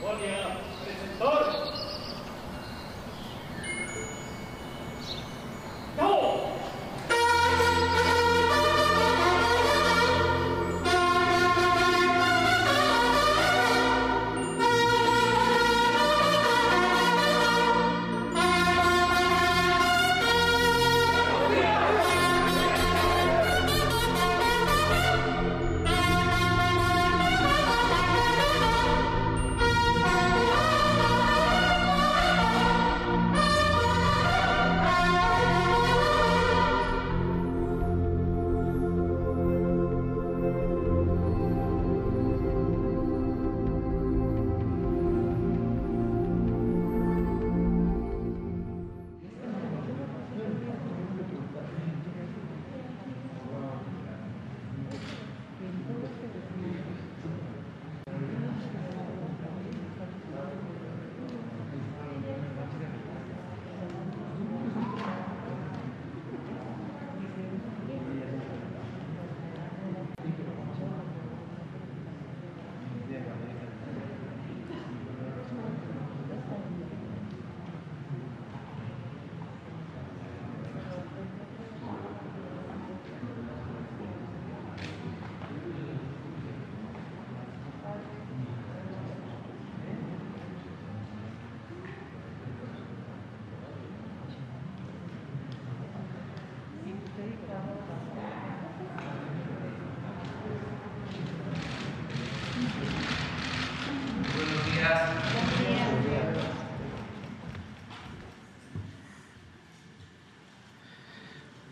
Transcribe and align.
Bom 0.00 0.16
dia, 0.16 0.56
presentor. 0.82 1.79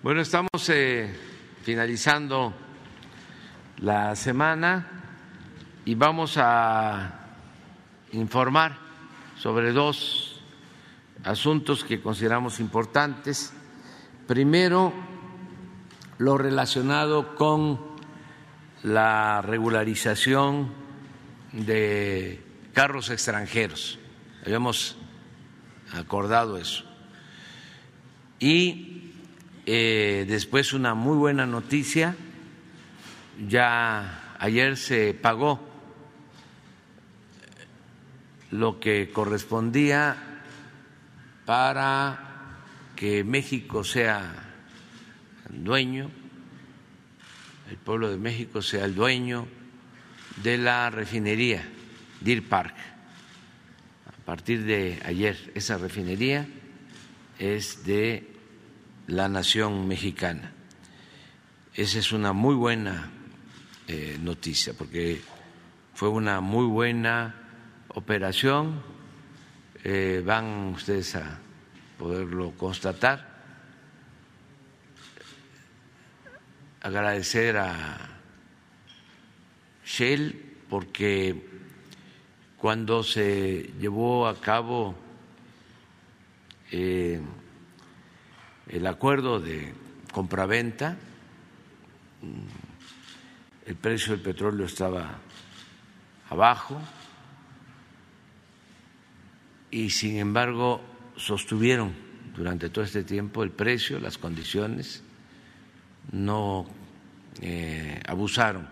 Bueno, 0.09 0.23
estamos 0.23 0.67
eh, 0.71 1.15
finalizando 1.65 2.55
la 3.83 4.17
semana 4.17 4.89
y 5.85 5.95
vamos 5.97 6.39
a 6.39 7.37
informar 8.13 8.79
sobre 9.37 9.73
dos 9.73 10.41
asuntos 11.25 11.85
que 11.85 12.01
consideramos 12.01 12.59
importantes. 12.59 13.53
Primero, 14.27 14.95
lo 16.17 16.39
relacionado 16.39 17.35
con 17.35 17.79
la 18.85 19.43
regularización 19.43 20.73
de 21.53 22.43
carros 22.73 23.11
extranjeros. 23.11 23.99
Habíamos 24.43 24.97
acordado 25.93 26.57
eso. 26.57 26.87
Y 28.41 28.98
eh, 29.71 30.25
después 30.27 30.73
una 30.73 30.95
muy 30.95 31.19
buena 31.19 31.45
noticia, 31.45 32.17
ya 33.47 34.35
ayer 34.39 34.79
se 34.79 35.13
pagó 35.13 35.61
lo 38.51 38.81
que 38.81 39.11
correspondía 39.13 40.17
para 41.45 42.57
que 42.97 43.25
México 43.25 43.85
sea 43.85 44.55
dueño, 45.51 46.11
el 47.69 47.77
pueblo 47.77 48.09
de 48.09 48.17
México 48.17 48.63
sea 48.63 48.87
el 48.87 48.95
dueño 48.95 49.47
de 50.43 50.57
la 50.57 50.89
refinería 50.89 51.63
Deer 52.23 52.43
Park. 52.43 52.75
A 54.07 54.25
partir 54.25 54.65
de 54.65 54.99
ayer, 55.05 55.53
esa 55.55 55.77
refinería 55.77 56.49
es 57.39 57.85
de 57.85 58.38
la 59.09 59.29
nación 59.29 59.89
mexicana. 59.89 60.53
Esa 61.75 61.99
es 61.99 62.13
una 62.13 62.33
muy 62.33 62.55
buena 62.55 63.11
eh, 63.87 64.19
noticia 64.21 64.75
porque 64.75 65.23
fue 65.95 66.11
una 66.11 66.41
muy 66.41 66.67
buena 66.67 67.35
operación, 67.89 68.83
eh, 69.83 70.23
van 70.25 70.75
ustedes 70.75 71.17
a 71.17 71.39
poderlo 71.99 72.53
constatar. 72.53 73.27
Agradecer 76.83 77.57
a 77.57 78.21
Shell 79.87 80.57
porque 80.69 81.49
cuando 82.59 83.03
se 83.03 83.73
llevó 83.81 84.29
a 84.29 84.39
cabo 84.39 84.95
eh, 86.71 87.23
el 88.69 88.87
acuerdo 88.87 89.41
de 89.41 89.73
compraventa, 90.13 90.97
el 93.67 93.77
precio 93.77 94.13
del 94.13 94.23
petróleo 94.23 94.67
estaba 94.67 95.19
abajo 96.31 96.81
y 99.71 99.91
sin 99.91 100.17
embargo 100.19 100.81
sostuvieron 101.17 101.95
durante 102.37 102.71
todo 102.71 102.85
este 102.85 103.05
tiempo 103.05 103.43
el 103.43 103.51
precio, 103.51 103.99
las 103.99 104.19
condiciones, 104.19 105.03
no 106.13 106.67
eh, 107.41 108.01
abusaron. 108.07 108.69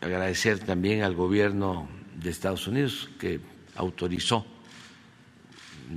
Agradecer 0.00 0.58
también 0.60 1.02
al 1.02 1.14
gobierno 1.14 1.88
de 2.16 2.30
Estados 2.30 2.66
Unidos 2.66 3.08
que 3.18 3.40
autorizó 3.76 4.46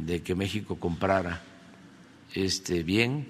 de 0.03 0.21
que 0.21 0.35
México 0.35 0.77
comprara 0.77 1.41
este 2.33 2.83
bien, 2.83 3.27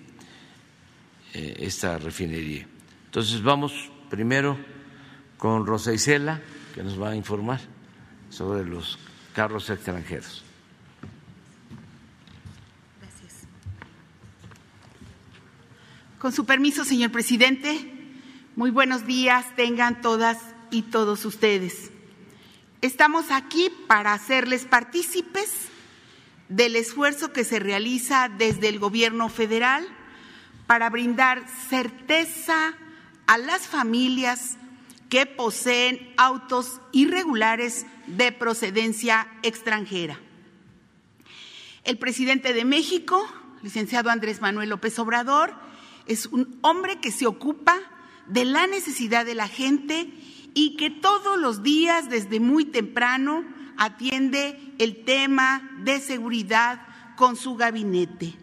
eh, 1.34 1.58
esta 1.60 1.98
refinería. 1.98 2.68
Entonces 3.06 3.44
vamos 3.44 3.92
primero 4.10 4.58
con 5.38 5.66
Rosa 5.66 5.94
Isela, 5.94 6.42
que 6.74 6.84
nos 6.84 7.00
va 7.00 7.12
a 7.12 7.16
informar 7.16 7.60
sobre 8.30 8.66
los 8.66 8.98
carros 9.34 9.70
extranjeros. 9.70 10.44
Gracias. 13.02 13.48
Con 16.20 16.32
su 16.32 16.46
permiso, 16.46 16.84
señor 16.84 17.12
presidente, 17.12 17.92
muy 18.56 18.72
buenos 18.72 19.06
días 19.06 19.46
tengan 19.56 20.02
todas 20.02 20.40
y 20.72 20.84
todos 20.84 21.26
ustedes. 21.26 21.92
Estamos 22.82 23.32
aquí 23.32 23.70
para 23.88 24.14
hacerles 24.14 24.66
partícipes 24.66 25.70
del 26.50 26.76
esfuerzo 26.76 27.34
que 27.34 27.44
se 27.44 27.60
realiza 27.60 28.30
desde 28.30 28.70
el 28.70 28.80
Gobierno 28.80 29.30
federal 29.30 29.88
para 30.68 30.90
brindar 30.90 31.46
certeza 31.70 32.76
a 33.28 33.38
las 33.38 33.68
familias 33.68 34.58
que 35.10 35.26
poseen 35.26 36.14
autos 36.18 36.82
irregulares 36.92 37.86
de 38.08 38.32
procedencia 38.32 39.28
extranjera. 39.44 40.20
El 41.84 41.98
presidente 41.98 42.54
de 42.54 42.66
México, 42.66 43.28
licenciado 43.62 44.10
Andrés 44.10 44.42
Manuel 44.42 44.70
López 44.70 44.98
Obrador, 45.00 45.54
es 46.08 46.26
un 46.28 46.58
hombre 46.62 47.00
que 47.00 47.12
se 47.12 47.28
ocupa 47.28 47.80
de 48.28 48.46
la 48.46 48.68
necesidad 48.68 49.26
de 49.26 49.36
la 49.36 49.48
gente 49.48 50.12
y 50.54 50.78
que 50.78 50.90
todos 50.90 51.40
los 51.40 51.64
días, 51.64 52.10
desde 52.10 52.40
muy 52.40 52.66
temprano, 52.66 53.44
atiende 53.78 54.74
el 54.80 55.04
tema 55.04 55.70
de 55.84 56.00
seguridad 56.00 56.82
con 57.16 57.36
su 57.36 57.56
gabinete. 57.56 58.34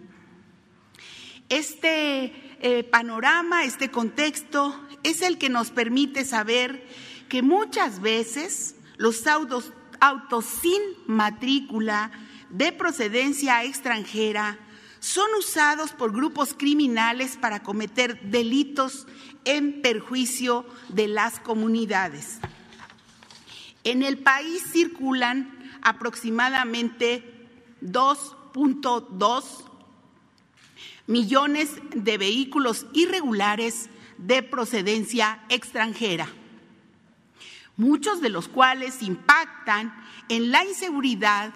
Este 1.49 2.33
eh, 2.61 2.85
panorama, 2.85 3.65
este 3.65 3.91
contexto 3.91 4.79
es 5.03 5.23
el 5.23 5.39
que 5.39 5.51
nos 5.51 5.71
permite 5.71 6.25
saber 6.25 6.87
que 7.29 7.43
muchas 7.43 8.01
veces 8.01 8.77
los 8.97 9.27
autos, 9.27 9.73
autos 10.01 10.45
sin 10.45 10.81
matrícula 11.07 12.11
de 12.51 12.73
procedencia 12.73 13.65
extranjera 13.65 14.59
son 15.01 15.29
usados 15.37 15.93
por 15.93 16.13
grupos 16.13 16.55
criminales 16.55 17.37
para 17.37 17.63
cometer 17.63 18.21
delitos 18.31 19.07
en 19.45 19.83
perjuicio 19.83 20.65
de 20.89 21.09
las 21.09 21.41
comunidades. 21.41 22.39
En 23.85 24.03
el 24.03 24.19
país 24.19 24.63
circulan 24.73 25.59
aproximadamente 25.83 27.49
2.2 27.81 29.45
millones 31.07 31.71
de 31.95 32.19
vehículos 32.19 32.87
irregulares 32.93 33.91
de 34.19 34.43
procedencia 34.43 35.41
extranjera, 35.49 36.29
muchos 37.77 38.21
de 38.21 38.29
los 38.29 38.49
cuales 38.49 39.03
impactan 39.03 39.93
en 40.29 40.53
la 40.53 40.65
inseguridad 40.65 41.53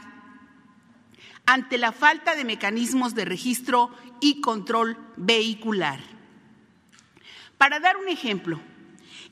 ante 1.46 1.78
la 1.78 1.92
falta 1.92 2.34
de 2.34 2.44
mecanismos 2.44 3.14
de 3.14 3.24
registro 3.24 3.90
y 4.20 4.40
control 4.40 4.98
vehicular. 5.16 6.00
Para 7.56 7.78
dar 7.78 7.96
un 7.96 8.08
ejemplo, 8.08 8.60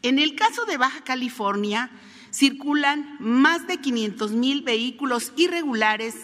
en 0.03 0.21
el 0.21 0.37
caso 0.37 0.65
de 0.65 0.77
Baja 0.77 1.03
California 1.03 1.91
circulan 2.35 3.17
más 3.21 3.67
de 3.69 3.79
500 3.79 4.33
mil 4.33 4.63
vehículos 4.63 5.33
irregulares 5.37 6.17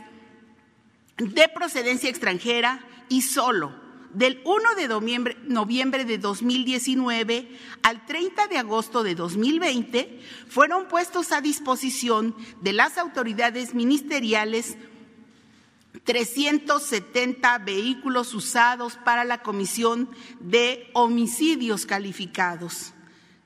de 1.17 1.49
procedencia 1.49 2.11
extranjera 2.11 2.85
y 3.09 3.23
solo 3.23 3.73
del 4.13 4.43
1 4.45 4.75
de 4.77 4.89
noviembre, 4.89 5.37
noviembre, 5.45 6.05
de 6.05 6.19
2019 6.19 7.49
al 7.85 8.05
30 8.07 8.49
de 8.49 8.59
agosto 8.59 9.05
de 9.05 9.15
2020 9.15 10.21
fueron 10.49 10.89
puestos 10.89 11.31
a 11.31 11.41
disposición 11.41 12.35
de 12.61 12.73
las 12.73 12.99
autoridades 12.99 13.73
ministeriales 13.73 14.77
370 16.03 17.59
vehículos 17.59 18.35
usados 18.35 18.97
para 19.05 19.25
la 19.25 19.43
comisión 19.43 20.11
de 20.41 20.91
homicidios 20.93 21.87
calificados. 21.87 22.95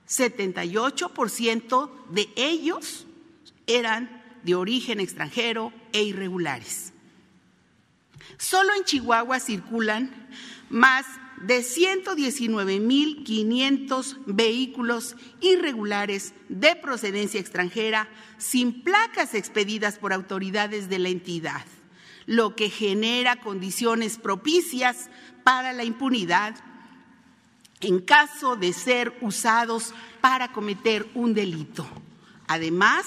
78% 0.08 1.90
de 2.10 2.28
ellos 2.36 3.06
eran 3.66 4.22
de 4.42 4.54
origen 4.54 5.00
extranjero 5.00 5.72
e 5.92 6.02
irregulares. 6.02 6.92
Solo 8.36 8.74
en 8.74 8.84
Chihuahua 8.84 9.40
circulan 9.40 10.28
más 10.68 11.06
de 11.42 11.60
119.500 11.60 14.18
vehículos 14.26 15.16
irregulares 15.40 16.34
de 16.48 16.76
procedencia 16.76 17.40
extranjera 17.40 18.08
sin 18.38 18.82
placas 18.82 19.34
expedidas 19.34 19.98
por 19.98 20.12
autoridades 20.12 20.88
de 20.88 20.98
la 20.98 21.08
entidad 21.08 21.64
lo 22.26 22.56
que 22.56 22.70
genera 22.70 23.36
condiciones 23.36 24.18
propicias 24.18 25.10
para 25.42 25.72
la 25.72 25.84
impunidad 25.84 26.54
en 27.80 28.00
caso 28.00 28.56
de 28.56 28.72
ser 28.72 29.16
usados 29.20 29.94
para 30.20 30.52
cometer 30.52 31.08
un 31.14 31.34
delito. 31.34 31.86
Además, 32.46 33.04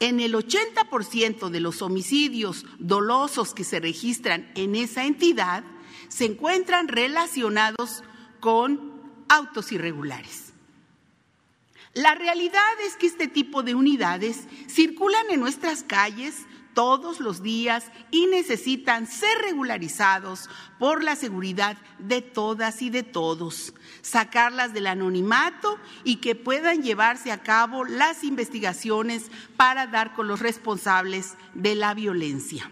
en 0.00 0.20
el 0.20 0.34
80% 0.34 1.48
de 1.48 1.60
los 1.60 1.82
homicidios 1.82 2.66
dolosos 2.78 3.54
que 3.54 3.64
se 3.64 3.80
registran 3.80 4.50
en 4.54 4.74
esa 4.74 5.04
entidad 5.04 5.64
se 6.08 6.26
encuentran 6.26 6.88
relacionados 6.88 8.02
con 8.40 8.92
autos 9.28 9.72
irregulares. 9.72 10.52
La 11.94 12.14
realidad 12.14 12.80
es 12.86 12.96
que 12.96 13.06
este 13.06 13.28
tipo 13.28 13.62
de 13.62 13.74
unidades 13.74 14.48
circulan 14.68 15.30
en 15.30 15.40
nuestras 15.40 15.84
calles 15.84 16.46
todos 16.74 17.20
los 17.20 17.42
días 17.42 17.86
y 18.10 18.26
necesitan 18.26 19.06
ser 19.06 19.38
regularizados 19.38 20.50
por 20.78 21.02
la 21.02 21.16
seguridad 21.16 21.78
de 21.98 22.20
todas 22.20 22.82
y 22.82 22.90
de 22.90 23.02
todos, 23.02 23.72
sacarlas 24.02 24.74
del 24.74 24.88
anonimato 24.88 25.78
y 26.02 26.16
que 26.16 26.34
puedan 26.34 26.82
llevarse 26.82 27.32
a 27.32 27.42
cabo 27.42 27.84
las 27.84 28.24
investigaciones 28.24 29.30
para 29.56 29.86
dar 29.86 30.14
con 30.14 30.28
los 30.28 30.40
responsables 30.40 31.34
de 31.54 31.74
la 31.74 31.94
violencia. 31.94 32.70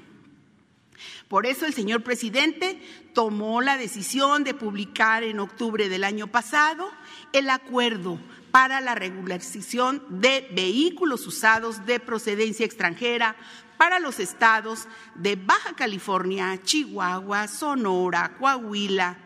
Por 1.29 1.47
eso 1.47 1.65
el 1.65 1.73
señor 1.73 2.03
presidente 2.03 2.79
tomó 3.15 3.63
la 3.63 3.79
decisión 3.79 4.45
de 4.45 4.53
publicar 4.53 5.23
en 5.23 5.41
octubre 5.41 5.89
del 5.89 6.05
año 6.05 6.27
pasado 6.27 6.91
el 7.33 7.49
acuerdo 7.49 8.19
para 8.51 8.83
la 8.83 8.95
regularización 8.95 10.05
de 10.11 10.47
vehículos 10.53 11.27
usados 11.27 11.87
de 11.87 12.01
procedencia 12.01 12.67
extranjera 12.67 13.35
para 13.83 13.99
los 13.99 14.21
estados 14.21 14.87
de 15.17 15.35
Baja 15.35 15.75
California, 15.75 16.57
Chihuahua, 16.63 17.49
Sonora, 17.49 18.37
Coahuila, 18.39 19.19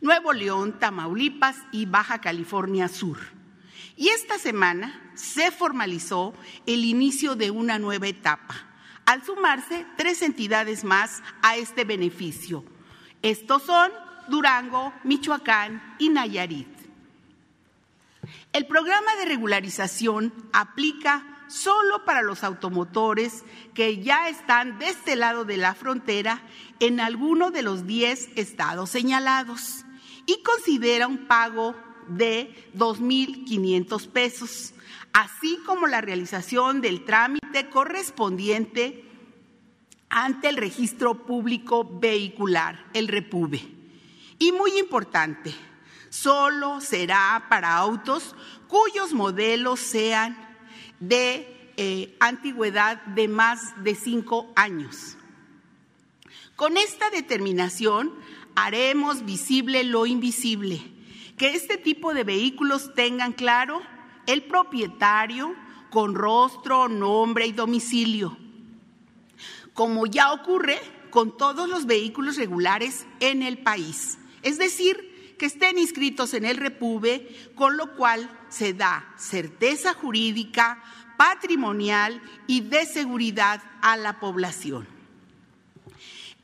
Nuevo 0.00 0.32
León, 0.32 0.80
Tamaulipas 0.80 1.54
y 1.70 1.86
Baja 1.86 2.20
California 2.20 2.88
Sur. 2.88 3.16
Y 3.94 4.08
esta 4.08 4.38
semana 4.38 5.12
se 5.14 5.52
formalizó 5.52 6.34
el 6.66 6.84
inicio 6.84 7.36
de 7.36 7.52
una 7.52 7.78
nueva 7.78 8.08
etapa, 8.08 8.56
al 9.06 9.24
sumarse 9.24 9.86
tres 9.96 10.22
entidades 10.22 10.82
más 10.82 11.22
a 11.40 11.54
este 11.54 11.84
beneficio. 11.84 12.64
Estos 13.22 13.62
son 13.62 13.92
Durango, 14.26 14.92
Michoacán 15.04 15.94
y 16.00 16.08
Nayarit. 16.08 16.76
El 18.52 18.66
programa 18.66 19.14
de 19.14 19.26
regularización 19.26 20.34
aplica 20.52 21.37
solo 21.48 22.04
para 22.04 22.22
los 22.22 22.44
automotores 22.44 23.44
que 23.74 24.02
ya 24.02 24.28
están 24.28 24.78
de 24.78 24.88
este 24.88 25.16
lado 25.16 25.44
de 25.44 25.56
la 25.56 25.74
frontera 25.74 26.42
en 26.80 27.00
alguno 27.00 27.50
de 27.50 27.62
los 27.62 27.86
10 27.86 28.30
estados 28.36 28.90
señalados 28.90 29.84
y 30.26 30.42
considera 30.42 31.06
un 31.06 31.26
pago 31.26 31.74
de 32.08 32.54
2.500 32.76 34.08
pesos, 34.08 34.74
así 35.12 35.58
como 35.66 35.86
la 35.86 36.00
realización 36.00 36.80
del 36.80 37.04
trámite 37.04 37.68
correspondiente 37.70 39.04
ante 40.10 40.48
el 40.48 40.56
registro 40.56 41.26
público 41.26 41.84
vehicular, 41.84 42.86
el 42.94 43.08
REPUBE. 43.08 43.78
Y 44.38 44.52
muy 44.52 44.78
importante, 44.78 45.54
solo 46.08 46.80
será 46.80 47.46
para 47.48 47.76
autos 47.76 48.34
cuyos 48.68 49.12
modelos 49.12 49.80
sean 49.80 50.47
de 51.00 51.72
eh, 51.76 52.16
antigüedad 52.20 53.00
de 53.06 53.28
más 53.28 53.82
de 53.84 53.94
cinco 53.94 54.50
años. 54.56 55.16
Con 56.56 56.76
esta 56.76 57.10
determinación 57.10 58.12
haremos 58.56 59.24
visible 59.24 59.84
lo 59.84 60.06
invisible, 60.06 60.82
que 61.36 61.50
este 61.50 61.78
tipo 61.78 62.14
de 62.14 62.24
vehículos 62.24 62.94
tengan 62.94 63.32
claro 63.32 63.80
el 64.26 64.42
propietario 64.42 65.54
con 65.90 66.14
rostro, 66.14 66.88
nombre 66.88 67.46
y 67.46 67.52
domicilio, 67.52 68.36
como 69.72 70.06
ya 70.06 70.32
ocurre 70.32 70.80
con 71.10 71.36
todos 71.36 71.68
los 71.68 71.86
vehículos 71.86 72.36
regulares 72.36 73.06
en 73.20 73.42
el 73.42 73.58
país. 73.58 74.18
Es 74.42 74.58
decir, 74.58 75.07
que 75.38 75.46
estén 75.46 75.78
inscritos 75.78 76.34
en 76.34 76.44
el 76.44 76.56
Repube, 76.56 77.50
con 77.54 77.76
lo 77.76 77.94
cual 77.96 78.28
se 78.48 78.74
da 78.74 79.14
certeza 79.16 79.94
jurídica, 79.94 80.82
patrimonial 81.16 82.20
y 82.46 82.60
de 82.60 82.86
seguridad 82.86 83.62
a 83.80 83.96
la 83.96 84.20
población. 84.20 84.86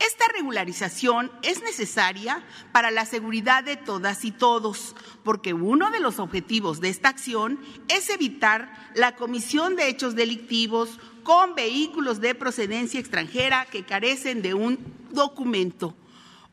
Esta 0.01 0.27
regularización 0.35 1.31
es 1.43 1.63
necesaria 1.63 2.45
para 2.73 2.91
la 2.91 3.07
seguridad 3.07 3.63
de 3.63 3.77
todas 3.77 4.25
y 4.25 4.33
todos, 4.33 4.95
porque 5.23 5.55
uno 5.55 5.91
de 5.91 6.01
los 6.01 6.19
objetivos 6.19 6.81
de 6.81 6.89
esta 6.89 7.09
acción 7.09 7.61
es 7.89 8.11
evitar 8.11 8.91
la 8.95 9.15
comisión 9.17 9.77
de 9.77 9.89
hechos 9.89 10.15
delictivos 10.15 10.99
con 11.23 11.55
vehículos 11.55 12.21
de 12.21 12.35
procedencia 12.35 13.01
extranjera 13.01 13.67
que 13.67 13.85
carecen 13.85 14.43
de 14.43 14.55
un 14.55 14.79
documento 15.13 15.95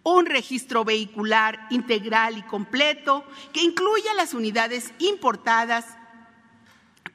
un 0.03 0.25
registro 0.25 0.84
vehicular 0.84 1.67
integral 1.70 2.38
y 2.38 2.43
completo 2.43 3.25
que 3.53 3.62
incluya 3.62 4.13
las 4.15 4.34
unidades 4.34 4.93
importadas 5.00 5.86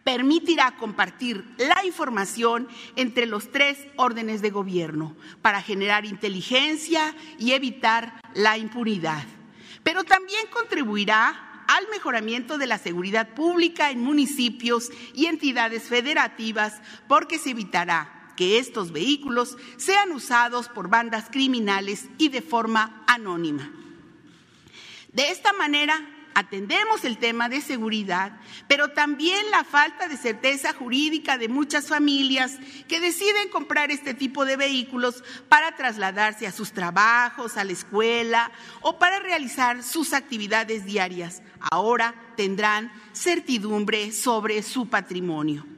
permitirá 0.05 0.77
compartir 0.77 1.45
la 1.59 1.85
información 1.85 2.69
entre 2.95 3.27
los 3.27 3.51
tres 3.51 3.77
órdenes 3.97 4.41
de 4.41 4.51
gobierno 4.51 5.17
para 5.43 5.63
generar 5.63 6.05
inteligencia 6.05 7.15
y 7.41 7.53
evitar 7.53 8.21
la 8.33 8.57
impunidad. 8.57 9.25
Pero 9.83 10.05
también 10.05 10.47
contribuirá 10.53 11.65
al 11.67 11.89
mejoramiento 11.91 12.57
de 12.57 12.69
la 12.69 12.79
seguridad 12.79 13.35
pública 13.35 13.91
en 13.91 14.01
municipios 14.01 14.91
y 15.13 15.27
entidades 15.27 15.89
federativas 15.89 16.81
porque 17.09 17.41
se 17.41 17.51
evitará 17.51 18.16
que 18.37 18.59
estos 18.59 18.93
vehículos 18.93 19.57
sean 19.77 20.13
usados 20.13 20.69
por 20.69 20.89
bandas 20.89 21.31
criminales 21.31 22.07
y 22.19 22.29
de 22.29 22.43
forma 22.43 23.03
anónima. 23.07 23.73
De 25.13 25.31
esta 25.31 25.53
manera, 25.55 26.07
atendemos 26.37 27.07
el 27.07 27.17
tema 27.17 27.49
de 27.49 27.63
seguridad, 27.63 28.39
pero 28.69 28.91
también 28.91 29.51
la 29.51 29.65
falta 29.65 30.07
de 30.07 30.19
certeza 30.19 30.75
jurídica 30.75 31.39
de 31.39 31.49
muchas 31.49 31.89
familias 31.89 32.59
que 32.87 33.01
deciden 33.01 33.49
comprar 33.49 33.91
este 33.91 34.13
tipo 34.13 34.45
de 34.45 34.59
vehículos 34.59 35.25
para 35.49 35.75
trasladarse 35.77 36.47
a 36.47 36.53
sus 36.53 36.73
trabajos, 36.73 37.57
a 37.57 37.65
la 37.65 37.73
escuela 37.73 38.53
o 38.83 38.99
para 38.99 39.19
realizar 39.19 39.83
sus 39.83 40.13
actividades 40.13 40.85
diarias. 40.85 41.43
Ahora 41.59 42.15
tendrán 42.37 42.93
certidumbre 43.15 44.13
sobre 44.13 44.63
su 44.63 44.91
patrimonio. 44.91 45.76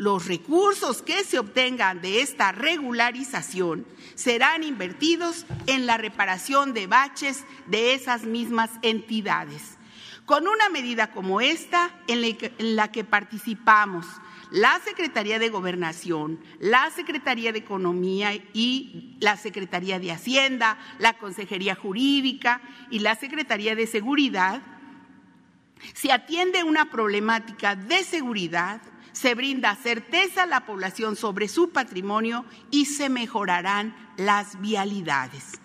Los 0.00 0.28
recursos 0.28 1.02
que 1.02 1.24
se 1.24 1.38
obtengan 1.38 2.00
de 2.00 2.22
esta 2.22 2.52
regularización 2.52 3.84
serán 4.14 4.62
invertidos 4.62 5.44
en 5.66 5.84
la 5.84 5.98
reparación 5.98 6.72
de 6.72 6.86
baches 6.86 7.44
de 7.66 7.92
esas 7.92 8.24
mismas 8.24 8.70
entidades. 8.80 9.76
Con 10.24 10.48
una 10.48 10.70
medida 10.70 11.12
como 11.12 11.42
esta, 11.42 11.90
en 12.06 12.34
la 12.76 12.90
que 12.90 13.04
participamos 13.04 14.06
la 14.50 14.80
Secretaría 14.82 15.38
de 15.38 15.50
Gobernación, 15.50 16.40
la 16.60 16.88
Secretaría 16.88 17.52
de 17.52 17.58
Economía 17.58 18.32
y 18.54 19.18
la 19.20 19.36
Secretaría 19.36 19.98
de 19.98 20.12
Hacienda, 20.12 20.78
la 20.98 21.18
Consejería 21.18 21.74
Jurídica 21.74 22.62
y 22.88 23.00
la 23.00 23.16
Secretaría 23.16 23.76
de 23.76 23.86
Seguridad, 23.86 24.62
se 25.92 26.10
atiende 26.10 26.64
una 26.64 26.90
problemática 26.90 27.76
de 27.76 28.02
seguridad 28.02 28.80
se 29.12 29.34
brinda 29.34 29.76
certeza 29.76 30.44
a 30.44 30.46
la 30.46 30.66
población 30.66 31.16
sobre 31.16 31.48
su 31.48 31.70
patrimonio 31.70 32.44
y 32.70 32.86
se 32.86 33.08
mejorarán 33.08 33.94
las 34.16 34.60
vialidades. 34.60 35.60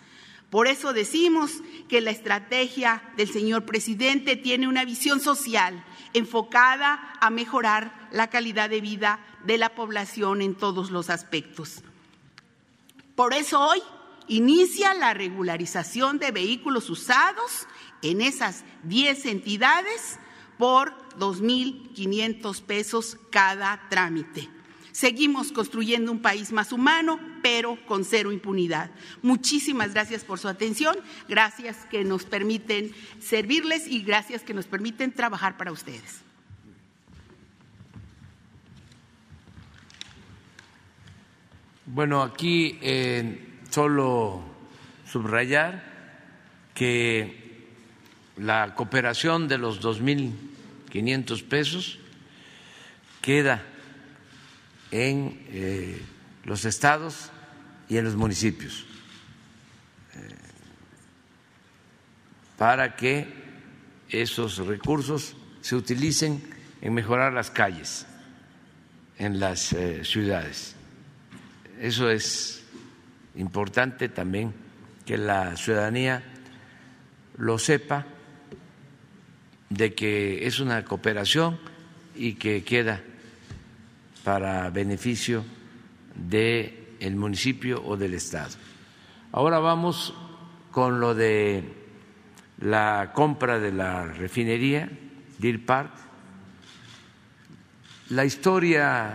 Por 0.50 0.68
eso 0.68 0.94
decimos 0.94 1.62
que 1.90 2.02
la 2.02 2.12
estrategia 2.12 3.04
del 3.18 3.30
señor 3.30 3.66
presidente 3.66 4.36
tiene 4.36 4.68
una 4.68 4.86
visión 4.86 5.20
social 5.20 5.84
enfocada 6.14 7.14
a 7.20 7.30
mejorar 7.30 8.08
la 8.12 8.30
calidad 8.30 8.70
de 8.70 8.80
vida 8.80 9.20
de 9.44 9.58
la 9.58 9.76
población 9.76 10.42
en 10.42 10.56
todos 10.56 10.92
los 10.92 11.10
aspectos. 11.10 11.84
Por 13.16 13.34
eso 13.34 13.60
hoy 13.60 13.82
inicia 14.28 14.94
la 14.94 15.14
regularización 15.14 16.20
de 16.20 16.32
vehículos 16.32 16.90
usados 16.90 17.68
en 18.02 18.22
esas 18.22 18.64
10 18.84 19.26
entidades 19.26 20.20
por 20.58 20.94
2.500 21.20 22.62
pesos 22.62 23.18
cada 23.30 23.88
trámite. 23.90 24.50
Seguimos 24.92 25.52
construyendo 25.52 26.10
un 26.10 26.22
país 26.22 26.54
más 26.54 26.72
humano, 26.72 27.20
pero 27.44 27.78
con 27.86 28.06
cero 28.06 28.32
impunidad. 28.32 28.92
Muchísimas 29.22 29.94
gracias 29.94 30.24
por 30.24 30.40
su 30.40 30.48
atención, 30.48 30.96
gracias 31.28 31.86
que 31.92 32.06
nos 32.06 32.24
permiten 32.24 32.94
servirles 33.20 33.88
y 33.88 34.04
gracias 34.04 34.44
que 34.44 34.54
nos 34.54 34.68
permiten 34.68 35.12
trabajar 35.12 35.58
para 35.58 35.74
ustedes. 35.74 36.22
Bueno, 41.86 42.24
aquí 42.24 42.80
eh, 42.82 43.60
solo 43.70 44.42
subrayar 45.06 45.84
que 46.74 47.45
la 48.38 48.76
cooperación 48.76 49.48
de 49.48 49.58
los 49.58 49.82
2.500 49.82 51.44
pesos 51.44 52.00
queda 53.22 53.64
en 54.92 55.46
eh, 55.50 56.02
los 56.44 56.66
estados 56.66 57.32
y 57.90 57.98
en 57.98 58.06
los 58.06 58.16
municipios 58.16 58.86
eh, 60.16 60.36
para 62.58 62.96
que 62.96 63.28
esos 64.10 64.58
recursos 64.58 65.36
se 65.62 65.76
utilicen 65.76 66.42
en 66.82 66.94
mejorar 66.94 67.34
las 67.34 67.50
calles 67.50 68.06
en 69.18 69.40
las 69.40 69.74
eh, 69.74 70.04
ciudades. 70.04 70.76
Eso 71.80 72.10
es 72.10 72.64
importante 73.36 74.10
también 74.10 74.54
que 75.06 75.18
la 75.18 75.56
ciudadanía 75.58 76.24
lo 77.38 77.58
sepa 77.60 78.06
de 79.76 79.94
que 79.94 80.48
es 80.48 80.60
una 80.60 80.86
cooperación 80.86 81.60
y 82.16 82.34
que 82.34 82.64
queda 82.64 83.02
para 84.24 84.70
beneficio 84.70 85.44
del 86.16 87.16
municipio 87.16 87.84
o 87.86 87.98
del 87.98 88.14
Estado. 88.14 88.56
Ahora 89.34 89.60
vamos 89.60 90.14
con 90.72 91.00
lo 91.00 91.14
de 91.14 91.64
la 92.60 93.12
compra 93.14 93.60
de 93.60 93.74
la 93.74 94.06
refinería 94.06 94.90
Deer 95.40 95.66
Park. 95.66 95.92
La 98.10 98.24
historia, 98.24 99.14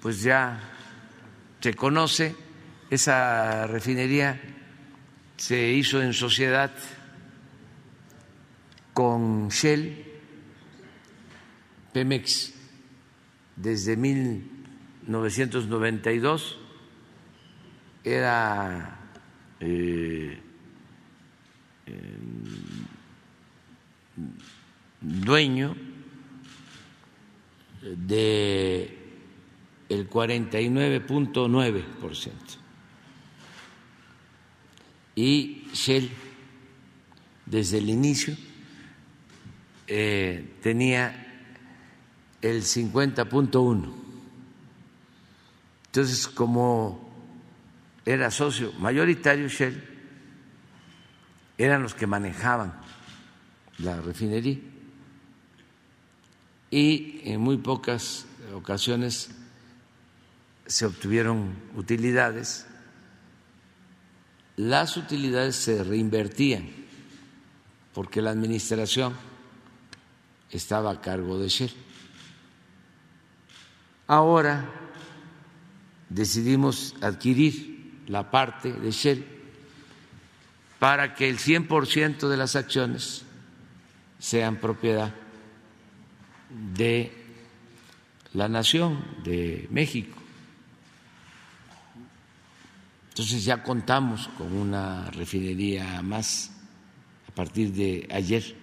pues 0.00 0.22
ya 0.22 0.60
se 1.60 1.74
conoce, 1.74 2.36
esa 2.88 3.66
refinería 3.66 4.40
se 5.36 5.70
hizo 5.72 6.00
en 6.00 6.12
sociedad 6.12 6.70
con 8.92 9.48
Shell, 9.48 10.04
Pemex, 11.92 12.52
desde 13.56 13.96
1992 13.96 16.58
era 18.04 18.98
eh, 19.60 20.38
dueño 25.00 25.76
de 27.82 28.98
el 29.88 30.08
49.9% 30.08 32.62
y 35.14 35.68
Shell 35.74 36.10
desde 37.46 37.78
el 37.78 37.90
inicio 37.90 38.36
eh, 39.94 40.56
tenía 40.62 41.14
el 42.40 42.62
50.1. 42.62 43.94
Entonces, 45.84 46.28
como 46.28 47.12
era 48.06 48.30
socio 48.30 48.72
mayoritario 48.78 49.48
Shell, 49.48 49.84
eran 51.58 51.82
los 51.82 51.92
que 51.92 52.06
manejaban 52.06 52.72
la 53.80 54.00
refinería 54.00 54.56
y 56.70 57.20
en 57.24 57.42
muy 57.42 57.58
pocas 57.58 58.24
ocasiones 58.54 59.32
se 60.64 60.86
obtuvieron 60.86 61.54
utilidades. 61.76 62.66
Las 64.56 64.96
utilidades 64.96 65.56
se 65.56 65.84
reinvertían 65.84 66.70
porque 67.92 68.22
la 68.22 68.30
administración 68.30 69.31
estaba 70.56 70.90
a 70.90 71.00
cargo 71.00 71.38
de 71.38 71.48
Shell. 71.48 71.72
Ahora 74.06 74.68
decidimos 76.08 76.94
adquirir 77.00 78.02
la 78.06 78.30
parte 78.30 78.72
de 78.72 78.90
Shell 78.90 79.24
para 80.78 81.14
que 81.14 81.28
el 81.28 81.38
100% 81.38 82.28
de 82.28 82.36
las 82.36 82.56
acciones 82.56 83.24
sean 84.18 84.56
propiedad 84.56 85.14
de 86.74 87.12
la 88.34 88.48
nación, 88.48 89.04
de 89.24 89.68
México. 89.70 90.18
Entonces 93.10 93.44
ya 93.44 93.62
contamos 93.62 94.28
con 94.38 94.52
una 94.52 95.10
refinería 95.10 96.02
más 96.02 96.50
a 97.28 97.34
partir 97.34 97.72
de 97.72 98.08
ayer 98.10 98.61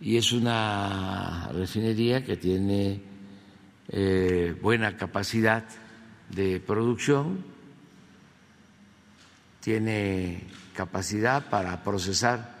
y 0.00 0.16
es 0.16 0.32
una 0.32 1.48
refinería 1.52 2.24
que 2.24 2.36
tiene 2.36 3.00
eh, 3.88 4.56
buena 4.60 4.96
capacidad 4.96 5.64
de 6.30 6.60
producción, 6.60 7.44
tiene 9.60 10.44
capacidad 10.74 11.48
para 11.48 11.82
procesar 11.82 12.56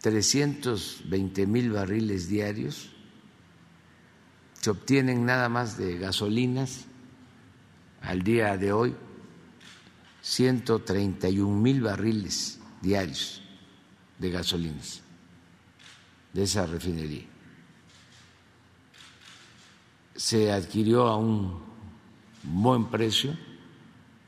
320 0.00 1.46
mil 1.46 1.72
barriles 1.72 2.28
diarios, 2.28 2.90
se 4.60 4.70
obtienen 4.70 5.24
nada 5.24 5.48
más 5.48 5.76
de 5.76 5.98
gasolinas 5.98 6.86
al 8.00 8.22
día 8.22 8.56
de 8.56 8.72
hoy 8.72 8.94
131 10.22 11.60
mil 11.60 11.82
barriles 11.82 12.60
diarios 12.82 13.42
de 14.18 14.30
gasolinas 14.30 15.02
de 16.32 16.42
esa 16.42 16.66
refinería. 16.66 17.26
Se 20.14 20.50
adquirió 20.52 21.06
a 21.06 21.16
un 21.16 21.60
buen 22.42 22.86
precio, 22.86 23.36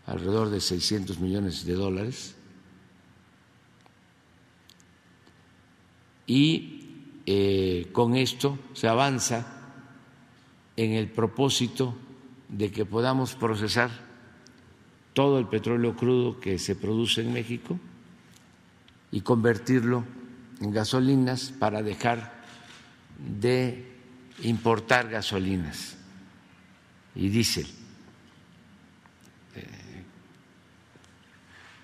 alrededor 0.06 0.50
de 0.50 0.60
600 0.60 1.18
millones 1.18 1.64
de 1.64 1.74
dólares. 1.74 2.36
y 6.30 6.78
eh, 7.26 7.88
con 7.90 8.14
esto 8.14 8.56
se 8.72 8.86
avanza 8.86 9.44
en 10.76 10.92
el 10.92 11.10
propósito 11.10 11.96
de 12.48 12.70
que 12.70 12.84
podamos 12.84 13.34
procesar 13.34 13.90
todo 15.12 15.40
el 15.40 15.48
petróleo 15.48 15.96
crudo 15.96 16.38
que 16.38 16.60
se 16.60 16.76
produce 16.76 17.22
en 17.22 17.32
México 17.32 17.80
y 19.10 19.22
convertirlo 19.22 20.04
gasolinas 20.60 21.50
para 21.50 21.82
dejar 21.82 22.32
de 23.18 23.86
importar 24.42 25.08
gasolinas 25.08 25.96
y 27.14 27.28
diésel. 27.28 27.66
Eh, 29.56 29.64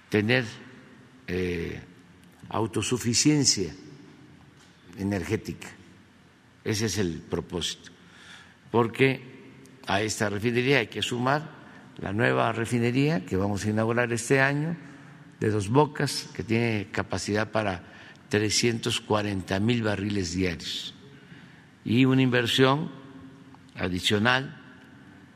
tener 0.09 0.45
eh, 1.27 1.81
autosuficiencia 2.51 3.75
energética. 4.99 5.69
Ese 6.65 6.87
es 6.87 6.99
el 6.99 7.21
propósito. 7.21 7.91
Porque 8.71 9.37
a 9.87 10.03
esta 10.03 10.29
refinería 10.29 10.79
hay 10.79 10.87
que 10.89 11.03
sumar 11.03 11.57
la 11.99 12.13
nueva 12.13 12.53
refinería 12.53 13.25
que 13.25 13.37
vamos 13.37 13.65
a 13.65 13.71
inaugurar 13.71 14.13
este 14.13 14.41
año 14.41 14.77
de 15.41 15.51
Dos 15.51 15.69
Bocas, 15.69 16.29
que 16.35 16.43
tiene 16.43 16.89
capacidad 16.93 17.51
para 17.51 17.96
340 18.29 19.61
mil 19.61 19.83
barriles 19.83 20.33
diarios 20.33 20.95
y 21.85 22.05
una 22.05 22.23
inversión 22.23 22.91
adicional 23.77 24.57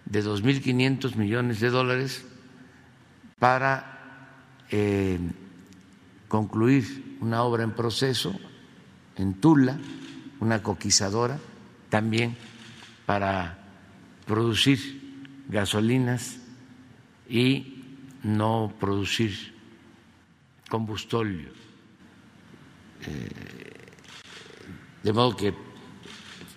de 0.05 0.25
2.500 0.25 1.15
millones 1.15 1.61
de 1.61 1.71
dólares 1.71 2.25
para 3.39 4.35
eh, 4.71 5.19
concluir 6.29 7.17
una 7.21 7.43
obra 7.43 7.63
en 7.63 7.73
proceso 7.73 8.35
en 9.17 9.35
Tula, 9.35 9.79
una 10.41 10.63
coquizadora, 10.63 11.39
también 11.89 12.37
para 13.07 13.59
producir 14.27 15.45
gasolinas 15.49 16.39
y 17.29 17.85
no 18.23 18.73
producir 18.81 19.55
combustóleo. 20.69 21.60
Eh, 23.07 23.29
de 25.03 25.13
modo 25.13 25.37
que 25.37 25.55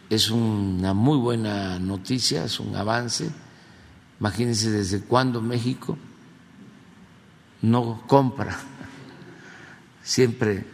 es 0.09 0.29
una 0.29 0.93
muy 0.93 1.17
buena 1.17 1.79
noticia, 1.79 2.45
es 2.45 2.59
un 2.59 2.75
avance. 2.75 3.31
Imagínense 4.19 4.69
desde 4.69 5.01
cuándo 5.01 5.41
México 5.41 5.97
no 7.61 8.03
compra. 8.07 8.59
Siempre 10.03 10.65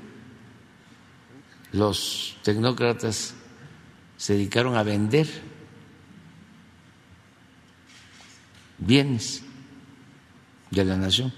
los 1.72 2.38
tecnócratas 2.44 3.36
se 4.18 4.34
dedicaron 4.34 4.76
a 4.76 4.84
vender 4.84 5.28
bienes 8.80 9.44
de 10.72 10.86
la 10.86 10.98
nación. 10.98 11.32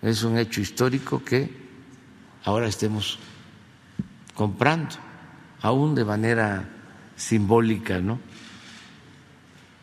Es 0.00 0.22
un 0.22 0.38
hecho 0.38 0.60
histórico 0.60 1.22
que 1.24 1.65
ahora 2.46 2.68
estemos 2.68 3.18
comprando, 4.34 4.94
aún 5.60 5.94
de 5.94 6.04
manera 6.04 6.68
simbólica, 7.16 7.98
¿no? 7.98 8.20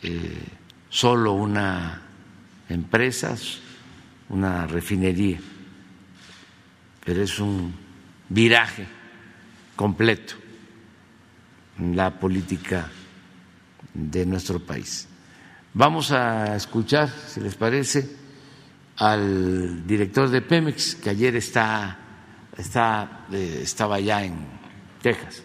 Eh, 0.02 0.48
solo 0.90 1.34
una 1.34 2.02
empresa, 2.70 3.36
una 4.30 4.66
refinería, 4.66 5.40
pero 7.04 7.22
es 7.22 7.38
un 7.40 7.74
viraje 8.30 8.88
completo 9.76 10.36
en 11.78 11.96
la 11.98 12.18
política 12.18 12.90
de 13.94 14.26
nuestro 14.26 14.60
país. 14.60 15.08
Vamos 15.74 16.12
a 16.12 16.56
escuchar, 16.56 17.10
si 17.10 17.42
les 17.42 17.56
parece, 17.56 18.10
al 18.98 19.86
director 19.86 20.30
de 20.30 20.42
Pemex, 20.42 20.96
que 20.96 21.10
ayer 21.10 21.36
está, 21.36 22.03
está, 22.58 23.26
eh, 23.32 23.62
estaba 23.64 23.96
allá 23.96 24.24
en 24.24 24.36
Texas. 25.02 25.44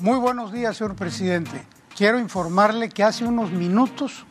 Muy 0.00 0.18
buenos 0.18 0.50
días, 0.50 0.78
señor 0.78 0.96
presidente. 0.96 1.62
Quiero 1.94 2.18
informarle 2.18 2.88
que 2.88 3.04
hace 3.04 3.24
unos 3.24 3.50
minutos 3.50 4.24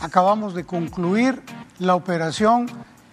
acabamos 0.00 0.52
de 0.54 0.64
concluir 0.64 1.40
la 1.78 1.94
operación 1.94 2.66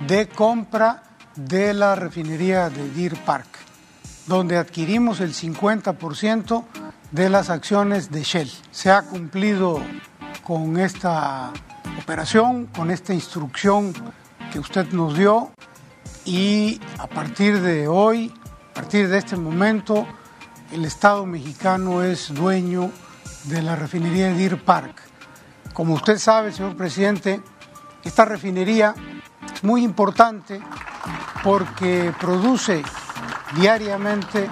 de 0.08 0.28
compra 0.28 1.04
de 1.36 1.76
la 1.76 1.94
refinería 1.94 2.72
de 2.72 2.90
Deer 2.90 3.16
Park, 3.26 3.48
donde 4.26 4.58
adquirimos 4.58 5.20
el 5.20 5.36
50% 5.36 6.66
de 7.12 7.30
las 7.30 7.50
acciones 7.50 8.12
de 8.12 8.24
Shell. 8.24 8.52
Se 8.72 8.92
ha 8.92 9.02
cumplido 9.02 9.82
con 10.44 10.78
esta 10.78 11.52
operación, 12.02 12.68
con 12.68 12.92
esta 12.92 13.14
instrucción 13.14 13.94
que 14.52 14.60
usted 14.60 14.92
nos 14.92 15.18
dio 15.18 15.52
y 16.26 16.80
a 16.98 17.08
partir 17.08 17.62
de 17.62 17.88
hoy, 17.88 18.34
a 18.72 18.74
partir 18.74 19.10
de 19.10 19.18
este 19.18 19.36
momento, 19.36 20.08
el 20.72 20.86
Estado 20.86 21.26
mexicano 21.26 22.04
es 22.04 22.34
dueño 22.34 22.92
de 23.46 23.62
la 23.62 23.76
refinería 23.76 24.28
de 24.28 24.36
Deer 24.36 24.64
Park. 24.64 25.02
Como 25.74 25.96
usted 25.96 26.18
sabe, 26.18 26.52
señor 26.52 26.76
presidente, 26.76 27.42
esta 28.04 28.26
refinería 28.26 28.94
es 29.54 29.64
muy 29.64 29.84
importante 29.84 30.62
porque 31.44 32.14
produce 32.20 32.84
diariamente 33.56 34.50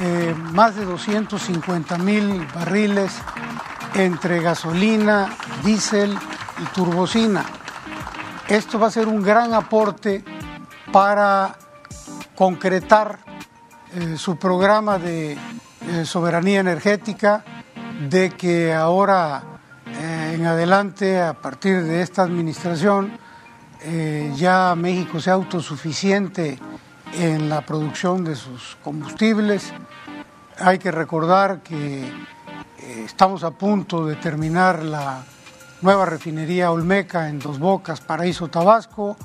eh, 0.00 0.34
más 0.52 0.74
de 0.74 0.84
250 0.84 1.98
mil 1.98 2.44
barriles 2.52 3.12
entre 3.94 4.40
gasolina, 4.40 5.36
diésel 5.62 6.18
y 6.60 6.64
turbocina. 6.74 7.44
Esto 8.48 8.80
va 8.80 8.88
a 8.88 8.90
ser 8.90 9.06
un 9.06 9.22
gran 9.22 9.54
aporte 9.54 10.24
para 10.90 11.56
concretar 12.34 13.20
eh, 13.94 14.16
su 14.16 14.36
programa 14.36 14.98
de 14.98 15.32
eh, 15.32 16.04
soberanía 16.04 16.58
energética, 16.58 17.44
de 18.08 18.30
que 18.30 18.74
ahora 18.74 19.42
en 19.86 20.44
adelante, 20.44 21.22
a 21.22 21.34
partir 21.34 21.84
de 21.84 22.02
esta 22.02 22.22
administración, 22.22 23.16
ya 24.34 24.74
México 24.74 25.20
sea 25.20 25.34
autosuficiente 25.34 26.58
en 27.16 27.48
la 27.48 27.62
producción 27.62 28.24
de 28.24 28.36
sus 28.36 28.76
combustibles. 28.82 29.72
Hay 30.58 30.78
que 30.78 30.90
recordar 30.90 31.62
que 31.62 32.04
eh, 32.04 33.02
estamos 33.04 33.44
a 33.44 33.50
punto 33.52 34.06
de 34.06 34.16
terminar 34.16 34.82
la 34.82 35.24
nueva 35.80 36.06
refinería 36.06 36.70
Olmeca 36.70 37.28
en 37.28 37.38
Dos 37.38 37.58
Bocas, 37.58 38.00
Paraíso, 38.00 38.48
Tabasco. 38.48 39.16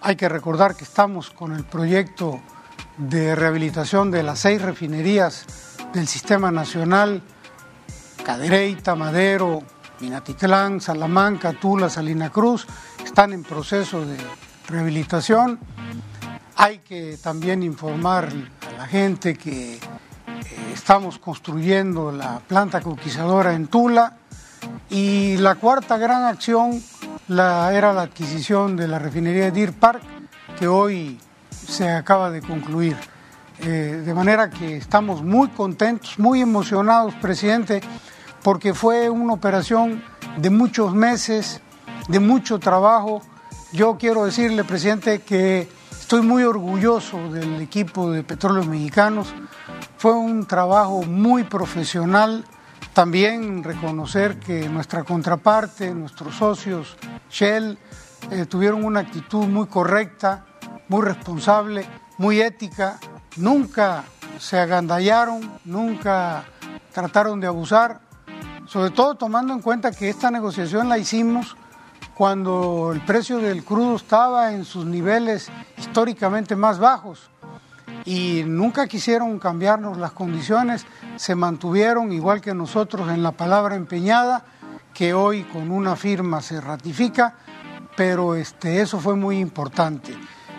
Hay 0.00 0.16
que 0.16 0.28
recordar 0.28 0.74
que 0.74 0.84
estamos 0.84 1.30
con 1.30 1.52
el 1.52 1.64
proyecto 1.64 2.40
de 2.96 3.34
rehabilitación 3.34 4.10
de 4.10 4.22
las 4.22 4.40
seis 4.40 4.60
refinerías 4.60 5.46
del 5.92 6.08
Sistema 6.08 6.50
Nacional, 6.50 7.22
Cadereyta, 8.24 8.94
Madero, 8.94 9.62
Minatitlán, 10.00 10.80
Salamanca, 10.80 11.52
Tula, 11.52 11.88
Salina 11.88 12.30
Cruz, 12.30 12.66
están 13.04 13.32
en 13.32 13.42
proceso 13.42 14.04
de 14.04 14.16
rehabilitación. 14.68 15.58
Hay 16.62 16.78
que 16.78 17.18
también 17.20 17.64
informar 17.64 18.28
a 18.68 18.78
la 18.78 18.86
gente 18.86 19.34
que 19.34 19.74
eh, 19.74 19.80
estamos 20.72 21.18
construyendo 21.18 22.12
la 22.12 22.38
planta 22.38 22.80
conquistadora 22.80 23.52
en 23.54 23.66
Tula 23.66 24.16
y 24.88 25.38
la 25.38 25.56
cuarta 25.56 25.98
gran 25.98 26.22
acción 26.22 26.80
la, 27.26 27.74
era 27.74 27.92
la 27.92 28.02
adquisición 28.02 28.76
de 28.76 28.86
la 28.86 29.00
refinería 29.00 29.46
de 29.46 29.50
Deer 29.50 29.72
Park 29.72 30.02
que 30.56 30.68
hoy 30.68 31.18
se 31.50 31.90
acaba 31.90 32.30
de 32.30 32.40
concluir. 32.40 32.96
Eh, 33.58 34.00
de 34.06 34.14
manera 34.14 34.48
que 34.48 34.76
estamos 34.76 35.20
muy 35.20 35.48
contentos, 35.48 36.16
muy 36.20 36.42
emocionados, 36.42 37.12
presidente, 37.16 37.80
porque 38.44 38.72
fue 38.72 39.10
una 39.10 39.32
operación 39.32 40.00
de 40.36 40.50
muchos 40.50 40.94
meses, 40.94 41.60
de 42.06 42.20
mucho 42.20 42.60
trabajo. 42.60 43.20
Yo 43.72 43.98
quiero 43.98 44.26
decirle, 44.26 44.62
presidente, 44.62 45.22
que 45.22 45.81
estoy 46.12 46.28
muy 46.28 46.44
orgulloso 46.44 47.32
del 47.32 47.62
equipo 47.62 48.10
de 48.10 48.22
Petróleos 48.22 48.66
Mexicanos. 48.66 49.32
Fue 49.96 50.12
un 50.12 50.44
trabajo 50.44 51.04
muy 51.04 51.44
profesional. 51.44 52.44
También 52.92 53.64
reconocer 53.64 54.38
que 54.38 54.68
nuestra 54.68 55.04
contraparte, 55.04 55.94
nuestros 55.94 56.34
socios 56.34 56.98
Shell, 57.30 57.78
eh, 58.30 58.44
tuvieron 58.44 58.84
una 58.84 59.00
actitud 59.00 59.46
muy 59.46 59.68
correcta, 59.68 60.44
muy 60.88 61.00
responsable, 61.00 61.86
muy 62.18 62.42
ética. 62.42 63.00
Nunca 63.38 64.04
se 64.38 64.58
agandallaron, 64.58 65.50
nunca 65.64 66.44
trataron 66.92 67.40
de 67.40 67.46
abusar 67.46 68.02
sobre 68.66 68.90
todo 68.90 69.16
tomando 69.16 69.52
en 69.52 69.60
cuenta 69.60 69.90
que 69.92 70.08
esta 70.08 70.30
negociación 70.30 70.88
la 70.88 70.96
hicimos 70.96 71.56
cuando 72.14 72.92
el 72.92 73.00
precio 73.00 73.38
del 73.38 73.64
crudo 73.64 73.96
estaba 73.96 74.52
en 74.52 74.64
sus 74.64 74.84
niveles 74.84 75.50
históricamente 75.78 76.56
más 76.56 76.78
bajos 76.78 77.30
y 78.04 78.42
nunca 78.46 78.86
quisieron 78.86 79.38
cambiarnos 79.38 79.96
las 79.96 80.12
condiciones, 80.12 80.86
se 81.16 81.34
mantuvieron 81.34 82.12
igual 82.12 82.40
que 82.40 82.54
nosotros 82.54 83.08
en 83.10 83.22
la 83.22 83.32
palabra 83.32 83.76
empeñada, 83.76 84.44
que 84.92 85.14
hoy 85.14 85.44
con 85.44 85.70
una 85.70 85.96
firma 85.96 86.42
se 86.42 86.60
ratifica, 86.60 87.34
pero 87.96 88.34
este, 88.34 88.80
eso 88.80 88.98
fue 88.98 89.16
muy 89.16 89.38
importante. 89.38 90.14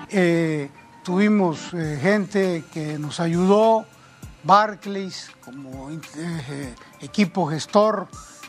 Eh, 0.09 0.69
tuvimos 1.03 1.73
eh, 1.73 1.99
gente 2.01 2.63
que 2.71 2.97
nos 2.97 3.19
ayudó, 3.19 3.85
Barclays 4.43 5.31
como 5.43 5.89
eh, 5.89 6.75
equipo 7.01 7.47
gestor 7.47 8.07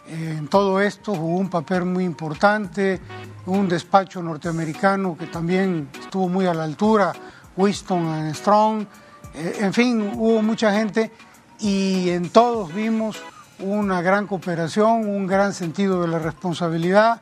en 0.09 0.49
todo 0.49 0.81
esto, 0.81 1.15
jugó 1.15 1.39
un 1.39 1.51
papel 1.51 1.85
muy 1.85 2.05
importante, 2.05 3.01
un 3.47 3.69
despacho 3.69 4.23
norteamericano 4.23 5.17
que 5.17 5.27
también 5.27 5.89
estuvo 5.99 6.29
muy 6.29 6.47
a 6.47 6.55
la 6.55 6.65
altura, 6.65 7.13
Winston 7.57 8.35
Strong, 8.35 8.87
en 9.35 9.73
fin, 9.73 10.13
hubo 10.15 10.43
mucha 10.43 10.73
gente 10.73 11.11
y 11.59 12.11
en 12.11 12.31
todos 12.31 12.73
vimos 12.73 13.19
una 13.59 14.03
gran 14.03 14.27
cooperación, 14.27 15.09
un 15.09 15.27
gran 15.27 15.53
sentido 15.53 16.03
de 16.03 16.09
la 16.09 16.19
responsabilidad, 16.19 17.21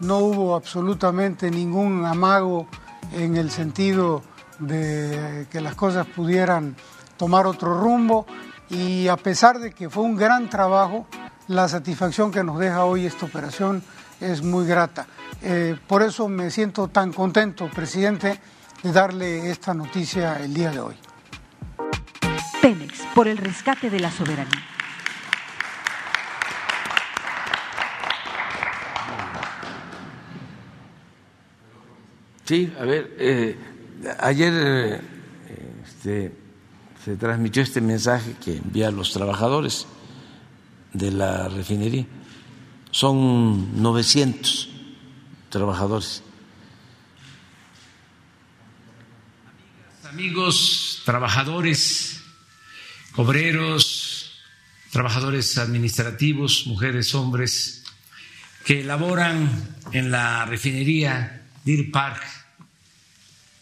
no 0.00 0.18
hubo 0.18 0.54
absolutamente 0.54 1.50
ningún 1.50 2.04
amago 2.04 2.66
en 3.12 3.36
el 3.36 3.50
sentido 3.50 4.22
de 4.58 5.46
que 5.50 5.60
las 5.60 5.74
cosas 5.74 6.06
pudieran 6.06 6.76
tomar 7.16 7.46
otro 7.46 7.80
rumbo. 7.80 8.26
Y 8.70 9.08
a 9.08 9.16
pesar 9.16 9.58
de 9.58 9.72
que 9.72 9.90
fue 9.90 10.02
un 10.02 10.16
gran 10.16 10.48
trabajo, 10.48 11.06
la 11.48 11.68
satisfacción 11.68 12.30
que 12.30 12.42
nos 12.42 12.58
deja 12.58 12.84
hoy 12.84 13.06
esta 13.06 13.26
operación 13.26 13.82
es 14.20 14.42
muy 14.42 14.66
grata. 14.66 15.06
Eh, 15.42 15.76
por 15.86 16.02
eso 16.02 16.28
me 16.28 16.50
siento 16.50 16.88
tan 16.88 17.12
contento, 17.12 17.68
presidente, 17.68 18.40
de 18.82 18.92
darle 18.92 19.50
esta 19.50 19.74
noticia 19.74 20.36
el 20.42 20.54
día 20.54 20.70
de 20.70 20.80
hoy. 20.80 20.94
Pemex, 22.62 23.00
por 23.14 23.28
el 23.28 23.36
rescate 23.36 23.90
de 23.90 24.00
la 24.00 24.10
soberanía. 24.10 24.62
Sí, 32.44 32.74
a 32.78 32.84
ver, 32.84 33.16
eh, 33.18 33.56
ayer 34.20 34.52
eh, 34.54 35.00
este, 35.82 36.32
se 37.02 37.16
transmitió 37.16 37.62
este 37.62 37.80
mensaje 37.80 38.34
que 38.42 38.58
envía 38.58 38.88
a 38.88 38.90
los 38.90 39.12
trabajadores 39.12 39.86
de 40.94 41.10
la 41.10 41.48
refinería. 41.48 42.06
Son 42.90 43.82
900 43.82 44.70
trabajadores. 45.50 46.22
Amigos, 50.08 51.02
trabajadores, 51.04 52.22
obreros, 53.16 54.40
trabajadores 54.90 55.58
administrativos, 55.58 56.68
mujeres, 56.68 57.14
hombres, 57.16 57.82
que 58.64 58.84
laboran 58.84 59.50
en 59.92 60.10
la 60.12 60.46
refinería 60.46 61.42
Deer 61.64 61.90
Park 61.90 62.22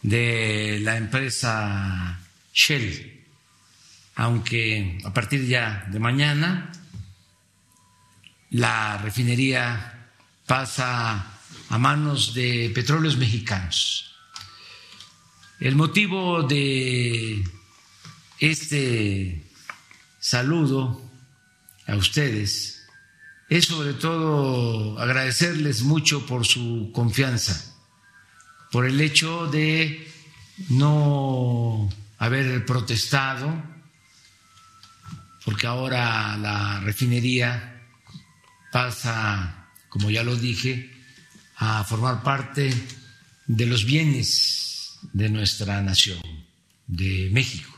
de 0.03 0.79
la 0.83 0.99
empresa 0.99 2.21
Shell, 2.53 3.25
aunque 4.17 4.99
a 5.05 5.15
partir 5.15 5.47
ya 5.47 5.87
de 5.91 5.99
mañana 5.99 6.71
la 8.53 8.99
refinería 8.99 10.11
pasa 10.47 11.39
a 11.69 11.79
manos 11.79 12.35
de 12.35 12.71
petróleos 12.75 13.17
mexicanos. 13.17 14.15
El 15.59 15.77
motivo 15.77 16.43
de 16.43 17.45
este 18.39 19.51
saludo 20.21 21.11
a 21.87 21.97
ustedes 21.97 22.87
es 23.49 23.65
sobre 23.67 23.95
todo 23.95 24.99
agradecerles 24.99 25.83
mucho 25.83 26.27
por 26.27 26.47
su 26.47 26.91
confianza 26.93 27.73
por 28.73 28.87
el 28.87 29.01
hecho 29.03 29.47
de 29.49 30.11
no 30.71 31.91
haber 32.19 32.65
protestado, 32.65 33.53
porque 35.45 35.67
ahora 35.67 36.39
la 36.39 36.81
refinería 36.81 37.82
pasa, 38.73 39.69
como 39.89 40.11
ya 40.11 40.25
lo 40.25 40.35
dije, 40.35 40.91
a 41.57 41.85
formar 41.85 42.23
parte 42.25 42.73
de 43.47 43.67
los 43.67 43.85
bienes 43.85 44.99
de 45.13 45.29
nuestra 45.29 45.81
nación, 45.83 46.21
de 46.87 47.29
México. 47.31 47.71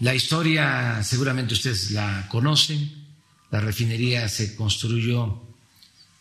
La 0.00 0.14
historia 0.14 1.02
seguramente 1.02 1.54
ustedes 1.54 1.90
la 1.90 2.28
conocen. 2.28 3.06
La 3.50 3.60
refinería 3.60 4.28
se 4.28 4.54
construyó 4.54 5.42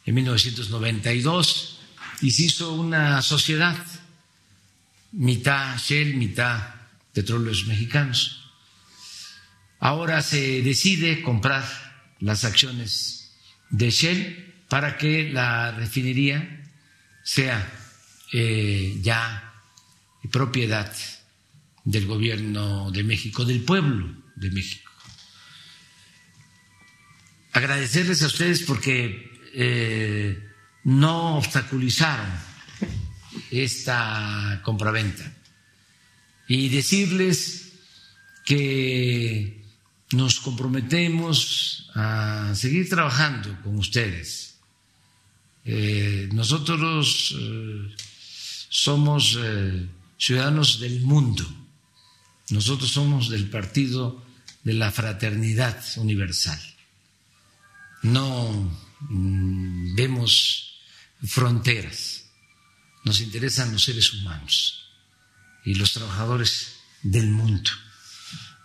en 0.06 0.15
1992 0.15 1.80
y 2.21 2.32
se 2.32 2.43
hizo 2.43 2.73
una 2.73 3.21
sociedad, 3.21 3.78
mitad 5.12 5.78
Shell, 5.78 6.15
mitad 6.15 6.73
petróleos 7.13 7.65
mexicanos. 7.65 8.50
Ahora 9.80 10.21
se 10.21 10.63
decide 10.63 11.21
comprar 11.21 11.87
las 12.19 12.43
acciones 12.43 13.32
de 13.69 13.89
Shell 13.89 14.63
para 14.69 14.97
que 14.97 15.30
la 15.32 15.71
refinería 15.71 16.63
sea 17.23 17.69
eh, 18.34 18.97
ya 19.01 19.47
propiedad 20.32 20.93
del 21.84 22.06
gobierno 22.06 22.91
de 22.91 23.03
México, 23.03 23.45
del 23.45 23.63
pueblo 23.63 24.13
de 24.36 24.51
México. 24.51 24.91
Agradecerles 27.53 28.21
a 28.23 28.27
ustedes 28.27 28.63
porque 28.63 29.32
eh, 29.53 30.38
no 30.84 31.38
obstaculizaron 31.38 32.30
esta 33.51 34.62
compraventa 34.63 35.34
y 36.47 36.69
decirles 36.69 37.73
que 38.45 39.56
nos 40.11 40.39
comprometemos 40.39 41.89
a 41.95 42.53
seguir 42.55 42.89
trabajando 42.89 43.55
con 43.63 43.77
ustedes. 43.77 44.57
Eh, 45.65 46.29
nosotros 46.31 47.35
eh, 47.37 47.95
somos 48.69 49.37
eh, 49.37 49.85
ciudadanos 50.17 50.79
del 50.79 51.01
mundo, 51.01 51.45
nosotros 52.49 52.89
somos 52.89 53.29
del 53.29 53.49
Partido 53.49 54.23
de 54.63 54.73
la 54.73 54.91
Fraternidad 54.91 55.83
Universal. 55.97 56.59
No 58.03 58.71
mm, 59.09 59.95
vemos 59.95 60.79
fronteras, 61.25 62.25
nos 63.03 63.19
interesan 63.19 63.73
los 63.73 63.83
seres 63.83 64.13
humanos 64.13 64.87
y 65.65 65.73
los 65.75 65.91
trabajadores 65.91 66.77
del 67.03 67.29
mundo. 67.29 67.71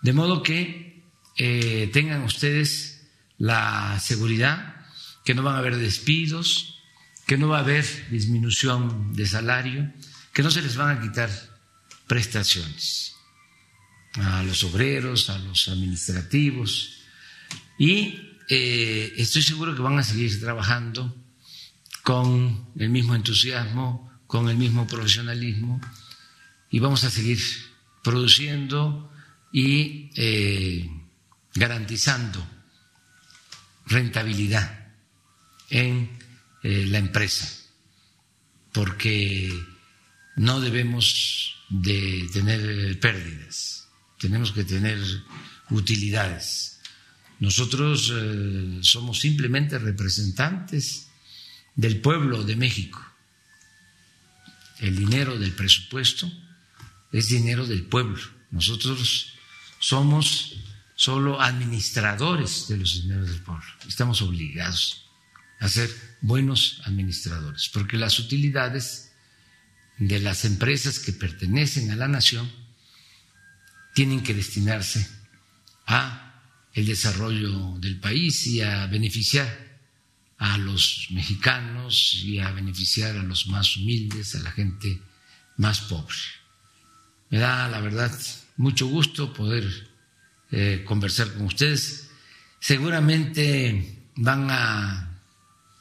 De 0.02 0.12
modo 0.12 0.42
que 0.42 0.91
eh, 1.36 1.90
tengan 1.92 2.22
ustedes 2.22 3.08
la 3.38 3.98
seguridad 4.00 4.76
que 5.24 5.34
no 5.34 5.42
van 5.42 5.56
a 5.56 5.58
haber 5.58 5.76
despidos, 5.76 6.78
que 7.26 7.38
no 7.38 7.48
va 7.48 7.58
a 7.58 7.60
haber 7.60 7.84
disminución 8.10 9.14
de 9.14 9.26
salario, 9.26 9.92
que 10.32 10.42
no 10.42 10.50
se 10.50 10.62
les 10.62 10.76
van 10.76 10.96
a 10.96 11.00
quitar 11.00 11.30
prestaciones 12.06 13.16
a 14.14 14.42
los 14.42 14.64
obreros, 14.64 15.30
a 15.30 15.38
los 15.38 15.68
administrativos. 15.68 17.02
Y 17.78 18.38
eh, 18.48 19.12
estoy 19.16 19.42
seguro 19.42 19.74
que 19.74 19.82
van 19.82 19.98
a 19.98 20.02
seguir 20.02 20.40
trabajando 20.40 21.16
con 22.02 22.72
el 22.78 22.90
mismo 22.90 23.14
entusiasmo, 23.14 24.12
con 24.26 24.48
el 24.48 24.56
mismo 24.56 24.86
profesionalismo 24.86 25.80
y 26.70 26.78
vamos 26.78 27.04
a 27.04 27.10
seguir 27.10 27.38
produciendo 28.02 29.12
y 29.52 30.10
eh, 30.16 30.90
garantizando 31.54 32.44
rentabilidad 33.86 34.88
en 35.70 36.18
eh, 36.62 36.86
la 36.86 36.98
empresa, 36.98 37.48
porque 38.72 39.52
no 40.36 40.60
debemos 40.60 41.56
de 41.68 42.28
tener 42.32 42.98
pérdidas, 43.00 43.88
tenemos 44.18 44.52
que 44.52 44.64
tener 44.64 44.98
utilidades. 45.70 46.78
Nosotros 47.40 48.12
eh, 48.14 48.78
somos 48.82 49.20
simplemente 49.20 49.78
representantes 49.78 51.08
del 51.74 52.00
pueblo 52.00 52.44
de 52.44 52.56
México. 52.56 53.04
El 54.78 54.96
dinero 54.96 55.38
del 55.38 55.52
presupuesto 55.52 56.30
es 57.10 57.28
dinero 57.28 57.66
del 57.66 57.84
pueblo. 57.84 58.22
Nosotros 58.50 59.34
somos 59.78 60.56
solo 61.02 61.40
administradores 61.40 62.68
de 62.68 62.76
los 62.76 63.02
dineros 63.02 63.28
del 63.28 63.42
pueblo. 63.42 63.66
Estamos 63.88 64.22
obligados 64.22 65.04
a 65.58 65.68
ser 65.68 65.90
buenos 66.20 66.80
administradores, 66.84 67.68
porque 67.70 67.96
las 67.96 68.20
utilidades 68.20 69.10
de 69.98 70.20
las 70.20 70.44
empresas 70.44 71.00
que 71.00 71.12
pertenecen 71.12 71.90
a 71.90 71.96
la 71.96 72.06
nación 72.06 72.48
tienen 73.94 74.22
que 74.22 74.32
destinarse 74.32 75.04
a 75.88 76.40
el 76.72 76.86
desarrollo 76.86 77.78
del 77.80 77.98
país 77.98 78.46
y 78.46 78.60
a 78.60 78.86
beneficiar 78.86 79.80
a 80.38 80.56
los 80.56 81.08
mexicanos 81.10 82.14
y 82.22 82.38
a 82.38 82.52
beneficiar 82.52 83.16
a 83.16 83.24
los 83.24 83.48
más 83.48 83.76
humildes, 83.76 84.36
a 84.36 84.38
la 84.38 84.52
gente 84.52 85.02
más 85.56 85.80
pobre. 85.80 86.14
Me 87.28 87.38
da, 87.38 87.68
la 87.68 87.80
verdad, 87.80 88.16
mucho 88.56 88.86
gusto 88.86 89.32
poder 89.32 89.91
eh, 90.52 90.84
conversar 90.84 91.32
con 91.32 91.46
ustedes. 91.46 92.10
Seguramente 92.60 94.10
van 94.16 94.50
a 94.50 95.18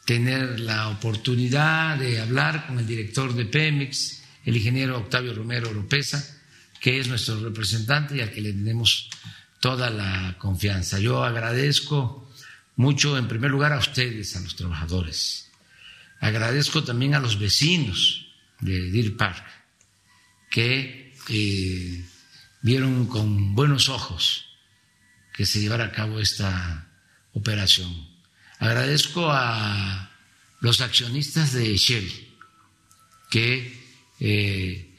tener 0.06 0.62
la 0.62 0.88
oportunidad 0.88 1.98
de 1.98 2.22
hablar 2.22 2.68
con 2.68 2.80
el 2.80 2.88
director 2.88 3.36
de 3.36 3.46
Pemex, 3.46 4.24
el 4.46 4.56
ingeniero 4.56 4.98
Octavio 4.98 5.34
Romero 5.34 5.70
Oropesa, 5.70 6.26
que 6.80 7.00
es 7.00 7.10
nuestro 7.10 7.40
representante 7.42 8.16
y 8.16 8.22
al 8.22 8.32
que 8.32 8.42
le 8.42 8.54
tenemos 8.54 9.10
toda 9.60 9.90
la 9.90 10.38
confianza. 10.40 11.00
Yo 11.00 11.24
agradezco 11.24 12.32
mucho, 12.78 13.18
en 13.18 13.28
primer 13.28 13.52
lugar, 13.52 13.74
a 13.74 13.78
ustedes, 13.78 14.38
a 14.38 14.40
los 14.40 14.56
trabajadores. 14.56 15.52
Agradezco 16.22 16.84
también 16.84 17.14
a 17.14 17.20
los 17.20 17.38
vecinos 17.38 18.28
de 18.62 18.90
Deer 18.90 19.18
Park, 19.18 19.44
que 20.50 21.14
eh, 21.28 22.06
vieron 22.62 23.08
con 23.08 23.54
buenos 23.54 23.90
ojos 23.90 24.51
que 25.42 25.48
se 25.48 25.60
llevara 25.60 25.86
a 25.86 25.92
cabo 25.92 26.20
esta 26.20 26.86
operación. 27.34 27.90
Agradezco 28.60 29.32
a 29.32 30.12
los 30.60 30.82
accionistas 30.82 31.54
de 31.54 31.76
Shell 31.76 32.08
que 33.32 33.74
eh, 34.20 34.94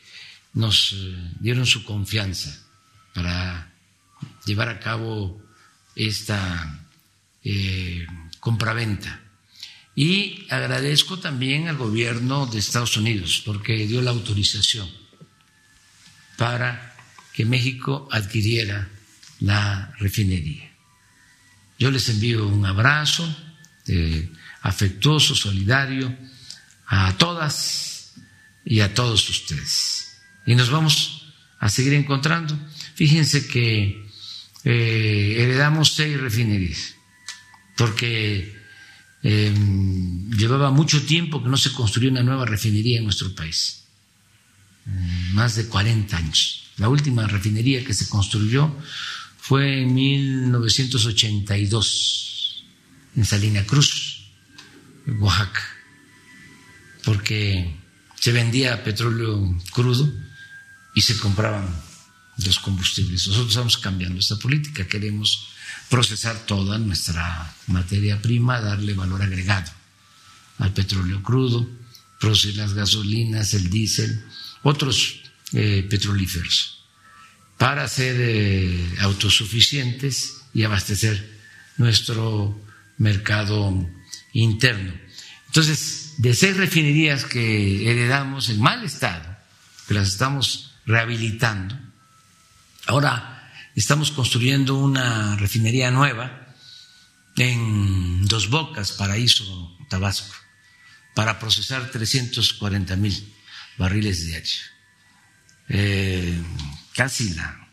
nos 0.54 0.94
eh, 0.94 1.30
dieron 1.38 1.64
su 1.64 1.84
confianza 1.84 2.58
para 3.14 3.72
llevar 4.44 4.68
a 4.68 4.80
cabo 4.80 5.40
esta 5.94 6.88
eh, 7.44 8.04
compraventa. 8.40 9.22
Y 9.94 10.48
agradezco 10.50 11.20
también 11.20 11.68
al 11.68 11.76
gobierno 11.76 12.46
de 12.46 12.58
Estados 12.58 12.96
Unidos 12.96 13.44
porque 13.46 13.86
dio 13.86 14.02
la 14.02 14.10
autorización 14.10 14.90
para 16.36 16.96
que 17.32 17.44
México 17.44 18.08
adquiriera 18.10 18.88
la 19.42 19.92
refinería. 19.98 20.70
Yo 21.78 21.90
les 21.90 22.08
envío 22.08 22.46
un 22.46 22.64
abrazo 22.64 23.24
eh, 23.86 24.30
afectuoso, 24.62 25.34
solidario 25.34 26.16
a 26.86 27.16
todas 27.16 28.14
y 28.64 28.80
a 28.80 28.94
todos 28.94 29.28
ustedes. 29.28 30.16
Y 30.46 30.54
nos 30.54 30.70
vamos 30.70 31.32
a 31.58 31.68
seguir 31.68 31.94
encontrando. 31.94 32.56
Fíjense 32.94 33.48
que 33.48 34.06
eh, 34.64 35.36
heredamos 35.38 35.94
seis 35.94 36.20
refinerías, 36.20 36.94
porque 37.76 38.56
em, 39.22 40.30
llevaba 40.30 40.70
mucho 40.70 41.02
tiempo 41.02 41.42
que 41.42 41.48
no 41.48 41.56
se 41.56 41.72
construía 41.72 42.10
una 42.10 42.22
nueva 42.22 42.46
refinería 42.46 42.98
en 42.98 43.04
nuestro 43.04 43.34
país, 43.34 43.84
más 45.32 45.56
de 45.56 45.66
40 45.66 46.16
años. 46.16 46.70
La 46.76 46.88
última 46.88 47.26
refinería 47.26 47.84
que 47.84 47.94
se 47.94 48.08
construyó 48.08 48.74
fue 49.42 49.82
en 49.82 49.92
1982 49.92 52.64
en 53.16 53.24
Salina 53.24 53.66
Cruz, 53.66 54.28
Oaxaca, 55.18 55.64
porque 57.02 57.74
se 58.20 58.30
vendía 58.30 58.84
petróleo 58.84 59.58
crudo 59.72 60.08
y 60.94 61.00
se 61.00 61.18
compraban 61.18 61.66
los 62.38 62.60
combustibles. 62.60 63.26
Nosotros 63.26 63.48
estamos 63.48 63.78
cambiando 63.78 64.20
esta 64.20 64.36
política, 64.36 64.86
queremos 64.86 65.48
procesar 65.90 66.46
toda 66.46 66.78
nuestra 66.78 67.52
materia 67.66 68.22
prima, 68.22 68.60
darle 68.60 68.94
valor 68.94 69.22
agregado 69.22 69.72
al 70.58 70.72
petróleo 70.72 71.20
crudo, 71.20 71.68
producir 72.20 72.56
las 72.56 72.74
gasolinas, 72.74 73.54
el 73.54 73.68
diésel, 73.68 74.24
otros 74.62 75.20
eh, 75.52 75.84
petrolíferos 75.90 76.81
para 77.62 77.86
ser 77.86 78.16
eh, 78.18 78.96
autosuficientes 79.02 80.42
y 80.52 80.64
abastecer 80.64 81.38
nuestro 81.76 82.60
mercado 82.98 83.88
interno. 84.32 84.92
Entonces, 85.46 86.14
de 86.18 86.34
seis 86.34 86.56
refinerías 86.56 87.24
que 87.24 87.88
heredamos 87.88 88.48
en 88.48 88.60
mal 88.60 88.82
estado, 88.82 89.38
que 89.86 89.94
las 89.94 90.08
estamos 90.08 90.74
rehabilitando, 90.86 91.78
ahora 92.86 93.52
estamos 93.76 94.10
construyendo 94.10 94.76
una 94.76 95.36
refinería 95.36 95.92
nueva 95.92 96.56
en 97.36 98.26
Dos 98.26 98.50
Bocas, 98.50 98.90
Paraíso, 98.90 99.78
Tabasco, 99.88 100.34
para 101.14 101.38
procesar 101.38 101.92
340 101.92 102.96
mil 102.96 103.34
barriles 103.78 104.26
diarios. 104.26 104.62
Eh, 105.68 106.42
casi 106.94 107.34
la 107.34 107.68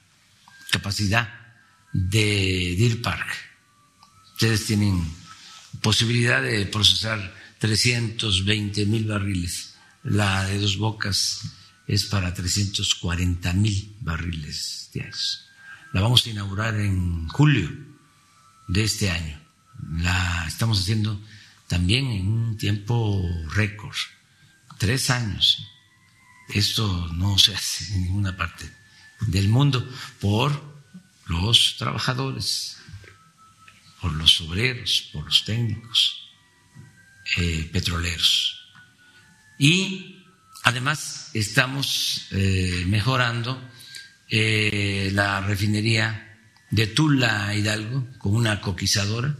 capacidad 0.71 1.29
de 1.93 2.75
Deer 2.77 3.01
Park. 3.01 3.27
Ustedes 4.33 4.65
tienen 4.65 5.03
posibilidad 5.81 6.41
de 6.41 6.65
procesar 6.65 7.35
320 7.59 8.85
mil 8.85 9.05
barriles. 9.05 9.75
La 10.03 10.45
de 10.45 10.59
Dos 10.59 10.77
Bocas 10.77 11.41
es 11.87 12.05
para 12.05 12.33
340 12.33 13.53
mil 13.53 13.95
barriles 14.01 14.89
diarios. 14.93 15.45
La 15.91 16.01
vamos 16.01 16.25
a 16.25 16.29
inaugurar 16.29 16.75
en 16.75 17.27
julio 17.27 17.69
de 18.67 18.83
este 18.83 19.09
año. 19.09 19.41
La 19.97 20.45
estamos 20.47 20.79
haciendo 20.79 21.19
también 21.67 22.07
en 22.07 22.27
un 22.27 22.57
tiempo 22.57 23.21
récord, 23.53 23.95
tres 24.77 25.09
años. 25.09 25.65
Esto 26.49 27.07
no 27.13 27.37
se 27.37 27.53
hace 27.53 27.93
en 27.93 28.03
ninguna 28.03 28.35
parte 28.35 28.78
del 29.27 29.49
mundo 29.49 29.87
por 30.19 30.51
los 31.27 31.75
trabajadores, 31.77 32.77
por 34.01 34.13
los 34.13 34.41
obreros, 34.41 35.09
por 35.13 35.25
los 35.25 35.45
técnicos 35.45 36.29
eh, 37.37 37.69
petroleros. 37.71 38.59
Y 39.57 40.23
además 40.63 41.29
estamos 41.33 42.27
eh, 42.31 42.85
mejorando 42.87 43.61
eh, 44.29 45.11
la 45.13 45.41
refinería 45.41 46.37
de 46.71 46.87
Tula 46.87 47.53
Hidalgo 47.55 48.07
con 48.17 48.35
una 48.35 48.61
coquizadora, 48.61 49.35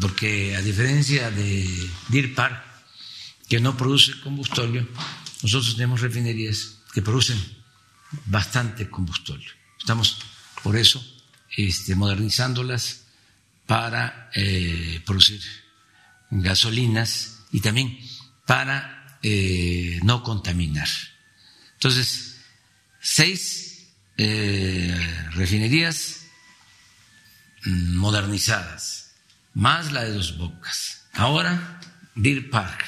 porque 0.00 0.56
a 0.56 0.62
diferencia 0.62 1.30
de 1.30 1.88
Deer 2.08 2.34
Park, 2.34 2.64
que 3.48 3.60
no 3.60 3.76
produce 3.76 4.20
combustible, 4.20 4.86
nosotros 5.42 5.76
tenemos 5.76 6.00
refinerías 6.00 6.78
que 6.92 7.00
producen 7.00 7.57
bastante 8.26 8.88
combustible. 8.88 9.46
Estamos 9.78 10.18
por 10.62 10.76
eso 10.76 11.04
este, 11.56 11.94
modernizándolas 11.94 13.04
para 13.66 14.30
eh, 14.34 15.02
producir 15.04 15.42
gasolinas 16.30 17.40
y 17.52 17.60
también 17.60 17.98
para 18.46 19.18
eh, 19.22 20.00
no 20.02 20.22
contaminar. 20.22 20.88
Entonces, 21.74 22.40
seis 23.00 23.88
eh, 24.16 25.26
refinerías 25.32 26.26
modernizadas, 27.64 29.12
más 29.54 29.92
la 29.92 30.04
de 30.04 30.12
dos 30.12 30.38
bocas. 30.38 31.04
Ahora, 31.12 31.80
Deer 32.14 32.48
Park, 32.50 32.84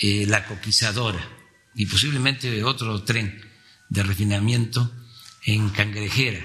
la 0.00 0.44
coquizadora 0.44 1.26
y 1.74 1.86
posiblemente 1.86 2.62
otro 2.62 3.02
tren 3.02 3.45
de 3.88 4.02
refinamiento 4.02 4.92
en 5.44 5.68
Cangrejera. 5.70 6.44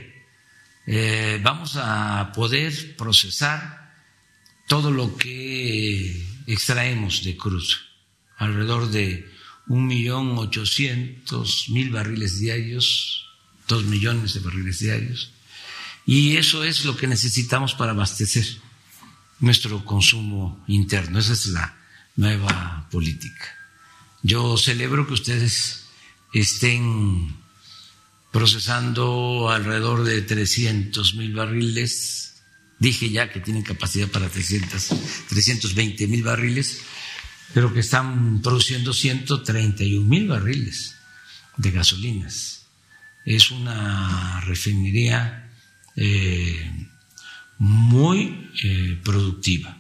Eh, 0.88 1.39
vamos 1.43 1.77
a 1.77 2.32
poder 2.34 2.95
procesar 2.95 3.93
todo 4.67 4.91
lo 4.91 5.15
que 5.17 6.25
extraemos 6.47 7.23
de 7.23 7.38
cruz, 7.38 7.82
alrededor 8.38 8.89
de 8.89 9.30
un 9.67 9.86
millón 9.86 10.38
ochocientos 10.38 11.69
mil 11.69 11.91
barriles 11.91 12.39
diarios, 12.39 13.25
dos 13.67 13.86
millones 13.86 14.34
de 14.34 14.39
barriles 14.39 14.80
diarios, 14.80 15.32
y 16.06 16.38
eso 16.38 16.63
es 16.63 16.84
lo 16.86 16.97
que 16.97 17.08
necesitamos 17.08 17.73
para 17.75 17.91
abastecer 17.91 18.45
nuestro 19.39 19.86
consumo 19.86 20.63
interno. 20.67 21.19
Esa 21.19 21.34
es 21.34 21.47
la 21.47 21.77
nueva 22.15 22.88
política. 22.91 23.56
Yo 24.23 24.58
celebro 24.58 25.08
que 25.08 25.13
ustedes 25.13 25.81
estén 26.34 27.36
procesando 28.32 29.50
alrededor 29.50 30.04
de 30.04 30.22
300 30.22 31.15
mil 31.15 31.34
barriles. 31.34 32.36
Dije 32.80 33.10
ya 33.10 33.30
que 33.30 33.41
tienen 33.41 33.63
capacidad 33.63 34.08
para 34.08 34.30
300, 34.30 35.28
320 35.30 36.08
mil 36.08 36.24
barriles, 36.24 36.82
pero 37.54 37.74
que 37.74 37.82
están 37.82 38.41
produciendo 38.41 38.94
131 38.94 40.08
mil 40.08 40.28
barriles 40.28 40.96
de 41.58 41.72
gasolinas. 41.72 42.65
Es 43.26 43.52
una 43.52 44.41
refinería 44.41 45.52
eh, 45.96 46.88
muy 47.60 48.50
eh, 48.63 49.00
productiva, 49.04 49.78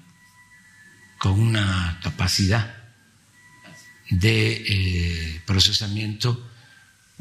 con 1.17 1.39
una 1.39 1.99
capacidad 2.03 2.80
de 4.11 4.63
eh, 4.67 5.41
procesamiento 5.45 6.49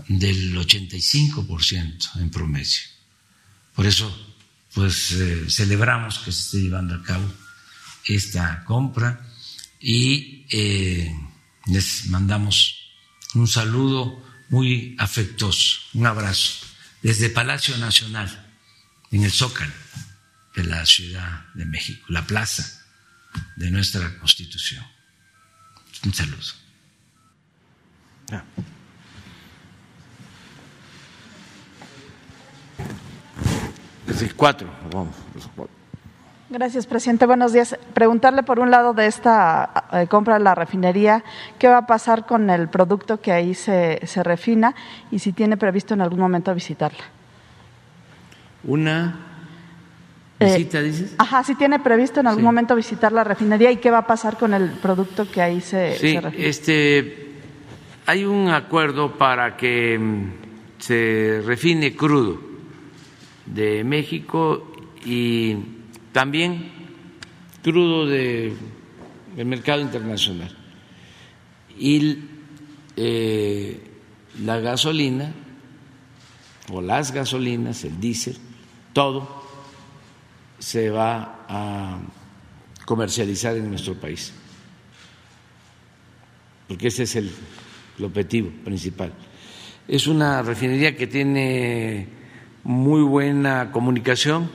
del 0.09 0.55
85% 0.57 2.20
en 2.20 2.31
promedio. 2.31 2.81
Por 3.74 3.87
eso, 3.87 4.35
pues 4.74 5.14
celebramos 5.48 6.18
que 6.18 6.33
se 6.33 6.40
esté 6.40 6.59
llevando 6.59 6.94
a 6.94 7.03
cabo 7.03 7.33
esta 8.05 8.64
compra 8.64 9.26
y 9.81 10.44
les 11.66 12.07
mandamos 12.07 12.76
un 13.35 13.46
saludo 13.46 14.22
muy 14.48 14.96
afectuoso, 14.98 15.79
un 15.94 16.07
abrazo, 16.07 16.66
desde 17.03 17.31
Palacio 17.31 17.76
Nacional, 17.79 18.48
en 19.11 19.24
el 19.24 19.31
Zócalo 19.31 19.72
de 20.55 20.64
la 20.64 20.85
Ciudad 20.85 21.46
de 21.55 21.64
México, 21.64 22.05
la 22.09 22.26
plaza 22.26 22.85
de 23.57 23.70
nuestra 23.70 24.18
Constitución. 24.18 24.85
Un 26.05 26.14
saludo. 26.14 26.70
Es 34.09 34.23
el 34.23 34.35
cuatro, 34.35 34.69
vamos, 34.93 35.14
los 35.35 35.49
cuatro. 35.55 35.75
Gracias, 36.49 36.87
presidente. 36.87 37.27
Buenos 37.27 37.53
días. 37.53 37.79
Preguntarle 37.95 38.43
por 38.43 38.59
un 38.59 38.73
lado 38.73 38.93
de 38.93 39.07
esta 39.07 39.85
eh, 39.93 40.09
compra 40.09 40.35
de 40.35 40.40
la 40.45 40.57
refinería, 40.57 41.23
¿qué 41.61 41.69
va 41.69 41.79
a 41.79 41.87
pasar 41.87 42.27
con 42.27 42.51
el 42.51 42.69
producto 42.69 43.21
que 43.21 43.31
ahí 43.31 43.55
se, 43.55 44.01
se 44.05 44.23
refina 44.25 44.75
y 45.12 45.21
si 45.21 45.33
tiene 45.33 45.57
previsto 45.57 45.95
en 45.95 46.01
algún 46.01 46.19
momento 46.19 46.53
visitarla? 46.53 47.05
Una 48.64 49.14
visita, 50.40 50.81
dices. 50.83 51.14
Ajá, 51.19 51.45
si 51.45 51.55
tiene 51.55 51.79
previsto 51.79 52.19
en 52.19 52.27
algún 52.27 52.43
Sí. 52.43 52.47
momento 52.47 52.75
visitar 52.75 53.12
la 53.12 53.23
refinería 53.23 53.71
y 53.71 53.77
qué 53.77 53.93
va 53.93 53.99
a 53.99 54.07
pasar 54.09 54.37
con 54.37 54.53
el 54.53 54.71
producto 54.71 55.31
que 55.31 55.40
ahí 55.43 55.61
se, 55.61 55.93
Sí, 55.99 56.14
se 56.14 56.21
refina. 56.21 56.45
este, 56.47 57.30
hay 58.11 58.25
un 58.25 58.49
acuerdo 58.49 59.16
para 59.16 59.57
que 59.57 59.96
mm, 59.96 60.33
se 60.81 61.42
refine 61.46 61.94
crudo 61.94 62.40
de 63.46 63.85
México 63.85 64.73
y 65.05 65.55
también 66.11 66.73
crudo 67.62 68.07
de- 68.07 68.53
del 69.37 69.46
mercado 69.46 69.81
internacional. 69.81 70.51
Y 71.79 72.18
eh, 72.96 73.81
la 74.42 74.59
gasolina, 74.59 75.33
o 76.73 76.81
las 76.83 77.12
gasolinas, 77.12 77.85
el 77.85 78.01
diésel, 78.01 78.37
todo 78.92 79.40
se 80.59 80.90
va 80.90 81.44
a 81.49 82.01
comercializar 82.87 83.57
en 83.57 83.70
nuestro 83.70 83.94
país 83.94 84.33
porque 86.68 86.87
ese 86.88 87.03
es 87.03 87.16
el, 87.16 87.33
el 88.01 88.07
objetivo 88.07 88.51
principal. 88.65 89.13
Es 89.87 90.07
una 90.07 90.43
refinería 90.43 90.97
que 90.97 91.07
tiene 91.07 92.09
muy 92.65 93.03
buena 93.03 93.71
comunicación, 93.71 94.51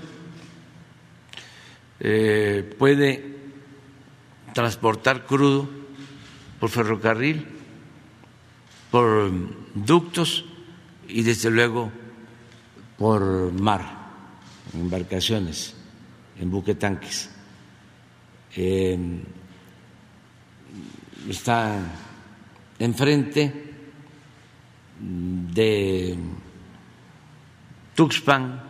eh, 2.00 2.76
puede 2.78 3.36
transportar 4.54 5.26
crudo 5.26 5.70
por 6.60 6.70
ferrocarril, 6.70 7.46
por 8.92 9.32
ductos 9.76 10.46
y 11.08 11.24
desde 11.24 11.52
luego 11.52 11.92
por 12.98 13.52
mar, 13.52 13.82
embarcaciones, 14.74 15.76
en 16.40 16.50
buquetanques. 16.50 17.30
Eh, 18.56 18.98
está 21.30 22.05
enfrente 22.80 23.74
de 25.00 26.18
Tuxpan, 27.96 28.62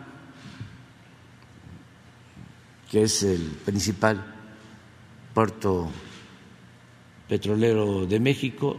que 2.90 3.04
es 3.04 3.24
el 3.24 3.42
principal 3.66 4.34
puerto 5.34 5.90
petrolero 7.28 8.06
de 8.06 8.20
México, 8.20 8.78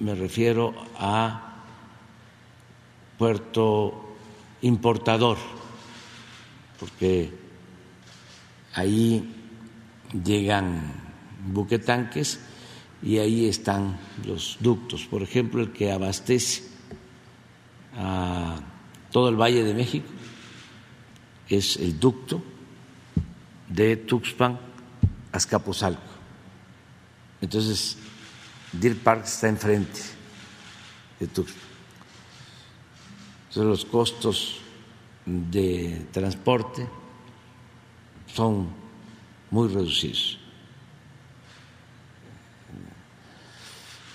me 0.00 0.14
refiero 0.14 0.74
a 0.98 1.64
puerto 3.16 4.16
importador, 4.62 5.38
porque 6.78 7.32
ahí 8.74 9.34
llegan 10.24 10.92
buquetanques 11.46 12.40
y 13.02 13.18
ahí 13.18 13.48
están 13.48 13.98
los 14.24 14.56
ductos. 14.60 15.06
Por 15.06 15.22
ejemplo, 15.22 15.60
el 15.60 15.72
que 15.72 15.90
abastece 15.90 16.64
a 17.96 18.60
todo 19.10 19.28
el 19.28 19.36
Valle 19.36 19.64
de 19.64 19.74
México 19.74 20.08
es 21.48 21.76
el 21.76 21.98
ducto 21.98 22.42
de 23.68 23.96
Tuxpan 23.96 24.52
a 25.32 25.36
Azcapotzalco. 25.36 26.12
Entonces, 27.40 27.98
Deer 28.72 28.96
Park 28.96 29.24
está 29.24 29.48
enfrente 29.48 30.00
de 31.18 31.26
Tuxpan. 31.26 31.62
Entonces, 33.48 33.68
los 33.68 33.84
costos 33.84 34.60
de 35.26 36.06
transporte 36.12 36.88
son 38.26 38.68
muy 39.50 39.68
reducidos. 39.68 40.41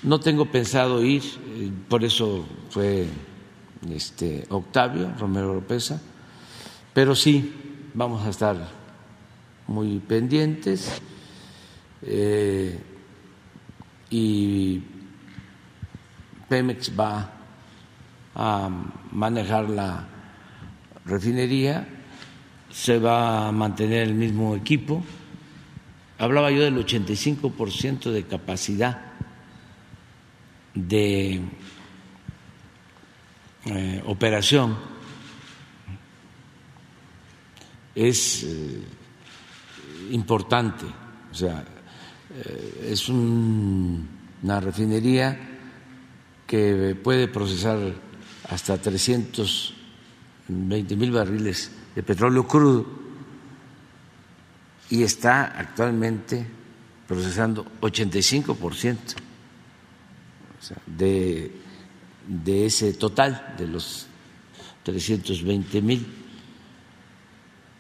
No 0.03 0.19
tengo 0.19 0.45
pensado 0.45 1.03
ir, 1.03 1.23
eh, 1.23 1.71
por 1.89 2.03
eso 2.03 2.45
fue 2.69 3.07
este 3.89 4.45
Octavio 4.49 5.11
Romero 5.19 5.51
Oropesa, 5.51 5.99
pero 6.93 7.15
sí 7.15 7.53
vamos 7.95 8.25
a 8.25 8.29
estar 8.29 8.57
muy 9.65 9.97
pendientes 9.99 11.01
eh, 12.03 12.79
y 14.11 14.83
Pemex 16.47 16.91
va 16.97 17.31
a 18.35 18.69
manejar 19.11 19.67
la 19.67 20.07
refinería, 21.05 21.87
se 22.71 22.99
va 22.99 23.47
a 23.47 23.51
mantener 23.51 24.07
el 24.07 24.13
mismo 24.13 24.55
equipo. 24.55 25.03
Hablaba 26.19 26.51
yo 26.51 26.61
del 26.61 26.77
85% 26.77 28.11
de 28.11 28.23
capacidad 28.25 29.06
de 30.85 31.41
eh, 33.65 34.03
operación 34.05 34.77
es 37.95 38.43
eh, 38.43 38.81
importante, 40.11 40.85
o 41.31 41.35
sea, 41.35 41.65
eh, 42.35 42.89
es 42.91 43.09
un- 43.09 44.07
una 44.43 44.59
refinería 44.59 45.39
que 46.45 46.95
puede 47.03 47.27
procesar 47.27 47.79
hasta 48.49 48.77
320 48.77 50.95
mil 50.95 51.11
barriles 51.11 51.71
de 51.95 52.03
petróleo 52.03 52.47
crudo 52.47 52.85
y 54.91 55.01
está 55.03 55.45
actualmente 55.59 56.45
procesando 57.07 57.65
85% 57.81 59.15
de, 60.85 61.51
de 62.27 62.65
ese 62.65 62.93
total 62.93 63.55
de 63.57 63.67
los 63.67 64.07
320 64.83 65.81
mil. 65.81 66.05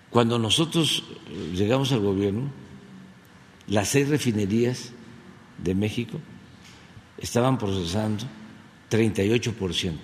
Cuando 0.09 0.39
nosotros 0.39 1.03
llegamos 1.53 1.91
al 1.91 1.99
gobierno, 1.99 2.49
las 3.67 3.89
seis 3.89 4.07
refinerías 4.09 4.91
de 5.57 5.75
México 5.75 6.19
estaban 7.17 7.57
procesando 7.57 8.25
38%. 8.89 9.97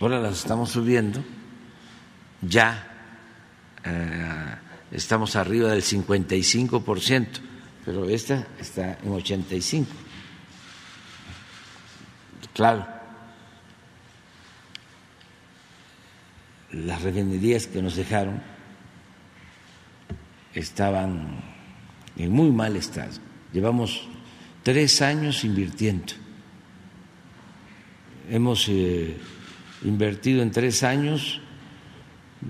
Ahora 0.00 0.20
las 0.20 0.38
estamos 0.38 0.70
subiendo, 0.70 1.22
ya 2.42 2.90
eh, 3.84 4.54
estamos 4.90 5.36
arriba 5.36 5.70
del 5.70 5.82
55%, 5.82 7.26
pero 7.84 8.08
esta 8.08 8.46
está 8.58 8.98
en 9.02 9.12
85. 9.12 9.90
Claro, 12.54 12.86
las 16.70 17.02
refinerías 17.02 17.66
que 17.66 17.82
nos 17.82 17.96
dejaron 17.96 18.40
estaban 20.54 21.42
en 22.16 22.30
muy 22.30 22.50
mal 22.50 22.76
estado. 22.76 23.12
Llevamos 23.52 24.08
tres 24.62 25.02
años 25.02 25.44
invirtiendo. 25.44 26.14
Hemos 28.30 28.68
eh, 28.68 29.16
invertido 29.82 30.42
en 30.42 30.50
tres 30.50 30.82
años 30.82 31.40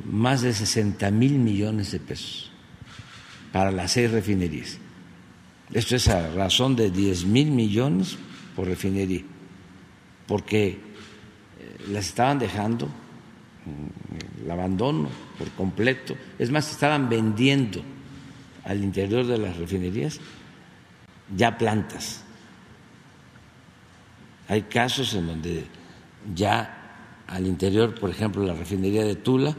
más 0.05 0.43
de 0.43 0.53
60 0.53 1.11
mil 1.11 1.39
millones 1.39 1.93
de 1.93 2.01
pesos 2.01 2.51
para 3.53 3.71
las 3.71 3.93
seis 3.93 4.11
refinerías. 4.11 4.79
Esto 5.75 5.97
es 5.97 6.07
a 6.07 6.31
razón 6.31 6.77
de 6.77 6.91
10 6.91 7.27
mil 7.27 7.51
millones 7.51 8.17
por 8.55 8.69
refinería, 8.69 9.23
porque 10.29 10.69
eh, 10.69 10.79
las 11.91 12.07
estaban 12.07 12.39
dejando, 12.39 12.89
el 14.45 14.49
abandono 14.49 15.09
por 15.37 15.51
completo, 15.51 16.15
es 16.39 16.53
más, 16.53 16.71
estaban 16.71 17.09
vendiendo 17.09 17.83
al 18.63 18.85
interior 18.85 19.27
de 19.27 19.37
las 19.37 19.57
refinerías 19.57 20.21
ya 21.37 21.59
plantas. 21.59 22.23
Hay 24.47 24.63
casos 24.63 25.13
en 25.15 25.27
donde 25.27 25.65
ya 26.37 27.25
al 27.27 27.47
interior, 27.49 27.99
por 27.99 28.11
ejemplo, 28.11 28.45
la 28.45 28.55
refinería 28.55 29.05
de 29.05 29.17
Tula, 29.17 29.57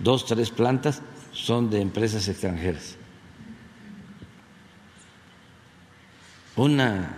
dos, 0.00 0.26
tres 0.26 0.50
plantas 0.50 1.02
son 1.32 1.70
de 1.70 1.80
empresas 1.80 2.26
extranjeras. 2.26 2.96
Una 6.56 7.16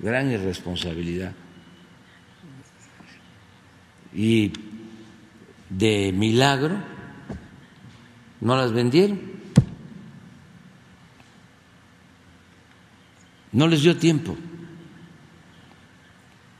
gran 0.00 0.30
irresponsabilidad. 0.30 1.32
Y 4.14 4.52
de 5.70 6.12
milagro 6.12 6.76
no 8.40 8.56
las 8.56 8.72
vendieron. 8.72 9.20
No 13.52 13.66
les 13.66 13.82
dio 13.82 13.96
tiempo. 13.96 14.36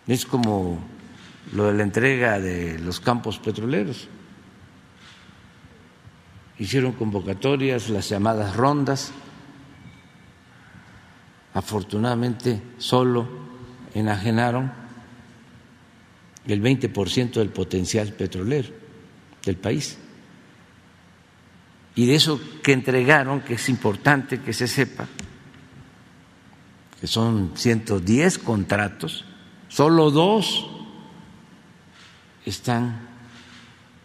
Es 0.06 0.24
como 0.24 0.78
lo 1.52 1.66
de 1.66 1.74
la 1.74 1.82
entrega 1.82 2.40
de 2.40 2.78
los 2.78 3.00
campos 3.00 3.38
petroleros. 3.38 4.08
Hicieron 6.58 6.92
convocatorias, 6.92 7.88
las 7.90 8.08
llamadas 8.08 8.56
rondas. 8.56 9.12
Afortunadamente 11.58 12.62
solo 12.78 13.26
enajenaron 13.92 14.70
el 16.46 16.62
20% 16.62 17.32
del 17.32 17.48
potencial 17.48 18.12
petrolero 18.12 18.68
del 19.44 19.56
país. 19.56 19.98
Y 21.96 22.06
de 22.06 22.14
eso 22.14 22.40
que 22.62 22.72
entregaron, 22.72 23.40
que 23.40 23.54
es 23.54 23.68
importante 23.68 24.40
que 24.40 24.52
se 24.52 24.68
sepa, 24.68 25.08
que 27.00 27.08
son 27.08 27.50
110 27.56 28.38
contratos, 28.38 29.24
solo 29.66 30.12
dos 30.12 30.64
están 32.46 33.00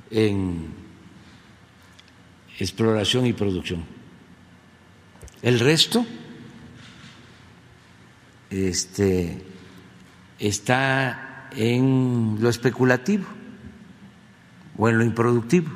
en 0.10 0.74
exploración 2.58 3.28
y 3.28 3.34
producción. 3.34 3.86
El 5.44 5.60
resto 5.60 6.04
este, 8.54 9.44
está 10.40 11.50
en 11.56 12.38
lo 12.40 12.50
especulativo 12.50 13.26
o 14.78 14.90
en 14.90 14.98
lo 14.98 15.04
improductivo. 15.04 15.72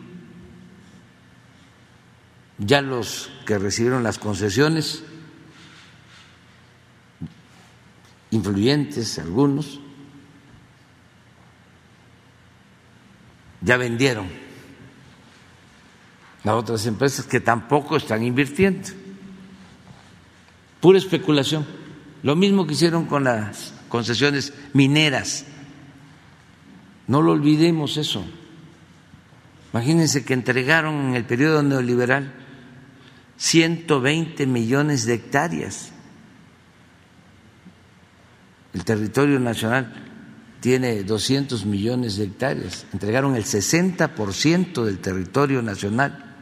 Ya 2.59 2.81
los 2.81 3.31
que 3.45 3.57
recibieron 3.57 4.03
las 4.03 4.17
concesiones 4.17 5.03
influyentes 8.31 9.19
algunos, 9.19 9.79
ya 13.61 13.77
vendieron 13.77 14.27
a 16.43 16.55
otras 16.55 16.85
empresas 16.85 17.25
que 17.25 17.39
tampoco 17.39 17.97
están 17.97 18.23
invirtiendo. 18.23 18.89
Pura 20.79 20.97
especulación. 20.97 21.86
Lo 22.23 22.35
mismo 22.35 22.65
que 22.65 22.73
hicieron 22.73 23.05
con 23.05 23.23
las 23.23 23.73
concesiones 23.89 24.53
mineras. 24.73 25.45
No 27.07 27.21
lo 27.21 27.31
olvidemos 27.31 27.97
eso. 27.97 28.25
Imagínense 29.73 30.25
que 30.25 30.33
entregaron 30.33 31.09
en 31.09 31.15
el 31.15 31.25
periodo 31.25 31.63
neoliberal 31.63 32.33
120 33.37 34.47
millones 34.47 35.05
de 35.05 35.13
hectáreas 35.13 35.91
el 38.77 38.85
territorio 38.85 39.39
nacional 39.39 39.91
tiene 40.59 41.03
200 41.03 41.65
millones 41.65 42.17
de 42.17 42.25
hectáreas. 42.25 42.85
Entregaron 42.93 43.35
el 43.35 43.43
60% 43.43 44.83
del 44.83 44.99
territorio 44.99 45.63
nacional. 45.63 46.35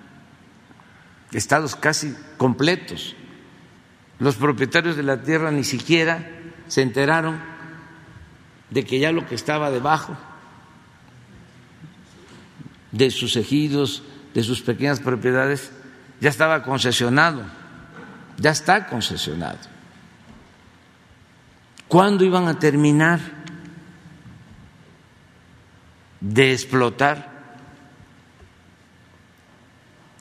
Estados 1.32 1.78
casi 1.78 2.14
completos. 2.36 3.16
Los 4.20 4.36
propietarios 4.36 4.96
de 4.96 5.04
la 5.04 5.22
tierra 5.22 5.52
ni 5.52 5.64
siquiera 5.64 6.30
se 6.68 6.82
enteraron 6.82 7.40
de 8.70 8.86
que 8.86 9.00
ya 9.00 9.12
lo 9.12 9.26
que 9.28 9.36
estaba 9.36 9.72
debajo 9.72 10.18
de 12.92 13.12
sus 13.12 13.36
ejidos, 13.36 14.04
de 14.34 14.44
sus 14.44 14.62
pequeñas 14.62 15.00
propiedades, 15.00 15.72
ya 16.22 16.30
estaba 16.30 16.64
concesionado, 16.64 17.44
ya 18.38 18.52
está 18.52 18.88
concesionado. 18.88 19.60
¿Cuándo 21.88 22.24
iban 22.24 22.48
a 22.48 22.58
terminar 22.58 23.20
de 26.22 26.54
explotar 26.54 27.36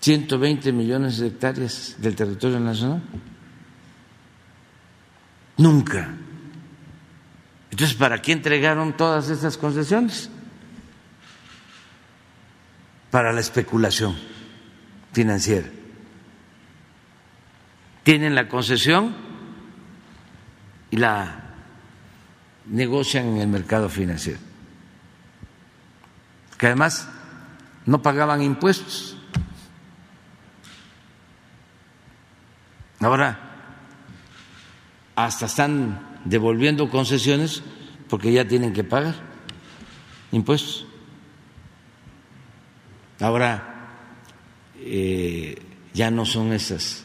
120 0.00 0.72
millones 0.72 1.18
de 1.18 1.28
hectáreas 1.28 1.96
del 1.98 2.14
territorio 2.14 2.60
nacional? 2.60 3.00
Nunca. 5.56 6.08
Entonces, 7.70 7.96
¿para 7.96 8.20
qué 8.20 8.32
entregaron 8.32 8.96
todas 8.96 9.30
estas 9.30 9.56
concesiones? 9.56 10.30
Para 13.10 13.32
la 13.32 13.40
especulación 13.40 14.16
financiera. 15.12 15.68
Tienen 18.02 18.34
la 18.34 18.48
concesión 18.48 19.14
y 20.90 20.96
la 20.96 21.40
negocian 22.66 23.26
en 23.26 23.38
el 23.38 23.48
mercado 23.48 23.88
financiero, 23.88 24.38
que 26.58 26.66
además 26.66 27.08
no 27.86 28.02
pagaban 28.02 28.42
impuestos. 28.42 29.16
Ahora 33.00 33.43
hasta 35.14 35.46
están 35.46 36.00
devolviendo 36.24 36.90
concesiones 36.90 37.62
porque 38.08 38.32
ya 38.32 38.46
tienen 38.46 38.72
que 38.72 38.84
pagar 38.84 39.14
impuestos. 40.32 40.86
Ahora 43.20 43.88
eh, 44.78 45.56
ya 45.92 46.10
no 46.10 46.26
son 46.26 46.52
esas 46.52 47.04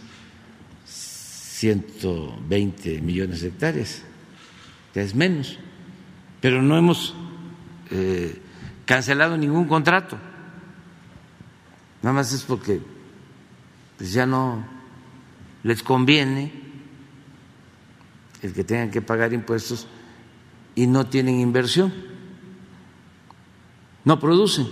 120 0.86 3.01
millones 3.01 3.41
de 3.41 3.49
hectáreas 3.49 4.03
que 4.93 5.01
es 5.01 5.14
menos, 5.14 5.60
pero 6.41 6.62
no 6.62 6.78
hemos 6.78 7.16
eh, 7.91 8.41
cancelado 8.86 9.38
ningún 9.38 9.68
contrato. 9.68 10.18
Nada 12.01 12.14
más 12.14 12.34
es 12.34 12.43
porque 12.43 12.82
pues 13.97 14.14
ya 14.14 14.26
no 14.26 14.66
les 15.64 15.84
conviene 15.84 16.68
el 18.42 18.54
que 18.54 18.64
tengan 18.64 18.92
que 18.92 19.02
pagar 19.02 19.34
impuestos 19.34 19.88
y 20.76 20.88
no 20.88 21.08
tienen 21.08 21.40
inversión, 21.40 21.94
no 24.06 24.20
producen. 24.20 24.68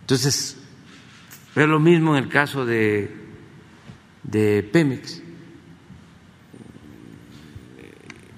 Entonces, 0.00 0.58
es 1.54 1.68
lo 1.68 1.78
mismo 1.78 2.16
en 2.16 2.24
el 2.24 2.28
caso 2.28 2.66
de, 2.66 3.14
de 4.22 4.62
Pemex. 4.62 5.22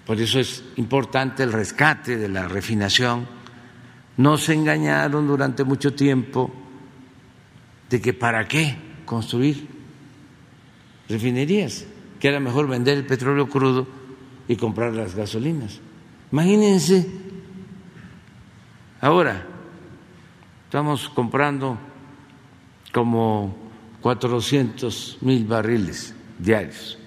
Por 0.07 0.21
eso 0.21 0.39
es 0.39 0.63
importante 0.77 1.43
el 1.43 1.53
rescate 1.53 2.19
de 2.19 2.29
la 2.29 2.47
refinación. 2.47 3.27
No 4.19 4.37
se 4.37 4.53
engañaron 4.53 5.27
durante 5.27 5.65
mucho 5.65 5.95
tiempo 5.95 6.53
de 7.89 8.01
que 8.01 8.13
para 8.13 8.47
qué 8.47 8.77
construir 9.07 9.74
refinerías, 11.09 11.87
que 12.21 12.29
era 12.29 12.41
mejor 12.41 12.69
vender 12.69 12.99
el 12.99 13.07
petróleo 13.07 13.49
crudo 13.49 13.87
y 14.49 14.57
comprar 14.57 14.93
las 14.93 15.15
gasolinas. 15.15 15.81
Imagínense 16.33 17.25
Ahora 19.05 19.45
estamos 20.65 21.11
comprando 21.11 21.77
como 22.91 23.55
400 24.01 25.19
mil 25.21 25.45
barriles 25.45 26.15
diarios. 26.39 26.99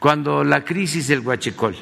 Cuando 0.00 0.42
la 0.44 0.64
crisis 0.64 1.08
del 1.08 1.20
Huachicol, 1.20 1.76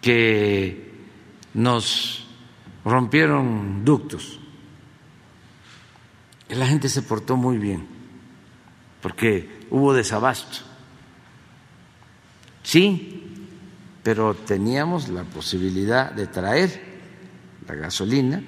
que 0.00 0.92
nos 1.54 2.26
rompieron 2.84 3.84
ductos, 3.84 4.40
la 6.48 6.66
gente 6.66 6.88
se 6.88 7.02
portó 7.02 7.36
muy 7.36 7.58
bien, 7.58 7.86
porque 9.00 9.66
hubo 9.70 9.94
desabasto. 9.94 10.58
Sí, 12.62 13.22
pero 14.02 14.34
teníamos 14.34 15.08
la 15.08 15.24
posibilidad 15.24 16.12
de 16.12 16.26
traer 16.26 16.94
la 17.66 17.74
gasolina, 17.74 18.42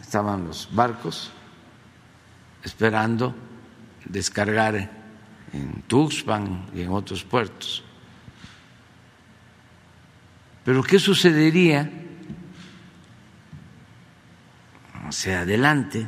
estaban 0.00 0.46
los 0.46 0.68
barcos 0.72 1.30
esperando 2.62 3.34
descargar 4.04 4.90
en 5.52 5.82
Tuxpan 5.86 6.66
y 6.74 6.82
en 6.82 6.90
otros 6.90 7.24
puertos. 7.24 7.84
Pero 10.64 10.82
¿qué 10.82 10.98
sucedería 10.98 11.90
hacia 15.06 15.40
adelante 15.40 16.06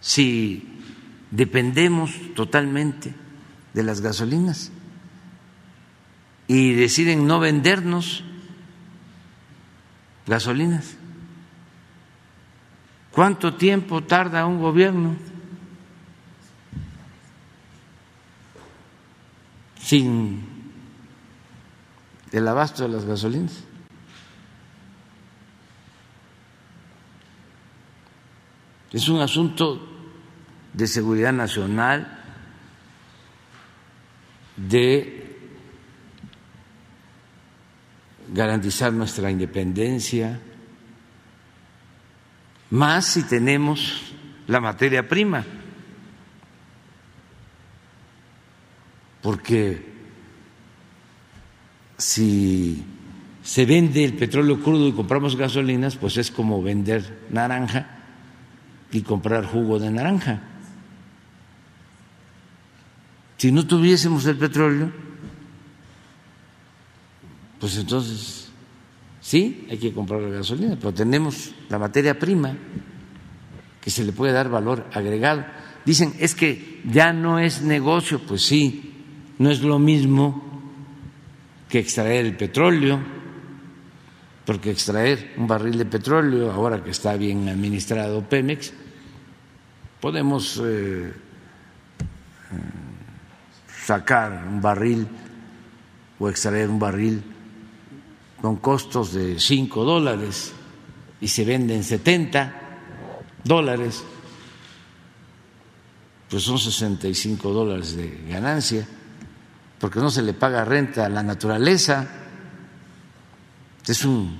si 0.00 0.80
dependemos 1.30 2.12
totalmente 2.34 3.14
de 3.74 3.82
las 3.82 4.00
gasolinas 4.00 4.72
y 6.48 6.72
deciden 6.72 7.26
no 7.26 7.38
vendernos 7.38 8.24
gasolinas. 10.26 10.96
¿Cuánto 13.12 13.54
tiempo 13.54 14.02
tarda 14.02 14.46
un 14.46 14.60
gobierno 14.60 15.16
sin 19.80 20.44
el 22.32 22.48
abasto 22.48 22.84
de 22.84 22.88
las 22.88 23.04
gasolinas? 23.04 23.64
Es 28.92 29.08
un 29.08 29.20
asunto 29.20 29.89
de 30.72 30.86
seguridad 30.86 31.32
nacional, 31.32 32.18
de 34.56 35.20
garantizar 38.32 38.92
nuestra 38.92 39.30
independencia, 39.30 40.40
más 42.70 43.06
si 43.06 43.22
tenemos 43.24 44.12
la 44.46 44.60
materia 44.60 45.08
prima, 45.08 45.44
porque 49.22 49.90
si 51.98 52.84
se 53.42 53.66
vende 53.66 54.04
el 54.04 54.14
petróleo 54.14 54.62
crudo 54.62 54.86
y 54.88 54.92
compramos 54.92 55.36
gasolinas, 55.36 55.96
pues 55.96 56.16
es 56.16 56.30
como 56.30 56.62
vender 56.62 57.26
naranja 57.30 57.98
y 58.92 59.02
comprar 59.02 59.44
jugo 59.44 59.78
de 59.78 59.90
naranja. 59.90 60.49
Si 63.40 63.50
no 63.50 63.66
tuviésemos 63.66 64.26
el 64.26 64.36
petróleo, 64.36 64.92
pues 67.58 67.74
entonces 67.78 68.50
sí, 69.18 69.66
hay 69.70 69.78
que 69.78 69.94
comprar 69.94 70.20
la 70.20 70.28
gasolina, 70.28 70.76
pero 70.76 70.92
tenemos 70.92 71.50
la 71.70 71.78
materia 71.78 72.18
prima 72.18 72.54
que 73.80 73.90
se 73.90 74.04
le 74.04 74.12
puede 74.12 74.34
dar 74.34 74.50
valor 74.50 74.84
agregado. 74.92 75.46
Dicen, 75.86 76.12
es 76.18 76.34
que 76.34 76.82
ya 76.84 77.14
no 77.14 77.38
es 77.38 77.62
negocio, 77.62 78.20
pues 78.20 78.42
sí, 78.42 78.92
no 79.38 79.50
es 79.50 79.62
lo 79.62 79.78
mismo 79.78 80.62
que 81.70 81.78
extraer 81.78 82.26
el 82.26 82.36
petróleo, 82.36 83.00
porque 84.44 84.70
extraer 84.70 85.32
un 85.38 85.46
barril 85.46 85.78
de 85.78 85.86
petróleo, 85.86 86.52
ahora 86.52 86.84
que 86.84 86.90
está 86.90 87.16
bien 87.16 87.48
administrado 87.48 88.20
Pemex, 88.28 88.74
podemos 89.98 90.60
eh, 90.62 91.14
sacar 93.90 94.46
un 94.46 94.62
barril 94.62 95.02
o 96.20 96.28
extraer 96.30 96.70
un 96.70 96.78
barril 96.78 97.24
con 98.40 98.62
costos 98.62 99.12
de 99.12 99.40
5 99.40 99.82
dólares 99.82 100.52
y 101.20 101.26
se 101.26 101.44
venden 101.44 101.82
70 101.82 102.54
dólares, 103.42 104.04
pues 106.30 106.44
son 106.44 106.56
65 106.56 107.50
dólares 107.50 107.96
de 107.96 108.26
ganancia, 108.30 108.86
porque 109.80 109.98
no 109.98 110.08
se 110.08 110.22
le 110.22 110.34
paga 110.34 110.64
renta 110.64 111.06
a 111.06 111.08
la 111.08 111.24
naturaleza, 111.24 112.06
es 113.84 114.04
un 114.04 114.38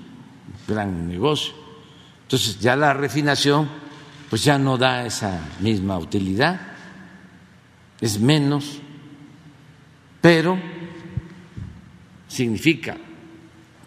gran 0.69 1.09
negocio. 1.09 1.55
Entonces 2.23 2.61
ya 2.61 2.77
la 2.77 2.95
refinación 2.95 3.69
pues 4.31 4.45
ya 4.45 4.61
no 4.61 4.79
da 4.79 5.05
esa 5.05 5.41
misma 5.59 5.99
utilidad, 5.99 6.61
es 8.01 8.21
menos 8.21 8.81
pero 10.21 10.59
significa 12.29 12.97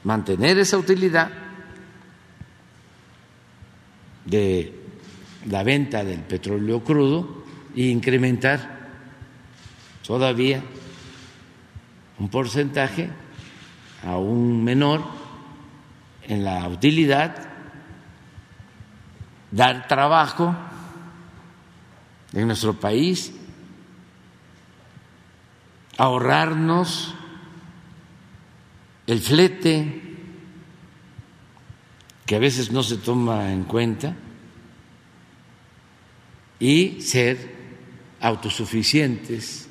mantener 0.04 0.58
esa 0.58 0.78
utilidad 0.78 1.30
de 4.26 4.74
la 5.50 5.64
venta 5.64 6.04
del 6.04 6.22
petróleo 6.22 6.84
crudo 6.84 7.44
e 7.76 7.84
incrementar 7.84 8.90
todavía 10.06 10.64
un 12.20 12.30
porcentaje 12.30 13.10
aún 14.04 14.64
menor 14.64 15.04
en 16.28 16.44
la 16.44 16.68
utilidad, 16.68 17.36
dar 19.52 19.88
trabajo 19.88 20.56
en 22.34 22.48
nuestro 22.48 22.74
país 22.74 23.34
ahorrarnos 25.98 27.14
el 29.06 29.20
flete, 29.20 30.02
que 32.26 32.36
a 32.36 32.40
veces 32.40 32.72
no 32.72 32.84
se 32.84 32.98
toma 32.98 33.52
en 33.52 33.64
cuenta, 33.64 34.16
y 36.60 37.02
ser 37.02 37.56
autosuficientes. 38.22 39.68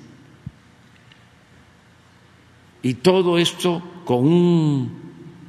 Y 2.82 2.94
todo 2.94 3.38
esto 3.38 4.02
con 4.04 4.26
un 4.26 5.02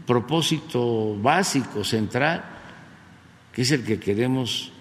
propósito 0.06 1.18
básico, 1.18 1.84
central, 1.84 2.46
que 3.52 3.64
es 3.64 3.72
el 3.72 3.84
que 3.84 4.00
queremos 4.00 4.72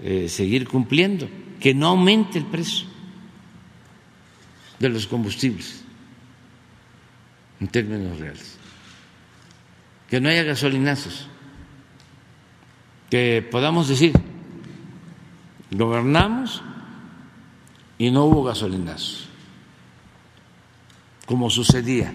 eh, 0.00 0.28
seguir 0.28 0.66
cumpliendo, 0.66 1.28
que 1.60 1.74
no 1.74 1.88
aumente 1.88 2.38
el 2.38 2.46
precio 2.46 2.95
de 4.78 4.88
los 4.88 5.06
combustibles 5.06 5.82
en 7.60 7.68
términos 7.68 8.18
reales. 8.18 8.58
Que 10.08 10.20
no 10.20 10.28
haya 10.28 10.44
gasolinazos, 10.44 11.28
que 13.10 13.46
podamos 13.50 13.88
decir, 13.88 14.12
gobernamos 15.70 16.62
y 17.98 18.10
no 18.10 18.24
hubo 18.26 18.44
gasolinazos, 18.44 19.28
como 21.24 21.50
sucedía 21.50 22.14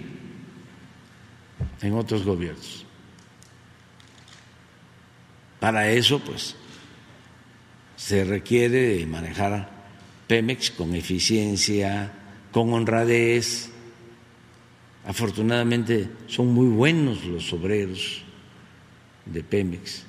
en 1.82 1.93
otros 1.93 2.24
gobiernos. 2.24 2.86
Para 5.59 5.89
eso, 5.89 6.20
pues, 6.20 6.55
se 7.95 8.24
requiere 8.24 9.05
manejar 9.05 9.70
Pemex 10.28 10.72
con 10.72 10.95
eficiencia, 10.95 12.20
con 12.52 12.74
honradez. 12.74 13.70
Afortunadamente 15.06 16.10
son 16.28 16.54
muy 16.54 16.68
buenos 16.68 17.26
los 17.26 17.52
obreros 17.54 18.22
de 19.26 19.43
Pemex, 19.43 20.04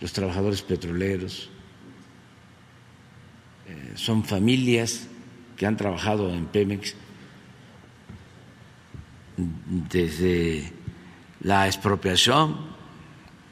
los 0.00 0.12
trabajadores 0.12 0.62
petroleros, 0.62 1.50
eh, 3.68 3.92
son 3.94 4.24
familias 4.24 5.06
que 5.56 5.66
han 5.66 5.76
trabajado 5.76 6.32
en 6.32 6.46
Pemex 6.46 6.94
desde 9.36 10.72
la 11.40 11.66
expropiación, 11.66 12.56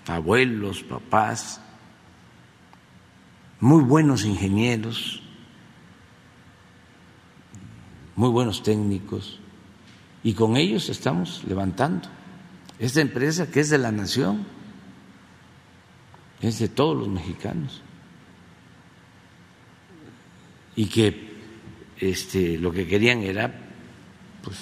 abuelos, 0.06 0.82
papás, 0.82 1.60
muy 3.60 3.82
buenos 3.82 4.24
ingenieros 4.24 5.22
muy 8.16 8.30
buenos 8.30 8.62
técnicos, 8.62 9.38
y 10.24 10.32
con 10.32 10.56
ellos 10.56 10.88
estamos 10.88 11.44
levantando 11.46 12.08
esta 12.78 13.00
empresa 13.00 13.50
que 13.50 13.60
es 13.60 13.70
de 13.70 13.78
la 13.78 13.92
nación, 13.92 14.44
es 16.40 16.58
de 16.58 16.68
todos 16.68 16.96
los 16.96 17.08
mexicanos 17.08 17.82
y 20.76 20.86
que 20.86 21.36
este, 21.98 22.58
lo 22.58 22.70
que 22.70 22.86
querían 22.86 23.22
era 23.22 23.52
pues, 24.42 24.58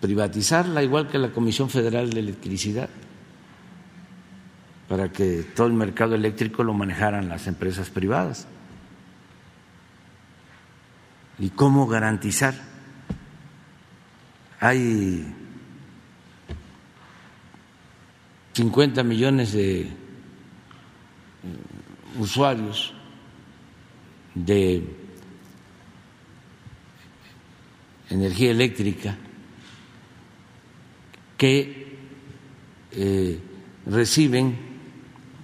privatizarla, 0.00 0.82
igual 0.82 1.08
que 1.08 1.18
la 1.18 1.32
Comisión 1.32 1.70
Federal 1.70 2.10
de 2.10 2.20
Electricidad, 2.20 2.90
para 4.88 5.10
que 5.10 5.42
todo 5.56 5.66
el 5.66 5.72
mercado 5.72 6.14
eléctrico 6.14 6.62
lo 6.62 6.74
manejaran 6.74 7.30
las 7.30 7.46
empresas 7.46 7.88
privadas. 7.88 8.46
¿Y 11.42 11.50
cómo 11.50 11.88
garantizar? 11.88 12.54
Hay 14.60 15.26
50 18.52 19.02
millones 19.02 19.52
de 19.52 19.80
eh, 19.80 19.88
usuarios 22.16 22.94
de 24.36 24.84
energía 28.08 28.52
eléctrica 28.52 29.16
que 31.36 31.98
eh, 32.92 33.40
reciben 33.86 34.56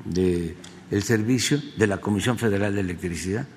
de, 0.04 0.56
el 0.92 1.02
servicio 1.02 1.60
de 1.76 1.88
la 1.88 1.96
Comisión 1.96 2.38
Federal 2.38 2.72
de 2.72 2.82
Electricidad. 2.82 3.48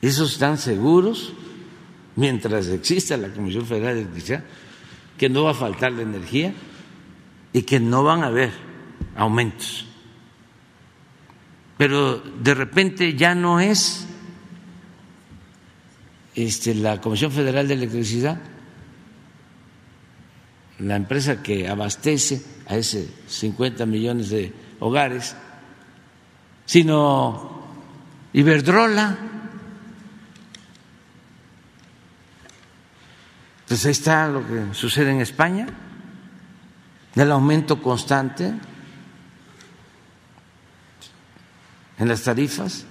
Esos 0.00 0.32
están 0.32 0.58
seguros, 0.58 1.32
mientras 2.16 2.68
exista 2.68 3.16
la 3.16 3.28
Comisión 3.28 3.66
Federal 3.66 3.94
de 3.94 4.00
Electricidad, 4.02 4.44
que 5.16 5.28
no 5.28 5.44
va 5.44 5.50
a 5.50 5.54
faltar 5.54 5.92
la 5.92 6.02
energía 6.02 6.54
y 7.52 7.62
que 7.62 7.80
no 7.80 8.04
van 8.04 8.22
a 8.22 8.26
haber 8.26 8.52
aumentos. 9.16 9.86
Pero 11.76 12.18
de 12.18 12.54
repente 12.54 13.14
ya 13.14 13.34
no 13.34 13.60
es 13.60 14.06
este, 16.34 16.74
la 16.74 17.00
Comisión 17.00 17.32
Federal 17.32 17.66
de 17.66 17.74
Electricidad, 17.74 18.40
la 20.78 20.94
empresa 20.94 21.42
que 21.42 21.68
abastece 21.68 22.42
a 22.66 22.76
ese 22.76 23.08
50 23.26 23.86
millones 23.86 24.30
de 24.30 24.52
hogares, 24.78 25.34
sino 26.64 27.58
Iberdrola. 28.32 29.18
Pues 33.68 33.84
ahí 33.84 33.92
está 33.92 34.28
lo 34.28 34.46
que 34.46 34.72
sucede 34.72 35.10
en 35.10 35.20
España, 35.20 35.66
el 37.14 37.30
aumento 37.30 37.82
constante 37.82 38.54
en 41.98 42.08
las 42.08 42.22
tarifas. 42.22 42.86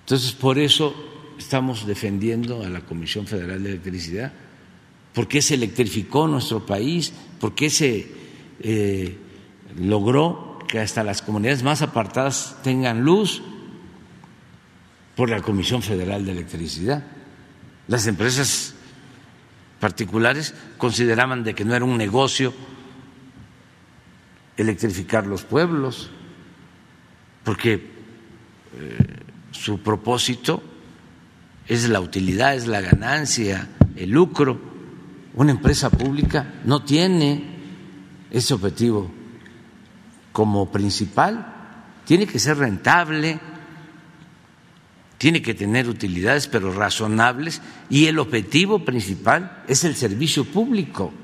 Entonces, 0.00 0.32
por 0.32 0.58
eso 0.58 0.94
estamos 1.36 1.86
defendiendo 1.86 2.62
a 2.64 2.70
la 2.70 2.80
Comisión 2.80 3.26
Federal 3.26 3.62
de 3.62 3.70
Electricidad, 3.70 4.32
porque 5.12 5.42
se 5.42 5.54
electrificó 5.54 6.26
nuestro 6.26 6.64
país, 6.64 7.12
porque 7.38 7.68
se 7.68 8.10
eh, 8.60 9.18
logró 9.76 10.58
que 10.66 10.78
hasta 10.78 11.04
las 11.04 11.20
comunidades 11.20 11.62
más 11.62 11.82
apartadas 11.82 12.56
tengan 12.62 13.02
luz 13.02 13.42
por 15.16 15.28
la 15.28 15.42
Comisión 15.42 15.82
Federal 15.82 16.24
de 16.24 16.32
Electricidad. 16.32 17.02
Las 17.88 18.06
empresas 18.06 18.74
particulares 19.80 20.54
consideraban 20.78 21.44
de 21.44 21.54
que 21.54 21.64
no 21.64 21.74
era 21.74 21.84
un 21.84 21.98
negocio 21.98 22.54
electrificar 24.56 25.26
los 25.26 25.42
pueblos, 25.42 26.10
porque 27.44 27.74
eh, 27.74 28.96
su 29.50 29.80
propósito 29.80 30.62
es 31.66 31.88
la 31.88 32.00
utilidad, 32.00 32.54
es 32.54 32.66
la 32.66 32.80
ganancia, 32.80 33.68
el 33.96 34.10
lucro. 34.10 34.60
Una 35.34 35.52
empresa 35.52 35.90
pública 35.90 36.54
no 36.64 36.84
tiene 36.84 37.44
ese 38.30 38.54
objetivo 38.54 39.10
como 40.32 40.70
principal, 40.70 41.54
tiene 42.04 42.26
que 42.26 42.38
ser 42.38 42.58
rentable, 42.58 43.40
tiene 45.22 45.40
que 45.40 45.54
tener 45.54 45.88
utilidades, 45.88 46.48
pero 46.48 46.72
razonables, 46.72 47.62
y 47.88 48.06
el 48.06 48.18
objetivo 48.18 48.84
principal 48.84 49.62
es 49.68 49.84
el 49.84 49.94
servicio 49.94 50.44
público. 50.44 51.14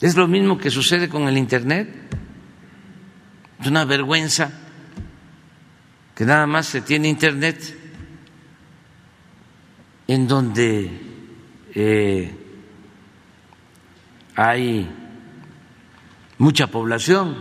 Es 0.00 0.16
lo 0.16 0.26
mismo 0.26 0.56
que 0.56 0.70
sucede 0.70 1.10
con 1.10 1.28
el 1.28 1.36
Internet. 1.36 1.90
Es 3.60 3.66
una 3.66 3.84
vergüenza 3.84 4.50
que 6.14 6.24
nada 6.24 6.46
más 6.46 6.68
se 6.68 6.80
tiene 6.80 7.10
internet, 7.10 7.78
en 10.06 10.26
donde 10.26 10.90
eh, 11.74 12.34
hay 14.36 14.88
mucha 16.38 16.68
población, 16.68 17.36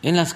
en 0.00 0.16
las 0.16 0.34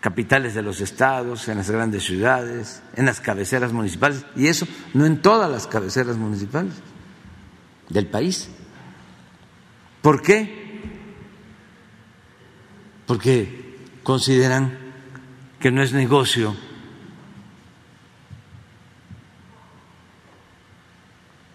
capitales 0.00 0.54
de 0.54 0.62
los 0.62 0.80
estados, 0.80 1.48
en 1.48 1.58
las 1.58 1.70
grandes 1.70 2.04
ciudades, 2.04 2.82
en 2.94 3.06
las 3.06 3.20
cabeceras 3.20 3.72
municipales, 3.72 4.24
y 4.36 4.46
eso 4.46 4.66
no 4.94 5.06
en 5.06 5.20
todas 5.20 5.50
las 5.50 5.66
cabeceras 5.66 6.16
municipales 6.16 6.74
del 7.88 8.06
país. 8.06 8.48
¿Por 10.02 10.22
qué? 10.22 10.68
porque 13.08 13.78
consideran 14.02 14.78
que 15.58 15.72
no 15.72 15.82
es 15.82 15.94
negocio. 15.94 16.54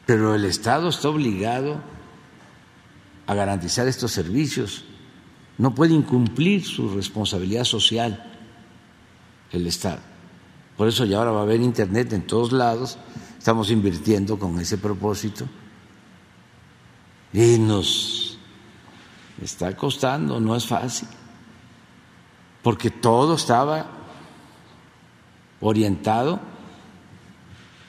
Pero 0.07 0.33
el 0.33 0.45
Estado 0.45 0.89
está 0.89 1.09
obligado 1.09 1.79
a 3.27 3.35
garantizar 3.35 3.87
estos 3.87 4.11
servicios. 4.11 4.83
No 5.59 5.75
puede 5.75 5.93
incumplir 5.93 6.65
su 6.65 6.89
responsabilidad 6.89 7.65
social 7.65 8.32
el 9.53 9.65
Estado. 9.67 10.01
Por 10.75 10.89
eso 10.89 11.05
ya 11.05 11.19
ahora 11.19 11.31
va 11.31 11.39
a 11.39 11.43
haber 11.43 11.61
Internet 11.61 12.11
en 12.11 12.27
todos 12.27 12.51
lados. 12.51 12.97
Estamos 13.37 13.71
invirtiendo 13.71 14.37
con 14.37 14.59
ese 14.59 14.77
propósito. 14.77 15.45
Y 17.31 17.57
nos 17.57 18.37
está 19.41 19.75
costando, 19.77 20.41
no 20.41 20.55
es 20.55 20.67
fácil 20.67 21.07
porque 22.63 22.89
todo 22.89 23.35
estaba 23.35 23.85
orientado 25.59 26.39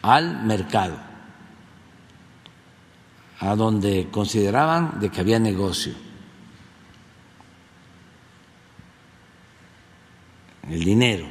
al 0.02 0.44
mercado, 0.44 0.98
a 3.38 3.54
donde 3.54 4.08
consideraban 4.10 4.98
de 5.00 5.10
que 5.10 5.20
había 5.20 5.38
negocio. 5.38 5.94
El 10.68 10.84
dinero, 10.84 11.26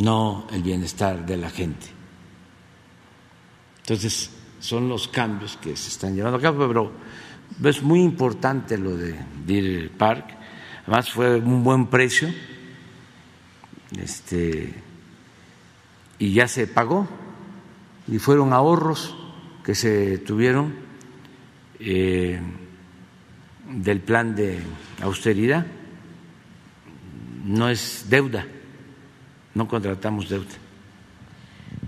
no 0.00 0.46
el 0.52 0.62
bienestar 0.62 1.24
de 1.24 1.36
la 1.36 1.50
gente. 1.50 1.86
Entonces, 3.78 4.30
son 4.60 4.88
los 4.88 5.08
cambios 5.08 5.56
que 5.56 5.76
se 5.76 5.88
están 5.88 6.14
llevando 6.14 6.38
a 6.38 6.40
cabo, 6.40 6.68
pero 6.68 6.92
es 7.64 7.82
muy 7.82 8.02
importante 8.02 8.76
lo 8.76 8.96
de 8.96 9.16
Deer 9.46 9.90
Park 9.90 10.40
Además 10.90 11.10
fue 11.10 11.36
un 11.36 11.62
buen 11.62 11.86
precio 11.86 12.34
este, 13.96 14.74
y 16.18 16.32
ya 16.32 16.48
se 16.48 16.66
pagó 16.66 17.06
y 18.08 18.18
fueron 18.18 18.52
ahorros 18.52 19.16
que 19.62 19.76
se 19.76 20.18
tuvieron 20.18 20.74
eh, 21.78 22.40
del 23.68 24.00
plan 24.00 24.34
de 24.34 24.58
austeridad. 25.02 25.64
No 27.44 27.68
es 27.68 28.06
deuda, 28.08 28.46
no 29.60 29.68
contratamos 29.68 30.26
deuda. 30.30 30.56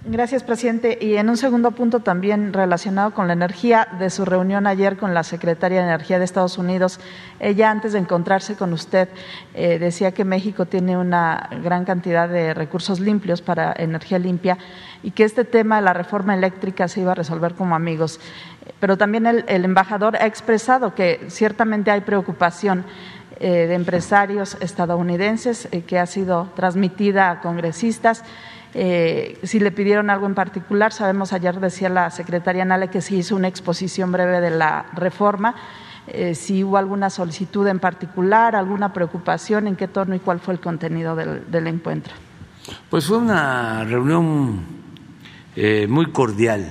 Gracias, 0.04 0.42
presidente. 0.42 0.98
Y 1.00 1.16
en 1.16 1.30
un 1.30 1.38
segundo 1.38 1.70
punto 1.70 2.00
también 2.00 2.52
relacionado 2.52 3.14
con 3.14 3.28
la 3.28 3.32
energía, 3.32 3.88
de 3.98 4.10
su 4.10 4.24
reunión 4.26 4.66
ayer 4.66 4.96
con 4.98 5.14
la 5.14 5.22
secretaria 5.22 5.78
de 5.78 5.86
Energía 5.86 6.18
de 6.18 6.24
Estados 6.24 6.58
Unidos, 6.58 7.00
ella 7.40 7.70
antes 7.70 7.92
de 7.94 8.00
encontrarse 8.00 8.56
con 8.56 8.72
usted 8.74 9.08
eh, 9.54 9.78
decía 9.78 10.12
que 10.12 10.24
México 10.24 10.66
tiene 10.66 10.98
una 10.98 11.48
gran 11.64 11.84
cantidad 11.84 12.28
de 12.28 12.52
recursos 12.52 13.00
limpios 13.00 13.40
para 13.40 13.72
energía 13.78 14.18
limpia 14.18 14.58
y 15.02 15.12
que 15.12 15.24
este 15.24 15.44
tema 15.44 15.76
de 15.76 15.82
la 15.82 15.94
reforma 15.94 16.34
eléctrica 16.34 16.88
se 16.88 17.00
iba 17.00 17.12
a 17.12 17.14
resolver 17.14 17.54
como 17.54 17.74
amigos. 17.74 18.20
Pero 18.80 18.98
también 18.98 19.24
el, 19.26 19.44
el 19.46 19.64
embajador 19.64 20.16
ha 20.16 20.26
expresado 20.26 20.94
que 20.94 21.24
ciertamente 21.28 21.90
hay 21.90 22.02
preocupación 22.02 22.84
eh, 23.40 23.66
de 23.66 23.74
empresarios 23.74 24.56
estadounidenses 24.60 25.66
eh, 25.72 25.82
que 25.82 25.98
ha 25.98 26.06
sido 26.06 26.50
transmitida 26.54 27.30
a 27.30 27.40
congresistas. 27.40 28.24
Eh, 28.74 29.38
si 29.42 29.58
le 29.58 29.70
pidieron 29.70 30.10
algo 30.10 30.26
en 30.26 30.34
particular, 30.34 30.92
sabemos 30.92 31.32
ayer 31.32 31.58
decía 31.58 31.88
la 31.88 32.10
secretaria 32.10 32.64
Nale 32.64 32.88
que 32.88 33.00
se 33.00 33.16
hizo 33.16 33.34
una 33.34 33.48
exposición 33.48 34.12
breve 34.12 34.40
de 34.40 34.50
la 34.50 34.86
reforma. 34.94 35.54
si 36.34 36.64
hubo 36.64 36.78
alguna 36.78 37.10
solicitud 37.10 37.66
en 37.68 37.78
particular, 37.78 38.56
alguna 38.56 38.92
preocupación, 38.92 39.66
en 39.66 39.76
qué 39.76 39.88
torno 39.88 40.14
y 40.14 40.18
cuál 40.18 40.40
fue 40.40 40.54
el 40.54 40.60
contenido 40.60 41.14
del, 41.14 41.50
del 41.50 41.66
encuentro. 41.68 42.12
Pues 42.90 43.06
fue 43.06 43.18
una 43.18 43.84
reunión 43.84 44.66
muy 45.88 46.12
cordial. 46.12 46.68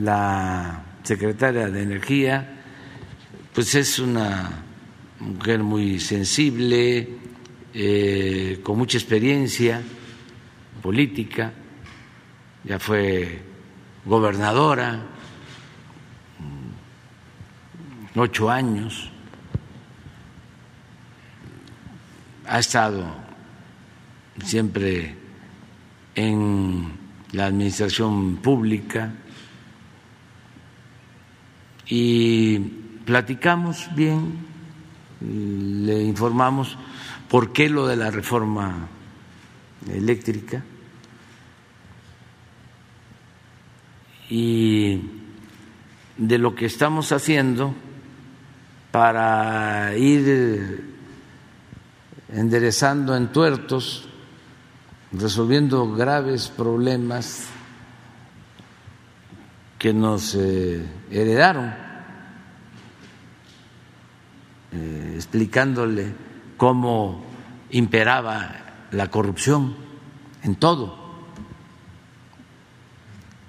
La 0.00 0.82
secretaria 1.02 1.70
de 1.70 1.82
Energía, 1.82 2.60
pues 3.54 3.74
es 3.74 3.98
una 4.00 4.65
mujer 5.20 5.62
muy 5.62 5.98
sensible, 6.00 7.08
eh, 7.74 8.60
con 8.62 8.78
mucha 8.78 8.98
experiencia 8.98 9.82
política, 10.82 11.52
ya 12.64 12.78
fue 12.78 13.42
gobernadora, 14.04 15.02
mm, 16.38 18.18
ocho 18.18 18.50
años, 18.50 19.10
ha 22.46 22.58
estado 22.58 23.04
siempre 24.44 25.14
en 26.14 26.92
la 27.32 27.46
administración 27.46 28.36
pública 28.36 29.12
y 31.88 32.58
platicamos 33.04 33.88
bien 33.94 34.45
le 35.20 36.02
informamos 36.02 36.76
por 37.28 37.52
qué 37.52 37.68
lo 37.68 37.86
de 37.86 37.96
la 37.96 38.10
reforma 38.10 38.88
eléctrica. 39.90 40.62
Y 44.28 45.00
de 46.16 46.38
lo 46.38 46.54
que 46.54 46.66
estamos 46.66 47.12
haciendo 47.12 47.74
para 48.90 49.96
ir 49.96 50.84
enderezando 52.32 53.14
entuertos, 53.14 54.08
resolviendo 55.12 55.92
graves 55.94 56.48
problemas 56.48 57.46
que 59.78 59.92
nos 59.92 60.34
eh, 60.34 60.84
heredaron 61.10 61.85
eh, 64.76 65.12
explicándole 65.16 66.12
cómo 66.56 67.24
imperaba 67.70 68.86
la 68.90 69.10
corrupción 69.10 69.74
en 70.42 70.56
todo, 70.56 71.24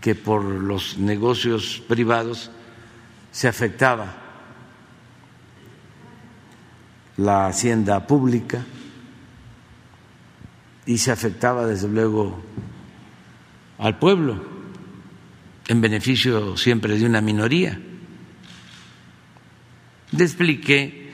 que 0.02 0.16
por 0.16 0.44
los 0.44 0.98
negocios 0.98 1.84
privados 1.88 2.50
se 3.32 3.48
afectaba 3.48 4.16
la 7.18 7.48
hacienda 7.48 8.08
pública 8.08 8.64
y 10.86 10.98
se 10.98 11.12
afectaba 11.12 11.66
desde 11.66 11.90
luego 11.90 12.40
al 13.78 14.00
pueblo 14.00 14.42
en 15.68 15.82
beneficio 15.82 16.56
siempre 16.56 16.98
de 16.98 17.06
una 17.06 17.22
minoría. 17.22 17.80
Le 20.12 20.24
expliqué 20.24 21.07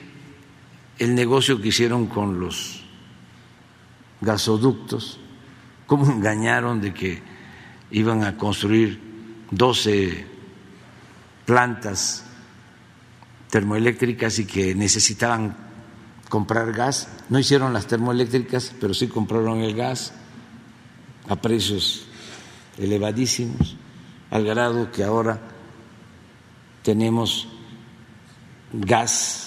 el 1.00 1.16
negocio 1.16 1.60
que 1.60 1.70
hicieron 1.70 2.08
con 2.08 2.40
los 2.40 2.84
gasoductos, 4.22 5.20
cómo 5.88 6.06
engañaron 6.12 6.82
de 6.82 6.94
que 6.94 7.22
iban 7.92 8.24
a 8.24 8.38
construir 8.38 9.00
12 9.52 10.26
plantas 11.46 12.26
termoeléctricas 13.50 14.40
y 14.40 14.46
que 14.46 14.74
necesitaban 14.74 15.56
comprar 16.30 16.72
gas. 16.74 17.08
No 17.30 17.38
hicieron 17.38 17.74
las 17.74 17.86
termoeléctricas, 17.86 18.74
pero 18.80 18.94
sí 18.94 19.08
compraron 19.08 19.60
el 19.60 19.76
gas 19.76 20.14
a 21.28 21.36
precios 21.36 22.06
elevadísimos, 22.78 23.76
al 24.32 24.44
grado 24.46 24.92
que 24.92 25.04
ahora 25.04 25.40
tenemos 26.82 27.48
gas 28.74 29.43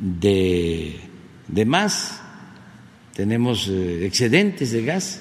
de, 0.00 1.64
más, 1.66 2.20
tenemos 3.14 3.68
eh, 3.68 4.06
excedentes 4.06 4.72
de 4.72 4.84
gas 4.84 5.20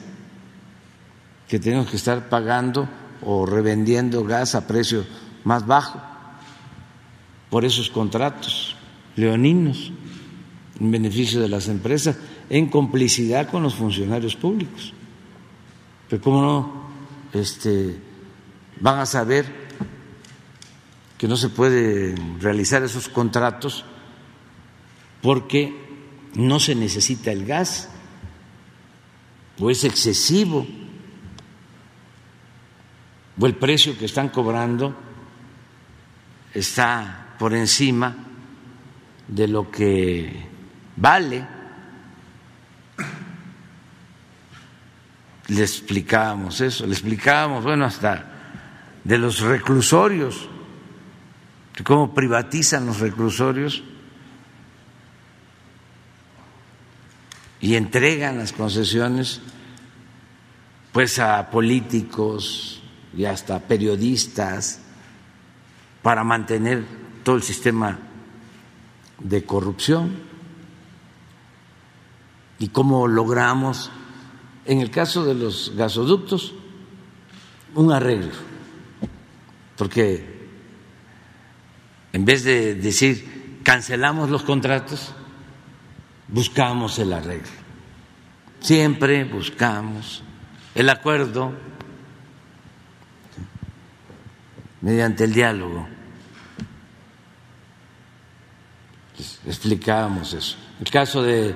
que 1.48 1.60
tenemos 1.60 1.90
que 1.90 1.98
estar 1.98 2.30
pagando 2.30 2.90
o 3.22 3.46
revendiendo 3.46 4.24
gas 4.24 4.56
a 4.56 4.68
precio 4.68 5.06
más 5.44 5.66
bajo. 5.66 6.02
Por 7.50 7.66
esos 7.66 7.90
contratos 7.90 8.76
leoninos 9.16 9.92
en 10.80 10.92
beneficio 10.92 11.40
de 11.40 11.50
las 11.50 11.68
empresas 11.68 12.18
en 12.50 12.68
complicidad 12.70 13.50
con 13.50 13.64
los 13.64 13.76
funcionarios 13.76 14.36
públicos. 14.36 14.94
Pero 16.10 16.22
cómo 16.22 16.42
no 16.42 16.84
este, 17.34 17.96
van 18.80 19.00
a 19.00 19.06
saber 19.06 19.63
que 21.24 21.30
no 21.30 21.38
se 21.38 21.48
puede 21.48 22.16
realizar 22.42 22.84
esos 22.84 23.08
contratos 23.08 23.86
porque 25.22 25.74
no 26.36 26.60
se 26.60 26.76
necesita 26.76 27.32
el 27.32 27.46
gas 27.46 27.88
o 29.58 29.70
es 29.70 29.86
excesivo 29.86 30.68
o 33.40 33.46
el 33.46 33.56
precio 33.56 33.98
que 33.98 34.04
están 34.04 34.28
cobrando 34.28 34.94
está 36.54 37.36
por 37.40 37.54
encima 37.54 38.18
de 39.26 39.48
lo 39.48 39.72
que 39.72 40.46
vale. 40.98 41.48
Le 45.48 45.62
explicábamos 45.62 46.60
eso, 46.60 46.86
le 46.86 46.92
explicábamos, 46.92 47.64
bueno, 47.64 47.86
hasta 47.86 48.26
de 49.06 49.18
los 49.18 49.40
reclusorios, 49.40 50.50
cómo 51.82 52.14
privatizan 52.14 52.86
los 52.86 53.00
reclusorios 53.00 53.84
y 57.60 57.76
entregan 57.76 58.38
las 58.38 58.54
concesiones 58.54 59.42
pues 60.92 61.18
a 61.18 61.50
políticos 61.50 62.84
y 63.18 63.26
hasta 63.26 63.60
periodistas 63.60 64.82
para 66.04 66.24
mantener 66.24 66.86
todo 67.24 67.38
el 67.38 67.44
sistema 67.44 67.98
de 69.20 69.44
corrupción. 69.44 70.34
Y 72.60 72.68
cómo 72.68 73.08
logramos 73.08 73.90
en 74.66 74.80
el 74.80 74.92
caso 74.92 75.26
de 75.26 75.34
los 75.34 75.74
gasoductos 75.76 76.54
un 77.76 77.92
arreglo 77.92 78.54
porque 79.78 80.33
en 82.14 82.26
vez 82.26 82.44
de 82.44 82.76
decir 82.76 83.60
cancelamos 83.64 84.30
los 84.30 84.44
contratos 84.44 85.14
buscamos 86.28 86.98
el 87.00 87.14
arreglo. 87.14 87.48
Siempre 88.60 89.24
buscamos 89.26 90.24
el 90.74 90.90
acuerdo 90.90 91.54
mediante 94.82 95.26
el 95.26 95.34
diálogo. 95.34 95.88
Explicábamos 99.46 100.34
eso. 100.34 100.58
El 100.80 100.90
caso 100.90 101.22
de 101.22 101.56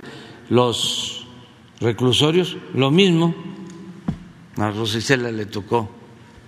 los 0.49 1.26
reclusorios, 1.80 2.58
lo 2.74 2.91
mismo. 2.91 3.34
A 4.58 4.72
Rosicela 4.72 5.32
le 5.32 5.45
tocó 5.45 5.89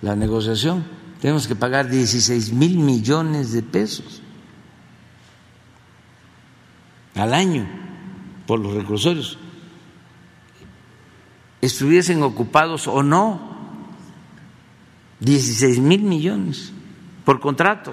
la 0.02 0.14
negociación. 0.14 0.84
Tenemos 1.20 1.46
que 1.46 1.54
pagar 1.54 1.88
16 1.88 2.52
mil 2.52 2.78
millones 2.78 3.52
de 3.52 3.62
pesos 3.62 4.22
al 7.14 7.34
año 7.34 7.68
por 8.46 8.58
los 8.58 8.74
reclusorios, 8.74 9.38
estuviesen 11.60 12.22
ocupados 12.22 12.88
o 12.88 13.02
no, 13.02 13.40
16 15.20 15.78
mil 15.78 16.02
millones 16.02 16.72
por 17.24 17.38
contrato. 17.38 17.92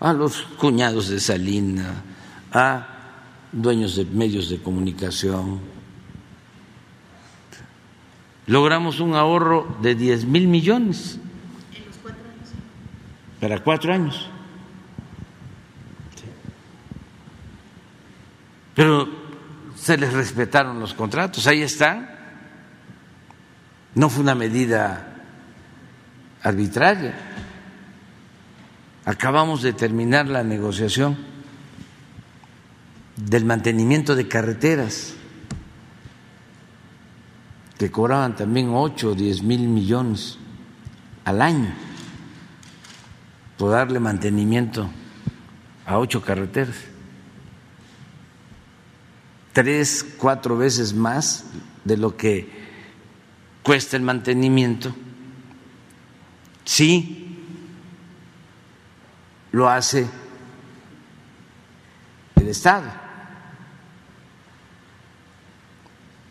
A 0.00 0.12
los 0.12 0.42
cuñados 0.58 1.08
de 1.08 1.20
Salina, 1.20 2.02
a 2.52 2.88
dueños 3.52 3.94
de 3.94 4.04
medios 4.04 4.50
de 4.50 4.60
comunicación, 4.60 5.60
logramos 8.46 9.00
un 9.00 9.14
ahorro 9.14 9.76
de 9.80 9.94
10 9.94 10.24
mil 10.26 10.48
millones. 10.48 11.18
¿En 11.74 11.86
los 11.86 11.96
cuatro 11.98 12.22
años? 12.24 12.50
Para 13.40 13.58
cuatro 13.62 13.94
años. 13.94 14.28
Pero 18.74 19.08
se 19.76 19.96
les 19.96 20.12
respetaron 20.12 20.80
los 20.80 20.94
contratos, 20.94 21.46
ahí 21.46 21.62
están. 21.62 22.08
No 23.94 24.08
fue 24.08 24.22
una 24.22 24.34
medida 24.34 25.16
arbitraria. 26.42 27.14
Acabamos 29.04 29.62
de 29.62 29.72
terminar 29.72 30.28
la 30.28 30.42
negociación 30.42 31.18
del 33.16 33.44
mantenimiento 33.44 34.14
de 34.14 34.28
carreteras, 34.28 35.14
que 37.82 37.90
cobraban 37.90 38.36
también 38.36 38.68
8 38.72 39.08
o 39.08 39.14
10 39.16 39.42
mil 39.42 39.66
millones 39.66 40.38
al 41.24 41.42
año 41.42 41.74
por 43.58 43.72
darle 43.72 43.98
mantenimiento 43.98 44.88
a 45.84 45.98
ocho 45.98 46.22
carreteras. 46.22 46.76
Tres, 49.52 50.14
cuatro 50.16 50.56
veces 50.56 50.94
más 50.94 51.46
de 51.84 51.96
lo 51.96 52.16
que 52.16 52.48
cuesta 53.64 53.96
el 53.96 54.04
mantenimiento. 54.04 54.94
Sí, 56.64 57.36
lo 59.50 59.68
hace 59.68 60.06
el 62.36 62.46
Estado. 62.46 63.01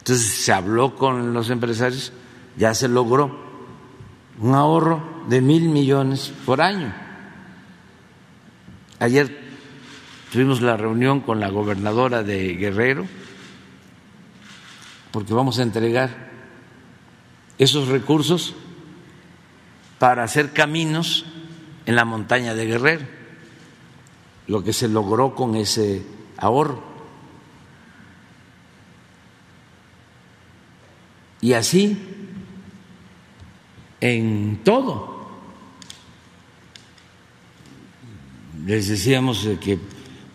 Entonces 0.02 0.26
se 0.26 0.52
habló 0.52 0.96
con 0.96 1.32
los 1.32 1.52
empresarios, 1.52 2.12
ya 2.58 2.74
se 2.74 2.88
logró 2.88 3.40
un 4.40 4.56
ahorro 4.56 5.24
de 5.30 5.42
mil 5.42 5.70
millones 5.70 6.34
por 6.44 6.60
año. 6.60 6.92
Ayer 8.98 9.40
tuvimos 10.32 10.62
la 10.62 10.76
reunión 10.76 11.20
con 11.20 11.40
la 11.40 11.50
gobernadora 11.50 12.24
de 12.24 12.56
Guerrero, 12.56 13.06
porque 15.12 15.36
vamos 15.36 15.60
a 15.60 15.64
entregar 15.64 16.32
esos 17.60 17.88
recursos 17.88 18.56
para 20.00 20.24
hacer 20.24 20.52
caminos 20.52 21.26
en 21.86 21.96
la 21.96 22.06
montaña 22.06 22.56
de 22.56 22.66
Guerrero, 22.66 23.06
lo 24.48 24.64
que 24.64 24.74
se 24.74 24.88
logró 24.88 25.36
con 25.36 25.56
ese 25.56 26.04
ahorro. 26.38 26.91
Y 31.42 31.54
así 31.54 31.98
en 34.02 34.60
todo. 34.64 35.22
Les 38.66 38.88
decíamos 38.88 39.48
que 39.60 39.80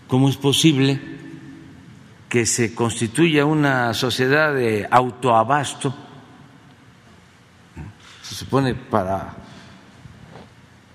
cómo 0.07 0.29
es 0.29 0.37
posible 0.37 1.01
que 2.29 2.47
se 2.47 2.75
constituya 2.75 3.45
una 3.45 3.95
sociedad 3.95 4.55
de 4.55 4.87
autoabasto, 4.91 5.95
se 8.23 8.35
supone 8.35 8.75
para 8.75 9.37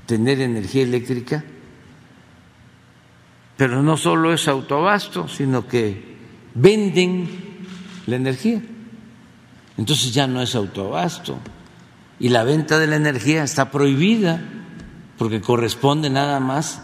tener 0.06 0.42
energía 0.42 0.84
eléctrica, 0.84 1.44
pero 3.56 3.82
no 3.82 3.96
solo 3.96 4.34
es 4.34 4.48
autoabasto, 4.48 5.28
sino 5.28 5.68
que 5.68 6.18
venden 6.54 7.30
la 8.08 8.18
energía. 8.18 8.62
Entonces 9.82 10.14
ya 10.14 10.28
no 10.28 10.44
es 10.44 10.54
autoabasto 10.54 11.40
y 12.20 12.30
la 12.30 12.44
venta 12.44 12.78
de 12.78 12.86
la 12.86 12.98
energía 12.98 13.44
está 13.44 13.72
prohibida 13.72 14.40
porque 15.18 15.42
corresponde 15.42 16.12
nada 16.12 16.40
más 16.40 16.84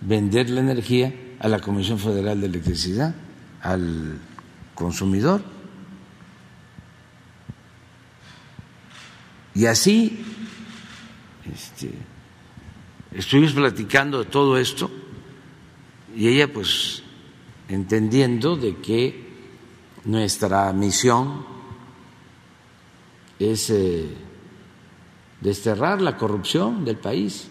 vender 0.00 0.50
la 0.50 0.60
energía 0.60 1.12
a 1.40 1.48
la 1.48 1.58
Comisión 1.58 1.98
Federal 1.98 2.40
de 2.40 2.46
Electricidad, 2.46 3.12
al 3.60 4.20
consumidor. 4.76 5.42
Y 9.56 9.66
así 9.66 10.24
este, 11.52 11.90
estuvimos 13.12 13.52
platicando 13.52 14.20
de 14.20 14.26
todo 14.26 14.58
esto 14.58 14.88
y 16.14 16.28
ella 16.28 16.52
pues 16.52 17.02
entendiendo 17.68 18.54
de 18.54 18.76
que 18.76 19.28
nuestra 20.04 20.72
misión 20.72 21.49
es 23.40 23.70
eh, 23.70 24.06
desterrar 25.40 26.00
la 26.00 26.16
corrupción 26.16 26.84
del 26.84 26.96
país. 26.96 27.48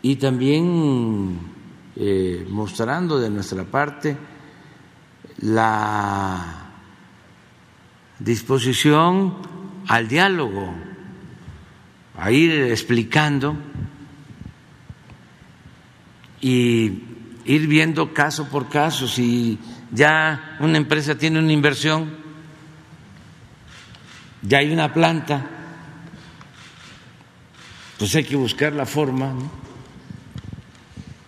Y 0.00 0.16
también 0.16 1.38
eh, 1.96 2.46
mostrando 2.48 3.18
de 3.18 3.28
nuestra 3.28 3.64
parte 3.64 4.16
la 5.38 6.68
disposición 8.18 9.36
al 9.88 10.08
diálogo 10.08 10.74
a 12.16 12.30
ir 12.30 12.52
explicando 12.52 13.56
y 16.40 17.02
ir 17.44 17.66
viendo 17.66 18.14
caso 18.14 18.48
por 18.48 18.68
caso 18.68 19.08
si 19.08 19.58
ya 19.90 20.56
una 20.60 20.78
empresa 20.78 21.16
tiene 21.16 21.38
una 21.38 21.52
inversión, 21.52 22.19
ya 24.42 24.58
hay 24.58 24.70
una 24.72 24.92
planta, 24.92 25.48
pues 27.98 28.14
hay 28.14 28.24
que 28.24 28.36
buscar 28.36 28.72
la 28.72 28.86
forma 28.86 29.34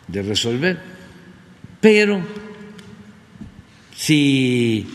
de 0.08 0.22
resolver. 0.22 0.80
Pero 1.80 2.22
si 3.94 4.86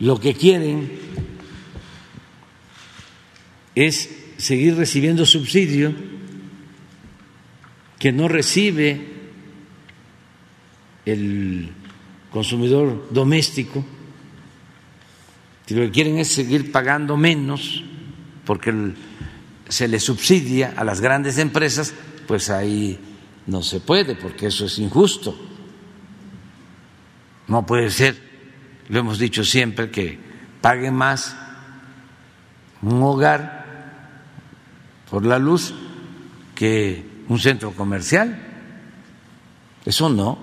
lo 0.00 0.18
que 0.18 0.34
quieren 0.34 0.90
es 3.74 4.10
seguir 4.38 4.76
recibiendo 4.76 5.26
subsidio 5.26 5.94
que 7.98 8.12
no 8.12 8.28
recibe 8.28 9.14
el 11.04 11.70
consumidor 12.30 13.08
doméstico, 13.10 13.84
si 15.66 15.74
lo 15.74 15.82
que 15.82 15.90
quieren 15.90 16.18
es 16.18 16.28
seguir 16.28 16.70
pagando 16.70 17.16
menos 17.16 17.82
porque 18.44 18.94
se 19.68 19.88
le 19.88 19.98
subsidia 19.98 20.74
a 20.76 20.84
las 20.84 21.00
grandes 21.00 21.38
empresas, 21.38 21.92
pues 22.28 22.50
ahí 22.50 22.98
no 23.46 23.62
se 23.62 23.80
puede, 23.80 24.14
porque 24.14 24.46
eso 24.46 24.66
es 24.66 24.78
injusto. 24.78 25.36
No 27.48 27.66
puede 27.66 27.90
ser, 27.90 28.16
lo 28.88 29.00
hemos 29.00 29.18
dicho 29.18 29.44
siempre, 29.44 29.90
que 29.90 30.18
pague 30.60 30.90
más 30.92 31.36
un 32.82 33.02
hogar 33.02 33.56
por 35.10 35.26
la 35.26 35.38
luz 35.38 35.74
que 36.54 37.04
un 37.28 37.38
centro 37.38 37.72
comercial. 37.72 38.40
Eso 39.84 40.08
no. 40.08 40.38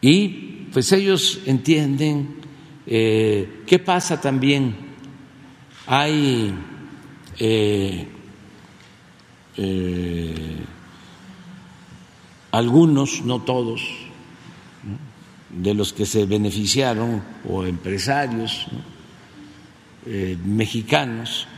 Y 0.00 0.53
pues 0.74 0.90
ellos 0.90 1.38
entienden 1.46 2.34
eh, 2.84 3.62
qué 3.64 3.78
pasa 3.78 4.20
también. 4.20 4.74
Hay 5.86 6.52
eh, 7.38 8.08
eh, 9.56 10.56
algunos, 12.50 13.24
no 13.24 13.42
todos, 13.42 13.82
de 15.48 15.74
los 15.74 15.92
que 15.92 16.06
se 16.06 16.26
beneficiaron 16.26 17.22
o 17.48 17.64
empresarios. 17.64 18.66
Mexicanos 20.44 21.48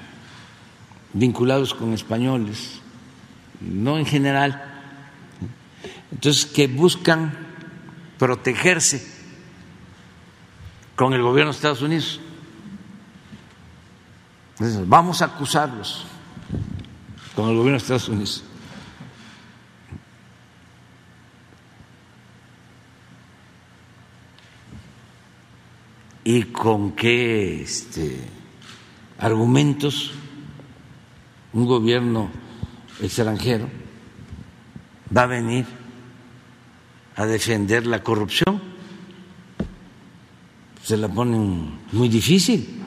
vinculados 1.12 1.75
con 1.75 1.95
españoles, 1.95 2.81
no 3.61 3.99
en 3.99 4.07
general, 4.07 4.62
entonces 6.12 6.47
que 6.47 6.69
buscan 6.69 7.45
protegerse 8.19 9.07
con 10.95 11.12
el 11.12 11.23
gobierno 11.23 11.53
de 11.53 11.57
Estados 11.57 11.83
Unidos. 11.83 12.21
vamos 14.87 15.21
a 15.23 15.27
acusarlos 15.27 16.07
con 17.35 17.51
el 17.51 17.57
gobierno 17.57 17.73
de 17.73 17.83
Estados 17.83 18.09
Unidos. 18.09 18.45
y 26.29 26.43
con 26.43 26.91
qué 26.91 27.62
este, 27.62 28.19
argumentos 29.17 30.11
un 31.53 31.67
gobierno 31.67 32.31
extranjero 33.01 33.69
va 35.17 35.23
a 35.23 35.27
venir 35.27 35.64
a 37.17 37.25
defender 37.27 37.87
la 37.87 38.03
corrupción. 38.03 38.77
se 40.83 40.97
la 40.97 41.09
ponen 41.09 41.81
muy 41.91 42.09
difícil. 42.09 42.81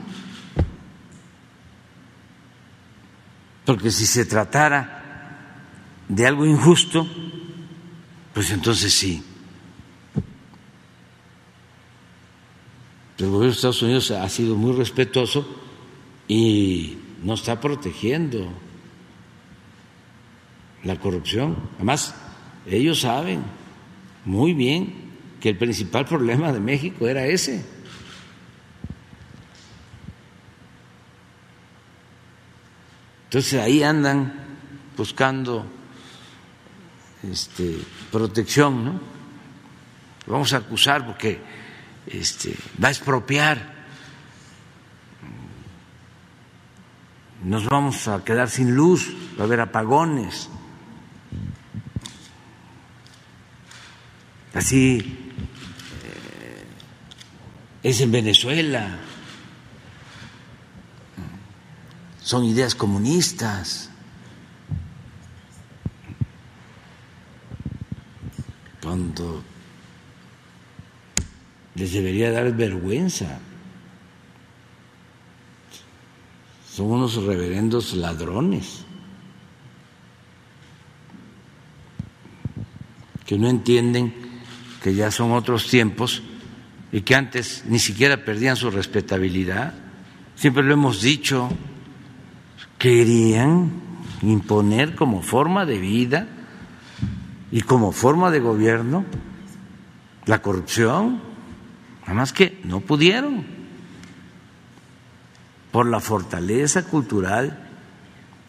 Porque 3.66 3.92
si 3.92 4.06
se 4.06 4.26
tratara 4.26 5.66
de 6.08 6.26
algo 6.26 6.46
injusto, 6.46 7.06
pues 8.34 8.52
entonces 8.52 8.94
sí. 8.94 9.22
El 13.18 13.26
gobierno 13.26 13.48
de 13.48 13.52
Estados 13.52 13.82
Unidos 13.82 14.12
ha 14.12 14.30
sido 14.30 14.56
muy 14.56 14.72
respetuoso 14.72 15.46
y 16.26 16.98
no 17.22 17.34
está 17.34 17.60
protegiendo 17.60 18.48
la 20.84 20.98
corrupción. 20.98 21.58
Además, 21.76 22.16
ellos 22.66 23.02
saben 23.02 23.44
muy 24.30 24.54
bien 24.54 24.94
que 25.42 25.50
el 25.50 25.58
principal 25.58 26.06
problema 26.06 26.54
de 26.54 26.60
México 26.60 27.08
era 27.08 27.26
ese. 27.26 27.66
Entonces 33.24 33.60
ahí 33.60 33.82
andan 33.82 34.32
buscando 34.96 35.66
este, 37.24 37.80
protección, 38.12 38.86
¿no? 38.86 39.02
Vamos 40.28 40.54
a 40.54 40.58
acusar 40.58 41.08
porque 41.08 41.42
este, 42.06 42.56
va 42.82 42.90
a 42.90 42.92
expropiar. 42.92 43.80
Nos 47.44 47.66
vamos 47.66 48.08
a 48.08 48.24
quedar 48.24 48.48
sin 48.52 48.76
luz, 48.76 49.12
va 49.40 49.42
a 49.42 49.48
haber 49.48 49.62
apagones. 49.62 50.50
Así 54.60 55.00
eh, 56.04 56.66
es 57.82 58.02
en 58.02 58.12
Venezuela. 58.12 59.00
Son 62.22 62.44
ideas 62.44 62.76
comunistas. 62.76 63.90
Cuando 68.84 69.42
les 71.76 71.94
debería 71.94 72.30
dar 72.30 72.52
vergüenza. 72.54 73.40
Son 76.70 76.88
unos 76.88 77.16
reverendos 77.16 77.94
ladrones 77.94 78.84
que 83.26 83.38
no 83.38 83.48
entienden 83.48 84.29
que 84.82 84.94
ya 84.94 85.12
son 85.12 85.32
otros 85.32 85.68
tiempos 85.68 86.24
y 86.92 87.02
que 87.02 87.16
antes 87.16 87.64
ni 87.68 87.80
siquiera 87.80 88.24
perdían 88.24 88.56
su 88.56 88.72
respetabilidad. 88.72 89.74
Siempre 90.36 90.64
lo 90.64 90.74
hemos 90.74 91.02
dicho, 91.02 91.50
querían 92.78 93.72
imponer 94.22 94.96
como 94.96 95.22
forma 95.22 95.66
de 95.66 95.78
vida 95.78 96.28
y 97.52 97.62
como 97.62 97.92
forma 97.92 98.32
de 98.32 98.40
gobierno 98.40 99.06
la 100.26 100.42
corrupción, 100.42 101.22
nada 102.02 102.14
más 102.14 102.34
que 102.34 102.60
no 102.64 102.82
pudieron 102.82 103.46
por 105.72 105.86
la 105.86 106.00
fortaleza 106.00 106.84
cultural 106.84 107.68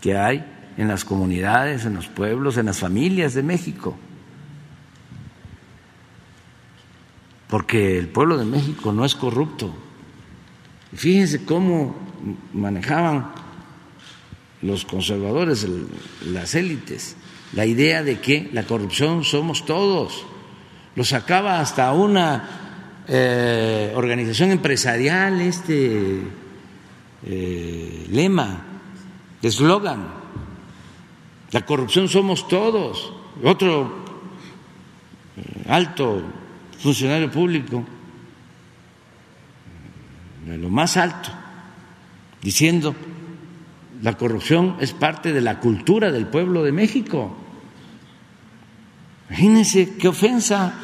que 0.00 0.16
hay 0.16 0.44
en 0.76 0.88
las 0.88 1.04
comunidades, 1.04 1.84
en 1.84 1.94
los 1.94 2.08
pueblos, 2.08 2.56
en 2.56 2.66
las 2.66 2.78
familias 2.78 3.34
de 3.34 3.42
México. 3.42 3.98
Porque 7.50 7.98
el 7.98 8.08
pueblo 8.08 8.38
de 8.38 8.44
México 8.44 8.92
no 8.92 9.04
es 9.04 9.16
corrupto. 9.16 9.74
Fíjense 10.94 11.44
cómo 11.44 11.96
manejaban 12.52 13.32
los 14.62 14.84
conservadores, 14.84 15.66
las 16.26 16.54
élites, 16.54 17.16
la 17.52 17.66
idea 17.66 18.04
de 18.04 18.20
que 18.20 18.48
la 18.52 18.62
corrupción 18.62 19.24
somos 19.24 19.66
todos. 19.66 20.24
Lo 20.94 21.04
sacaba 21.04 21.60
hasta 21.60 21.92
una 21.92 23.02
eh, 23.08 23.92
organización 23.96 24.50
empresarial 24.50 25.40
este 25.40 26.20
eh, 27.26 28.06
lema, 28.10 28.64
eslogan. 29.42 30.20
La 31.50 31.66
corrupción 31.66 32.08
somos 32.08 32.46
todos. 32.46 33.12
Otro 33.42 34.04
eh, 35.36 35.64
alto 35.68 36.22
funcionario 36.82 37.30
público 37.30 37.84
de 40.46 40.56
lo 40.56 40.70
más 40.70 40.96
alto, 40.96 41.30
diciendo 42.42 42.94
la 44.02 44.16
corrupción 44.16 44.76
es 44.80 44.92
parte 44.92 45.32
de 45.32 45.42
la 45.42 45.60
cultura 45.60 46.10
del 46.10 46.26
pueblo 46.26 46.62
de 46.62 46.72
México. 46.72 47.36
Imagínense 49.28 49.96
qué 49.96 50.08
ofensa. 50.08 50.74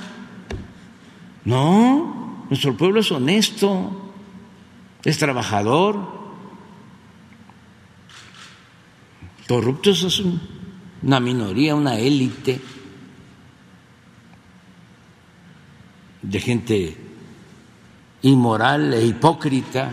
No, 1.45 2.45
nuestro 2.51 2.77
pueblo 2.77 3.01
es 3.01 3.11
honesto, 3.11 4.13
es 5.03 5.17
trabajador. 5.17 6.15
Corruptos 9.49 10.03
es 10.03 10.23
una 11.03 11.21
minoría, 11.21 11.75
una 11.75 11.99
élite 11.99 12.61
de 16.27 16.41
gente 16.41 16.97
inmoral 18.23 18.93
e 18.95 19.07
hipócrita. 19.07 19.91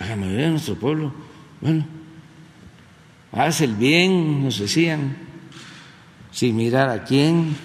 La 0.00 0.16
mayoría 0.16 0.46
de 0.46 0.50
nuestro 0.50 0.74
pueblo, 0.76 1.12
bueno, 1.60 1.86
haz 3.32 3.60
el 3.60 3.74
bien, 3.74 4.44
nos 4.44 4.58
decían, 4.58 5.16
sin 6.30 6.56
mirar 6.56 6.88
a 6.90 7.04
quién, 7.04 7.56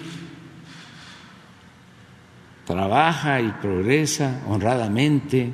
trabaja 2.64 3.40
y 3.40 3.50
progresa 3.52 4.42
honradamente, 4.46 5.52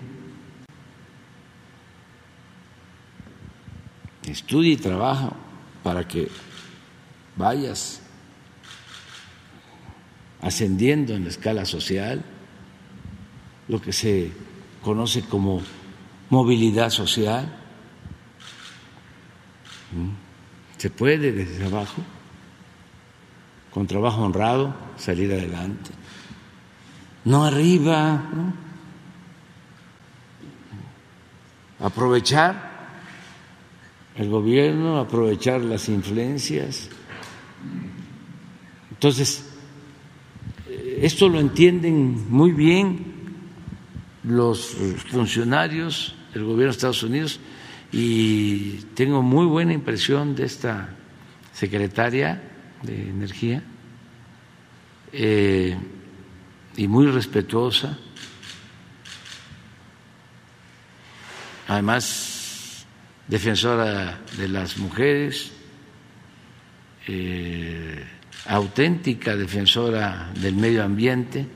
estudia 4.26 4.72
y 4.72 4.76
trabaja 4.76 5.32
para 5.82 6.06
que 6.06 6.28
vayas 7.36 8.03
ascendiendo 10.44 11.14
en 11.14 11.24
la 11.24 11.30
escala 11.30 11.64
social, 11.64 12.22
lo 13.66 13.80
que 13.80 13.94
se 13.94 14.30
conoce 14.82 15.22
como 15.22 15.62
movilidad 16.28 16.90
social. 16.90 17.50
¿Mm? 19.92 20.10
Se 20.76 20.90
puede 20.90 21.32
desde 21.32 21.64
abajo, 21.64 22.02
con 23.70 23.86
trabajo 23.86 24.22
honrado, 24.22 24.74
salir 24.98 25.32
adelante. 25.32 25.90
No 27.24 27.46
arriba, 27.46 28.22
aprovechar 31.80 32.74
el 34.14 34.28
gobierno, 34.28 34.98
aprovechar 34.98 35.62
las 35.62 35.88
influencias. 35.88 36.90
Entonces, 38.90 39.53
esto 41.00 41.28
lo 41.28 41.40
entienden 41.40 42.30
muy 42.30 42.52
bien 42.52 43.14
los 44.22 44.76
funcionarios 45.10 46.14
del 46.32 46.44
gobierno 46.44 46.64
de 46.64 46.70
Estados 46.70 47.02
Unidos 47.02 47.40
y 47.92 48.78
tengo 48.94 49.22
muy 49.22 49.46
buena 49.46 49.72
impresión 49.72 50.34
de 50.34 50.44
esta 50.44 50.96
secretaria 51.52 52.42
de 52.82 53.08
Energía 53.10 53.62
eh, 55.12 55.76
y 56.76 56.88
muy 56.88 57.06
respetuosa. 57.06 57.96
Además, 61.68 62.84
defensora 63.28 64.20
de 64.36 64.48
las 64.48 64.76
mujeres. 64.76 65.52
Eh, 67.06 68.04
auténtica 68.46 69.36
defensora 69.36 70.30
del 70.40 70.56
medio 70.56 70.84
ambiente. 70.84 71.46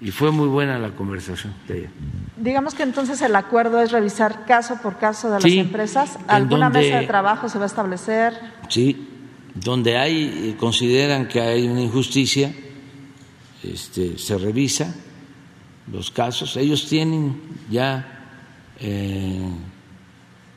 Y 0.00 0.10
fue 0.10 0.30
muy 0.30 0.46
buena 0.46 0.78
la 0.78 0.90
conversación 0.90 1.54
de 1.66 1.78
ella. 1.78 1.90
Digamos 2.36 2.74
que 2.74 2.82
entonces 2.82 3.20
el 3.22 3.34
acuerdo 3.34 3.80
es 3.80 3.92
revisar 3.92 4.44
caso 4.44 4.76
por 4.82 4.98
caso 4.98 5.30
de 5.30 5.40
las 5.40 5.44
empresas. 5.44 6.18
¿Alguna 6.28 6.68
mesa 6.68 6.98
de 6.98 7.06
trabajo 7.06 7.48
se 7.48 7.58
va 7.58 7.64
a 7.64 7.66
establecer? 7.66 8.34
Sí, 8.68 9.08
donde 9.54 9.96
hay 9.96 10.50
eh, 10.50 10.56
consideran 10.58 11.28
que 11.28 11.40
hay 11.40 11.66
una 11.66 11.80
injusticia, 11.80 12.52
este, 13.62 14.18
se 14.18 14.36
revisa 14.36 14.94
los 15.90 16.10
casos. 16.10 16.58
Ellos 16.58 16.86
tienen 16.86 17.40
ya 17.70 18.06
eh, 18.78 19.48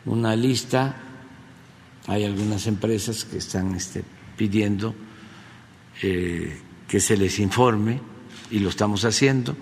una 0.10 0.36
lista, 0.36 0.96
hay 2.08 2.26
algunas 2.26 2.66
empresas 2.66 3.26
que 3.26 3.38
están 3.38 3.76
este, 3.76 4.04
pidiendo 4.36 4.96
eh, 6.02 6.60
que 6.88 7.00
se 7.00 7.16
les 7.16 7.40
informe, 7.40 8.02
y 8.50 8.60
lo 8.60 8.70
estamos 8.70 9.06
haciendo, 9.06 9.56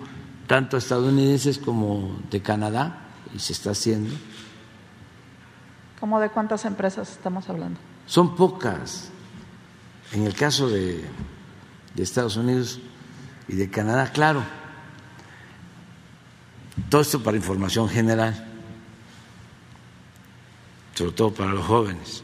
tanto 0.48 0.78
estadounidenses 0.78 1.58
como 1.58 2.18
de 2.32 2.42
Canadá, 2.42 3.10
y 3.36 3.40
se 3.40 3.52
está 3.52 3.72
haciendo. 3.72 4.16
¿Cómo 6.00 6.22
de 6.22 6.30
cuántas 6.30 6.64
empresas 6.64 7.12
estamos 7.12 7.50
hablando? 7.50 7.80
Son 8.06 8.36
pocas. 8.36 9.10
En 10.14 10.24
el 10.24 10.34
caso 10.34 10.70
de, 10.70 11.04
de 11.94 12.04
Estados 12.04 12.38
Unidos 12.38 12.80
y 13.50 13.56
de 13.56 13.70
Canadá, 13.70 14.12
claro. 14.14 14.42
Todo 16.90 17.02
esto 17.02 17.22
para 17.22 17.36
información 17.36 17.90
general, 17.90 18.47
sobre 20.98 21.12
todo 21.12 21.32
para 21.32 21.52
los 21.54 21.64
jóvenes. 21.64 22.24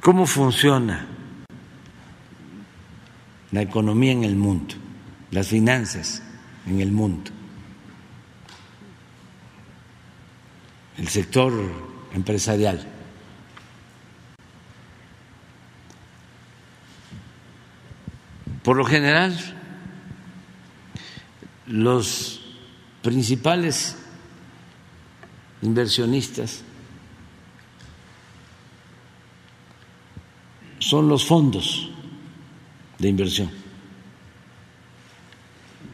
¿Cómo 0.00 0.24
funciona 0.24 1.06
la 3.52 3.60
economía 3.60 4.12
en 4.12 4.24
el 4.24 4.34
mundo, 4.34 4.76
las 5.30 5.48
finanzas 5.48 6.22
en 6.66 6.80
el 6.80 6.90
mundo? 6.90 7.30
El 10.96 11.08
sector 11.08 11.52
empresarial. 12.14 12.88
Por 18.62 18.78
lo 18.78 18.86
general, 18.86 19.38
los 21.66 22.40
principales 23.02 23.99
inversionistas 25.62 26.62
son 30.78 31.08
los 31.08 31.24
fondos 31.24 31.90
de 32.98 33.08
inversión, 33.08 33.50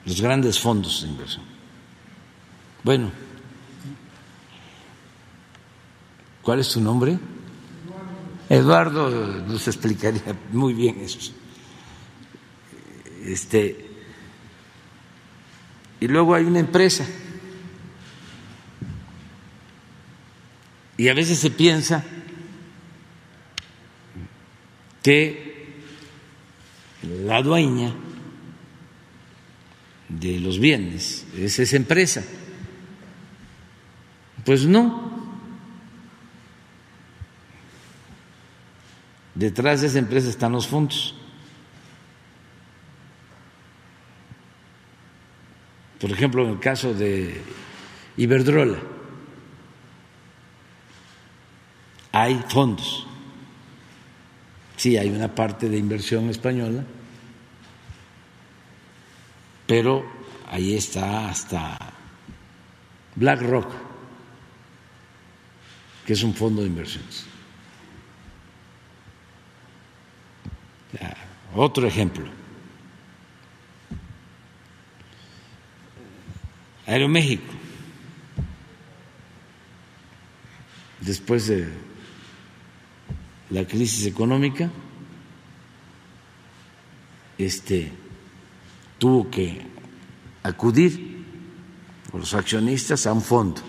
los 0.05 0.21
grandes 0.21 0.59
fondos 0.59 1.03
de 1.03 1.09
inversión. 1.09 1.45
Bueno, 2.83 3.11
¿cuál 6.43 6.61
es 6.61 6.69
tu 6.69 6.81
nombre? 6.81 7.19
Eduardo 8.49 9.11
nos 9.11 9.67
explicaría 9.67 10.37
muy 10.53 10.73
bien 10.73 11.01
eso. 11.01 11.33
Este, 13.25 13.91
y 15.99 16.07
luego 16.07 16.35
hay 16.35 16.45
una 16.45 16.61
empresa. 16.61 17.05
Y 20.97 21.09
a 21.09 21.15
veces 21.15 21.39
se 21.39 21.51
piensa 21.51 22.05
que 25.03 25.47
la 27.03 27.43
dueña 27.43 27.93
de 30.09 30.41
los 30.41 30.59
bienes 30.59 31.27
es 31.37 31.59
esa 31.59 31.77
empresa. 31.77 32.25
Pues 34.45 34.65
no. 34.65 35.15
Detrás 39.35 39.83
de 39.83 39.89
esa 39.89 39.99
empresa 39.99 40.31
están 40.31 40.53
los 40.53 40.67
fondos. 40.67 41.15
Por 46.01 46.11
ejemplo, 46.11 46.45
en 46.45 46.51
el 46.53 46.61
caso 46.61 46.95
de 46.95 47.43
Iberdrola, 48.17 48.79
hay 52.19 52.43
fondos. 52.49 53.07
Sí, 54.75 54.97
hay 54.97 55.11
una 55.11 55.35
parte 55.35 55.69
de 55.69 55.77
inversión 55.77 56.31
española, 56.31 56.83
pero 59.67 60.03
ahí 60.51 60.75
está 60.75 61.29
hasta 61.29 61.77
BlackRock, 63.17 63.71
que 66.07 66.15
es 66.15 66.23
un 66.23 66.35
fondo 66.35 66.63
de 66.63 66.69
inversiones. 66.69 67.27
Otro 71.55 71.87
ejemplo. 71.87 72.25
Aeroméxico, 76.87 77.53
después 81.01 81.49
de 81.49 81.96
la 83.51 83.65
crisis 83.65 84.07
económica, 84.07 84.71
este, 87.39 87.93
tuvo 88.99 89.31
que 89.31 89.61
acudir 90.43 91.25
los 92.13 92.35
accionistas 92.35 93.07
a 93.07 93.13
un 93.13 93.23
fondo. 93.23 93.61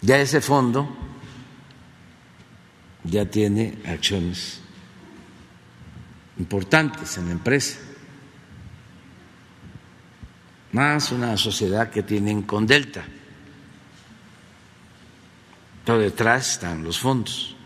Ya 0.00 0.18
ese 0.18 0.40
fondo 0.40 0.88
ya 3.04 3.24
tiene 3.24 3.78
acciones 3.86 4.60
importantes 6.38 7.16
en 7.18 7.26
la 7.26 7.32
empresa 7.32 7.78
más 10.72 11.12
una 11.12 11.36
sociedad 11.36 11.90
que 11.90 12.02
tienen 12.02 12.42
con 12.42 12.66
Delta. 12.66 13.04
Detrás 15.98 16.52
están 16.52 16.84
los 16.84 16.98
fondos. 16.98 17.56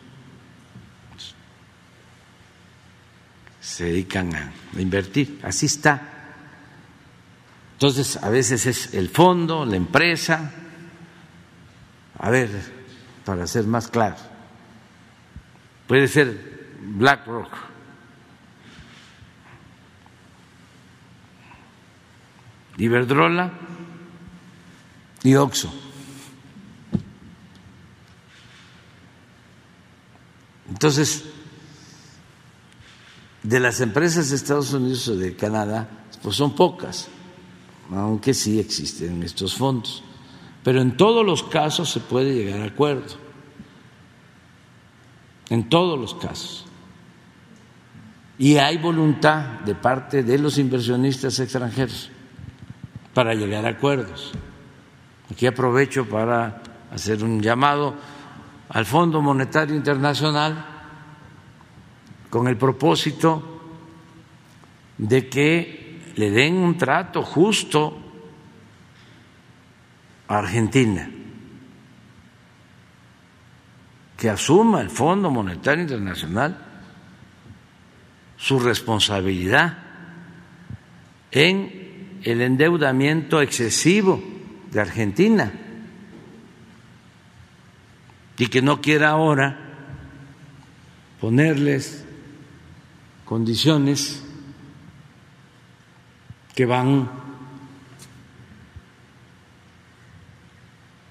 Se 3.61 3.85
dedican 3.85 4.35
a 4.35 4.53
invertir. 4.79 5.41
Así 5.43 5.67
está. 5.67 6.01
Entonces, 7.73 8.17
a 8.23 8.31
veces 8.31 8.67
es 8.67 8.95
el 8.95 9.09
fondo, 9.09 9.67
la 9.67 9.77
empresa. 9.77 10.53
A 12.19 12.31
ver, 12.31 12.49
para 13.25 13.47
ser 13.47 13.67
más 13.67 13.89
claro, 13.89 14.17
puede 15.87 16.09
ser 16.09 16.71
BlackRock 16.81 17.67
Iberdrola 22.79 23.53
y 25.23 25.35
Oxo. 25.35 25.73
Entonces, 30.77 31.25
de 33.43 33.61
las 33.61 33.81
empresas 33.81 34.29
de 34.29 34.37
Estados 34.37 34.75
Unidos 34.75 35.09
o 35.09 35.17
de 35.17 35.35
Canadá, 35.35 35.89
pues 36.23 36.37
son 36.37 36.55
pocas, 36.55 37.09
aunque 37.91 38.35
sí 38.35 38.61
existen 38.61 39.23
estos 39.23 39.55
fondos. 39.55 40.05
Pero 40.63 40.83
en 40.83 40.99
todos 40.99 41.25
los 41.25 41.45
casos 41.45 41.91
se 41.91 42.01
puede 42.01 42.35
llegar 42.35 42.61
a 42.61 42.67
acuerdo. 42.67 43.15
En 45.49 45.67
todos 45.71 45.99
los 45.99 46.15
casos. 46.17 46.67
Y 48.37 48.59
hay 48.59 48.77
voluntad 48.77 49.61
de 49.61 49.75
parte 49.75 50.25
de 50.25 50.37
los 50.37 50.59
inversionistas 50.59 51.39
extranjeros 51.39 52.11
para 53.15 53.33
llegar 53.33 53.65
a 53.65 53.71
acuerdos. 53.71 54.33
Aquí 55.33 55.47
aprovecho 55.47 56.07
para 56.07 56.63
hacer 56.93 57.25
un 57.25 57.41
llamado 57.41 57.95
al 58.69 58.85
Fondo 58.85 59.21
Monetario 59.23 59.75
Internacional 59.75 60.67
con 62.31 62.49
el 62.49 62.57
propósito 62.57 63.61
de 64.99 65.29
que 65.29 66.13
le 66.17 66.31
den 66.31 66.57
un 66.57 66.77
trato 66.77 67.23
justo 67.23 68.03
a 70.29 70.39
Argentina, 70.39 71.09
que 74.17 74.31
asuma 74.31 74.81
el 74.81 74.91
Fondo 74.91 75.31
Monetario 75.31 75.83
Internacional 75.83 76.59
su 78.37 78.59
responsabilidad 78.59 79.79
en 81.31 82.19
el 82.23 82.41
endeudamiento 82.41 83.41
excesivo 83.41 84.23
de 84.71 84.81
Argentina 84.81 85.66
y 88.39 88.47
que 88.49 88.63
no 88.63 88.81
quiera 88.81 89.11
ahora 89.11 89.59
ponerles 91.21 92.05
condiciones 93.25 94.23
que 96.55 96.67
van 96.67 97.11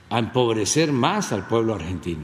a 0.09 0.19
empobrecer 0.19 0.91
más 0.91 1.31
al 1.31 1.47
pueblo 1.47 1.75
argentino 1.75 2.23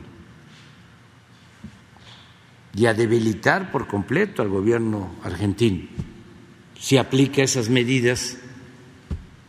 y 2.74 2.86
a 2.86 2.94
debilitar 2.94 3.72
por 3.72 3.88
completo 3.88 4.42
al 4.42 4.50
gobierno 4.50 5.16
argentino 5.24 5.88
si 6.80 6.98
aplica 6.98 7.44
esas 7.44 7.70
medidas 7.70 8.38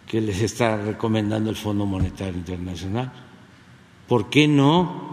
que 0.07 0.21
les 0.21 0.43
está 0.43 0.77
recomendando 0.77 1.49
el 1.49 1.57
Fondo 1.57 1.87
Monetario 1.87 2.35
Internacional. 2.35 3.11
¿Por 4.07 4.29
qué 4.29 4.47
no 4.47 5.12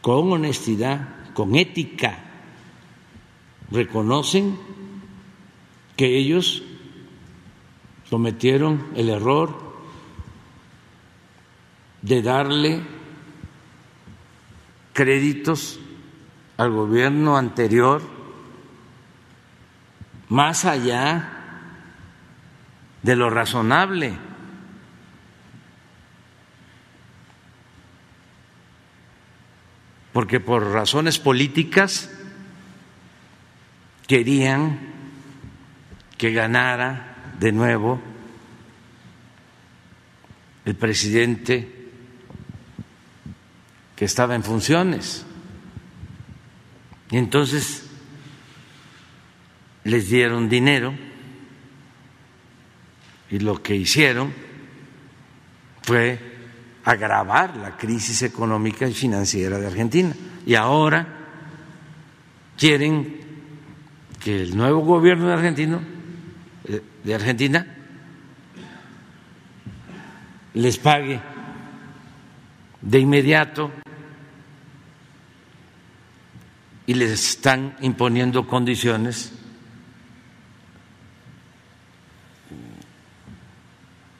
con 0.00 0.32
honestidad, 0.32 1.32
con 1.34 1.56
ética, 1.56 2.18
reconocen 3.70 4.58
que 5.96 6.18
ellos 6.18 6.62
cometieron 8.08 8.88
el 8.96 9.10
error 9.10 9.70
de 12.02 12.22
darle 12.22 12.82
créditos 14.92 15.78
al 16.56 16.70
gobierno 16.72 17.36
anterior 17.36 18.02
más 20.28 20.64
allá 20.64 21.40
de 23.02 23.16
lo 23.16 23.30
razonable. 23.30 24.29
Porque 30.12 30.40
por 30.40 30.72
razones 30.72 31.18
políticas 31.18 32.10
querían 34.06 34.80
que 36.18 36.32
ganara 36.32 37.34
de 37.38 37.52
nuevo 37.52 38.00
el 40.64 40.74
presidente 40.74 41.80
que 43.96 44.04
estaba 44.04 44.34
en 44.34 44.42
funciones. 44.42 45.24
Y 47.10 47.16
entonces 47.16 47.86
les 49.84 50.08
dieron 50.08 50.48
dinero 50.48 50.94
y 53.30 53.38
lo 53.38 53.62
que 53.62 53.76
hicieron 53.76 54.32
fue 55.82 56.29
agravar 56.90 57.56
la 57.56 57.76
crisis 57.76 58.22
económica 58.22 58.86
y 58.86 58.94
financiera 58.94 59.58
de 59.58 59.66
Argentina. 59.66 60.14
Y 60.44 60.54
ahora 60.54 61.06
quieren 62.56 63.20
que 64.18 64.42
el 64.42 64.56
nuevo 64.56 64.80
gobierno 64.80 65.28
de, 65.28 65.32
Argentino, 65.34 65.80
eh, 66.64 66.82
de 67.04 67.14
Argentina 67.14 67.66
les 70.54 70.78
pague 70.78 71.20
de 72.82 72.98
inmediato 72.98 73.70
y 76.86 76.94
les 76.94 77.10
están 77.12 77.76
imponiendo 77.82 78.46
condiciones 78.46 79.32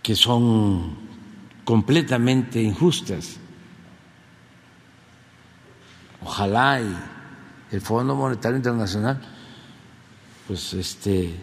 que 0.03 0.15
son 0.15 1.10
completamente 1.65 2.61
injustas. 2.61 3.39
Ojalá 6.23 6.81
y 6.81 6.97
el 7.71 7.81
Fondo 7.81 8.15
Monetario 8.15 8.57
Internacional, 8.57 9.21
pues 10.47 10.75
este, 10.75 11.35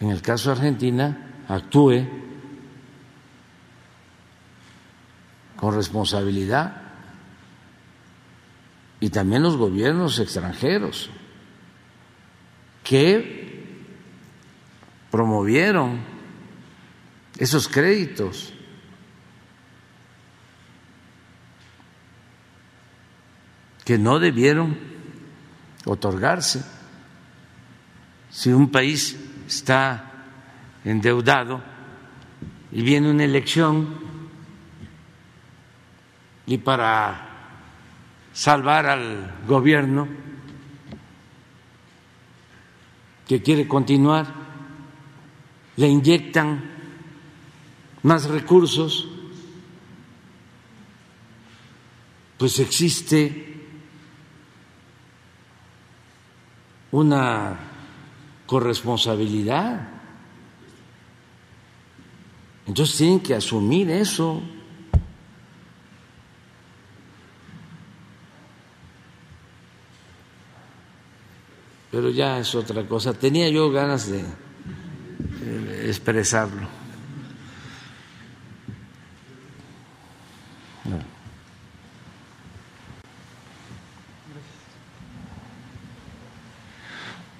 en 0.00 0.10
el 0.10 0.22
caso 0.22 0.50
de 0.50 0.56
Argentina, 0.56 1.44
actúe 1.48 2.06
con 5.56 5.74
responsabilidad 5.74 6.82
y 9.00 9.10
también 9.10 9.42
los 9.42 9.56
gobiernos 9.56 10.18
extranjeros 10.18 11.10
que 12.84 13.48
promovieron 15.10 16.17
esos 17.38 17.68
créditos. 17.68 18.52
que 23.88 23.96
no 23.96 24.18
debieron 24.18 24.76
otorgarse. 25.86 26.62
Si 28.28 28.50
un 28.50 28.70
país 28.70 29.18
está 29.46 30.26
endeudado 30.84 31.62
y 32.70 32.82
viene 32.82 33.10
una 33.10 33.24
elección 33.24 33.98
y 36.44 36.58
para 36.58 37.30
salvar 38.34 38.84
al 38.84 39.36
gobierno 39.46 40.06
que 43.26 43.40
quiere 43.40 43.66
continuar, 43.66 44.26
le 45.76 45.88
inyectan 45.88 46.77
más 48.02 48.28
recursos, 48.28 49.08
pues 52.38 52.58
existe 52.60 53.56
una 56.92 57.58
corresponsabilidad. 58.46 59.88
Entonces 62.66 62.96
tienen 62.96 63.20
que 63.20 63.34
asumir 63.34 63.90
eso. 63.90 64.42
Pero 71.90 72.10
ya 72.10 72.38
es 72.38 72.54
otra 72.54 72.86
cosa. 72.86 73.14
Tenía 73.14 73.48
yo 73.48 73.70
ganas 73.70 74.08
de 74.08 74.24
expresarlo. 75.88 76.77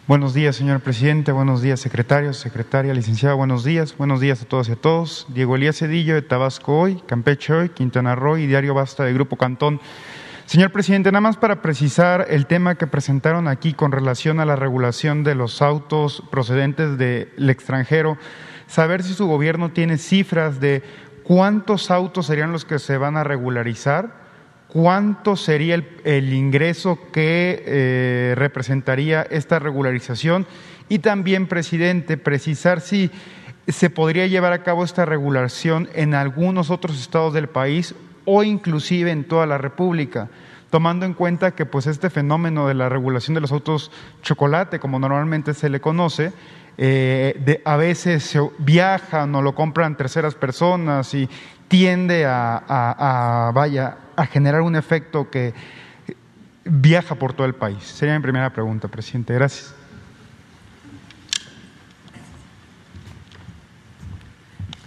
Buenos 0.08 0.32
días, 0.32 0.56
señor 0.56 0.80
presidente. 0.80 1.32
Buenos 1.32 1.60
días, 1.60 1.80
secretario, 1.80 2.32
secretaria, 2.32 2.94
licenciada. 2.94 3.34
Buenos 3.34 3.62
días. 3.62 3.94
Buenos 3.94 4.20
días 4.20 4.40
a 4.40 4.46
todos 4.46 4.70
y 4.70 4.72
a 4.72 4.76
todos. 4.76 5.26
Diego 5.28 5.54
Elías 5.54 5.76
Cedillo 5.76 6.14
de 6.14 6.22
Tabasco 6.22 6.80
Hoy, 6.80 7.02
Campeche 7.06 7.52
Hoy, 7.52 7.68
Quintana 7.68 8.14
Roo 8.14 8.38
y 8.38 8.46
Diario 8.46 8.72
Basta 8.72 9.04
de 9.04 9.12
Grupo 9.12 9.36
Cantón. 9.36 9.82
Señor 10.46 10.72
presidente, 10.72 11.12
nada 11.12 11.20
más 11.20 11.36
para 11.36 11.60
precisar 11.60 12.24
el 12.30 12.46
tema 12.46 12.76
que 12.76 12.86
presentaron 12.86 13.48
aquí 13.48 13.74
con 13.74 13.92
relación 13.92 14.40
a 14.40 14.46
la 14.46 14.56
regulación 14.56 15.24
de 15.24 15.34
los 15.34 15.60
autos 15.60 16.22
procedentes 16.30 16.96
del 16.96 17.50
extranjero, 17.50 18.16
saber 18.66 19.02
si 19.02 19.12
su 19.12 19.26
gobierno 19.26 19.72
tiene 19.72 19.98
cifras 19.98 20.58
de 20.58 20.82
cuántos 21.22 21.90
autos 21.90 22.24
serían 22.24 22.50
los 22.50 22.64
que 22.64 22.78
se 22.78 22.96
van 22.96 23.18
a 23.18 23.24
regularizar 23.24 24.17
cuánto 24.68 25.36
sería 25.36 25.82
el, 26.04 26.32
ingreso 26.32 26.98
que 27.12 27.62
eh, 27.66 28.34
representaría 28.36 29.22
esta 29.22 29.58
regularización 29.58 30.46
y 30.88 31.00
también, 31.00 31.46
presidente, 31.46 32.16
precisar 32.16 32.80
si 32.80 33.10
se 33.66 33.90
podría 33.90 34.26
llevar 34.26 34.52
a 34.52 34.62
cabo 34.62 34.84
esta 34.84 35.04
regulación 35.04 35.88
en 35.94 36.14
algunos 36.14 36.70
otros 36.70 36.98
estados 37.00 37.34
del 37.34 37.48
país 37.48 37.94
o 38.24 38.42
inclusive 38.42 39.10
en 39.10 39.24
toda 39.24 39.46
la 39.46 39.58
República, 39.58 40.28
tomando 40.70 41.06
en 41.06 41.14
cuenta 41.14 41.52
que 41.52 41.66
pues 41.66 41.86
este 41.86 42.10
fenómeno 42.10 42.68
de 42.68 42.74
la 42.74 42.88
regulación 42.88 43.34
de 43.34 43.40
los 43.40 43.52
autos 43.52 43.90
chocolate, 44.22 44.78
como 44.78 44.98
normalmente 44.98 45.54
se 45.54 45.68
le 45.68 45.80
conoce, 45.80 46.32
eh, 46.80 47.60
a 47.64 47.76
veces 47.76 48.22
se 48.22 48.40
viajan 48.58 49.34
o 49.34 49.42
lo 49.42 49.54
compran 49.54 49.96
terceras 49.96 50.34
personas 50.34 51.12
y 51.12 51.28
tiende 51.68 52.24
a, 52.26 53.52
vaya, 53.54 53.98
a 54.16 54.26
generar 54.26 54.62
un 54.62 54.74
efecto 54.76 55.30
que 55.30 55.54
viaja 56.64 57.14
por 57.14 57.32
todo 57.32 57.46
el 57.46 57.54
país. 57.54 57.82
Sería 57.84 58.14
mi 58.14 58.22
primera 58.22 58.50
pregunta, 58.50 58.88
presidente. 58.88 59.34
Gracias. 59.34 59.74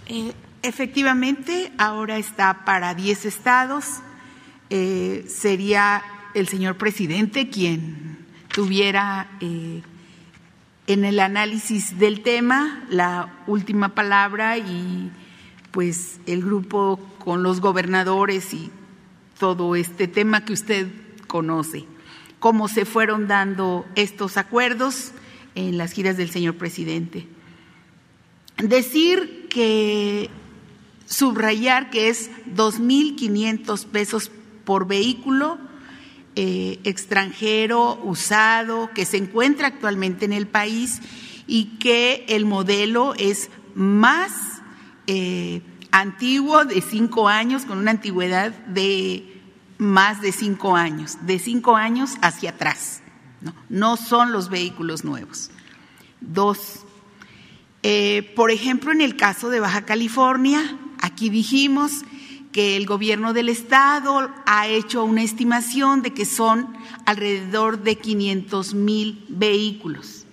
Eh, 0.06 0.32
efectivamente, 0.62 1.72
ahora 1.78 2.18
está 2.18 2.64
para 2.64 2.94
10 2.94 3.24
estados. 3.24 4.00
Eh, 4.70 5.24
sería 5.28 6.02
el 6.34 6.48
señor 6.48 6.76
presidente 6.76 7.48
quien 7.48 8.18
tuviera 8.48 9.28
eh, 9.40 9.82
en 10.86 11.04
el 11.04 11.20
análisis 11.20 11.98
del 11.98 12.22
tema 12.22 12.84
la 12.88 13.28
última 13.46 13.94
palabra 13.94 14.58
y 14.58 15.10
pues 15.72 16.20
el 16.26 16.42
grupo 16.42 17.00
con 17.18 17.42
los 17.42 17.60
gobernadores 17.60 18.54
y 18.54 18.70
todo 19.38 19.74
este 19.74 20.06
tema 20.06 20.44
que 20.44 20.52
usted 20.52 20.86
conoce, 21.26 21.84
cómo 22.38 22.68
se 22.68 22.84
fueron 22.84 23.26
dando 23.26 23.86
estos 23.96 24.36
acuerdos 24.36 25.12
en 25.54 25.78
las 25.78 25.92
giras 25.92 26.16
del 26.16 26.30
señor 26.30 26.56
presidente. 26.56 27.26
Decir 28.58 29.48
que 29.48 30.30
subrayar 31.06 31.90
que 31.90 32.08
es 32.08 32.30
2.500 32.54 33.86
pesos 33.86 34.30
por 34.64 34.86
vehículo 34.86 35.58
eh, 36.36 36.78
extranjero 36.84 37.98
usado 38.02 38.90
que 38.94 39.04
se 39.04 39.16
encuentra 39.16 39.66
actualmente 39.66 40.24
en 40.24 40.32
el 40.32 40.46
país 40.46 41.00
y 41.46 41.78
que 41.78 42.24
el 42.28 42.46
modelo 42.46 43.14
es 43.18 43.50
más 43.74 44.51
eh, 45.06 45.62
antiguo 45.90 46.64
de 46.64 46.80
cinco 46.80 47.28
años, 47.28 47.64
con 47.64 47.78
una 47.78 47.90
antigüedad 47.90 48.52
de 48.66 49.40
más 49.78 50.20
de 50.20 50.32
cinco 50.32 50.76
años, 50.76 51.18
de 51.22 51.38
cinco 51.38 51.76
años 51.76 52.12
hacia 52.22 52.50
atrás. 52.50 53.02
No, 53.68 53.96
son 53.96 54.32
los 54.32 54.48
vehículos 54.48 55.04
nuevos. 55.04 55.50
Dos, 56.20 56.84
eh, 57.82 58.32
por 58.36 58.50
ejemplo, 58.50 58.92
en 58.92 59.00
el 59.00 59.16
caso 59.16 59.48
de 59.48 59.58
Baja 59.58 59.84
California, 59.84 60.78
aquí 61.00 61.30
dijimos 61.30 62.04
que 62.52 62.76
el 62.76 62.86
gobierno 62.86 63.32
del 63.32 63.48
estado 63.48 64.30
ha 64.46 64.68
hecho 64.68 65.04
una 65.04 65.22
estimación 65.22 66.02
de 66.02 66.12
que 66.12 66.26
son 66.26 66.76
alrededor 67.06 67.82
de 67.82 67.96
500 67.96 68.74
mil 68.74 69.24
vehículos, 69.28 70.26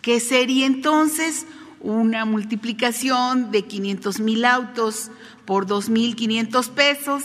que 0.00 0.20
sería 0.20 0.66
entonces 0.66 1.46
una 1.84 2.24
multiplicación 2.24 3.50
de 3.50 3.62
500 3.62 4.18
mil 4.20 4.44
autos 4.46 5.10
por 5.44 5.66
2.500 5.66 6.70
pesos 6.70 7.22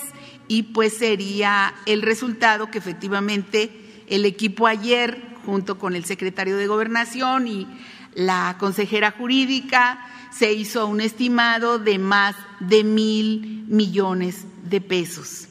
y 0.49 0.63
pues 0.63 0.97
sería 0.97 1.73
el 1.85 2.01
resultado 2.01 2.69
que 2.69 2.77
efectivamente 2.77 4.03
el 4.07 4.25
equipo 4.25 4.67
ayer, 4.67 5.23
junto 5.45 5.79
con 5.79 5.95
el 5.95 6.03
secretario 6.03 6.57
de 6.57 6.67
Gobernación 6.67 7.47
y 7.47 7.67
la 8.15 8.57
consejera 8.59 9.11
jurídica, 9.11 10.05
se 10.29 10.51
hizo 10.51 10.87
un 10.87 10.99
estimado 10.99 11.79
de 11.79 11.97
más 11.97 12.35
de 12.59 12.83
mil 12.83 13.65
millones 13.69 14.45
de 14.63 14.81
pesos. 14.81 15.47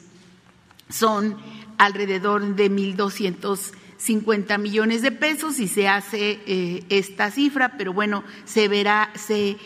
Son 0.87 1.35
alrededor 1.79 2.55
de 2.55 2.69
mil 2.69 2.95
doscientos 3.99 4.09
cincuenta 4.09 4.57
millones 4.57 5.01
de 5.01 5.11
pesos 5.11 5.59
y 5.59 5.67
se 5.67 5.87
hace 5.87 6.39
eh, 6.47 6.83
esta 6.89 7.29
cifra, 7.31 7.73
pero 7.77 7.93
bueno, 7.93 8.23
se 8.45 8.67
verá, 8.67 9.11
se 9.13 9.57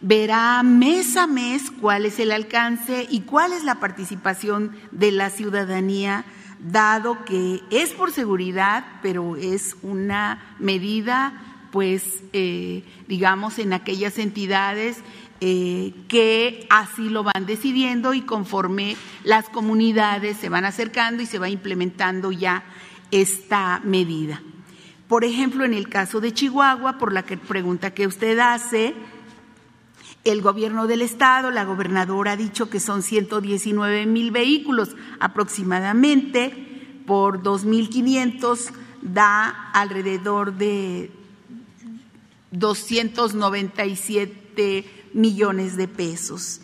verá 0.00 0.62
mes 0.62 1.16
a 1.16 1.26
mes 1.26 1.70
cuál 1.70 2.06
es 2.06 2.18
el 2.18 2.32
alcance 2.32 3.06
y 3.08 3.20
cuál 3.20 3.52
es 3.52 3.64
la 3.64 3.76
participación 3.76 4.72
de 4.90 5.12
la 5.12 5.30
ciudadanía, 5.30 6.24
dado 6.58 7.24
que 7.24 7.60
es 7.70 7.90
por 7.90 8.12
seguridad, 8.12 8.84
pero 9.02 9.36
es 9.36 9.76
una 9.82 10.56
medida 10.58 11.48
pues 11.70 12.22
eh, 12.34 12.84
digamos, 13.08 13.58
en 13.58 13.72
aquellas 13.72 14.18
entidades 14.18 14.98
eh, 15.40 15.94
que 16.06 16.66
así 16.68 17.08
lo 17.08 17.24
van 17.24 17.46
decidiendo 17.46 18.12
y 18.12 18.20
conforme 18.20 18.96
las 19.24 19.48
comunidades 19.48 20.36
se 20.36 20.50
van 20.50 20.66
acercando 20.66 21.22
y 21.22 21.26
se 21.26 21.38
va 21.38 21.48
implementando 21.48 22.30
ya 22.30 22.62
esta 23.12 23.80
medida. 23.84 24.42
Por 25.06 25.24
ejemplo, 25.24 25.64
en 25.64 25.74
el 25.74 25.88
caso 25.88 26.20
de 26.20 26.32
Chihuahua, 26.32 26.98
por 26.98 27.12
la 27.12 27.22
pregunta 27.22 27.94
que 27.94 28.08
usted 28.08 28.40
hace, 28.40 28.96
el 30.24 30.42
gobierno 30.42 30.86
del 30.86 31.02
estado, 31.02 31.50
la 31.50 31.64
gobernadora 31.64 32.32
ha 32.32 32.36
dicho 32.36 32.70
que 32.70 32.80
son 32.80 33.02
119 33.02 34.06
mil 34.06 34.30
vehículos 34.30 34.96
aproximadamente, 35.20 37.02
por 37.06 37.42
2.500 37.42 38.70
da 39.02 39.70
alrededor 39.72 40.54
de 40.54 41.10
297 42.52 45.10
millones 45.12 45.76
de 45.76 45.88
pesos. 45.88 46.62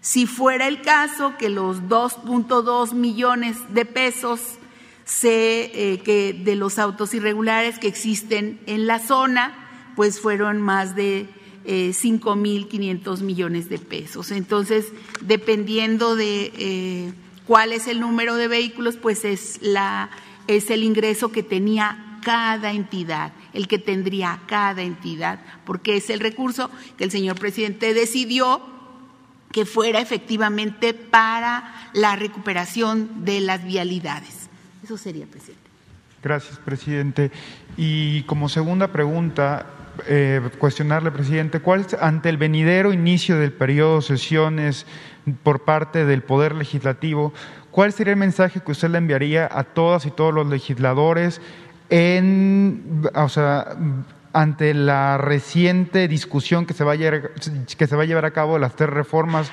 Si 0.00 0.26
fuera 0.26 0.68
el 0.68 0.80
caso 0.80 1.34
que 1.36 1.50
los 1.50 1.82
2.2 1.82 2.94
millones 2.94 3.58
de 3.74 3.84
pesos 3.84 4.59
eh, 5.24 5.98
que 6.04 6.32
de 6.32 6.56
los 6.56 6.78
autos 6.78 7.12
irregulares 7.14 7.78
que 7.78 7.88
existen 7.88 8.60
en 8.66 8.86
la 8.86 8.98
zona, 9.00 9.92
pues 9.96 10.20
fueron 10.20 10.60
más 10.60 10.94
de 10.94 11.28
eh, 11.64 11.90
5.500 11.90 13.20
millones 13.20 13.68
de 13.68 13.78
pesos. 13.78 14.30
Entonces, 14.30 14.86
dependiendo 15.20 16.16
de 16.16 16.52
eh, 16.56 17.12
cuál 17.46 17.72
es 17.72 17.86
el 17.86 18.00
número 18.00 18.36
de 18.36 18.48
vehículos, 18.48 18.96
pues 18.96 19.24
es, 19.24 19.58
la, 19.60 20.10
es 20.46 20.70
el 20.70 20.84
ingreso 20.84 21.32
que 21.32 21.42
tenía 21.42 22.18
cada 22.22 22.72
entidad, 22.72 23.32
el 23.52 23.66
que 23.66 23.78
tendría 23.78 24.40
cada 24.46 24.82
entidad, 24.82 25.40
porque 25.64 25.96
es 25.96 26.08
el 26.08 26.20
recurso 26.20 26.70
que 26.96 27.04
el 27.04 27.10
señor 27.10 27.38
presidente 27.38 27.94
decidió 27.94 28.62
que 29.52 29.66
fuera 29.66 30.00
efectivamente 30.00 30.94
para 30.94 31.90
la 31.92 32.14
recuperación 32.16 33.24
de 33.24 33.40
las 33.40 33.64
vialidades. 33.64 34.39
Eso 34.90 34.98
sería, 34.98 35.24
presidente. 35.24 35.70
Gracias, 36.20 36.58
presidente. 36.58 37.30
Y 37.76 38.24
como 38.24 38.48
segunda 38.48 38.88
pregunta, 38.88 39.64
eh, 40.08 40.40
cuestionarle, 40.58 41.12
presidente, 41.12 41.60
¿cuál 41.60 41.86
ante 42.00 42.28
el 42.28 42.36
venidero 42.38 42.92
inicio 42.92 43.38
del 43.38 43.52
periodo 43.52 44.00
de 44.00 44.02
sesiones 44.02 44.86
por 45.44 45.62
parte 45.62 46.04
del 46.06 46.24
Poder 46.24 46.56
Legislativo, 46.56 47.32
cuál 47.70 47.92
sería 47.92 48.14
el 48.14 48.18
mensaje 48.18 48.62
que 48.62 48.72
usted 48.72 48.90
le 48.90 48.98
enviaría 48.98 49.48
a 49.48 49.62
todas 49.62 50.06
y 50.06 50.10
todos 50.10 50.34
los 50.34 50.48
legisladores 50.48 51.40
en, 51.88 53.08
o 53.14 53.28
sea, 53.28 53.76
ante 54.32 54.74
la 54.74 55.18
reciente 55.18 56.08
discusión 56.08 56.66
que 56.66 56.74
se, 56.74 56.82
va 56.82 56.94
a 56.94 56.96
llevar, 56.96 57.30
que 57.78 57.86
se 57.86 57.94
va 57.94 58.02
a 58.02 58.06
llevar 58.06 58.24
a 58.24 58.32
cabo 58.32 58.54
de 58.54 58.60
las 58.60 58.74
tres 58.74 58.90
reformas 58.90 59.52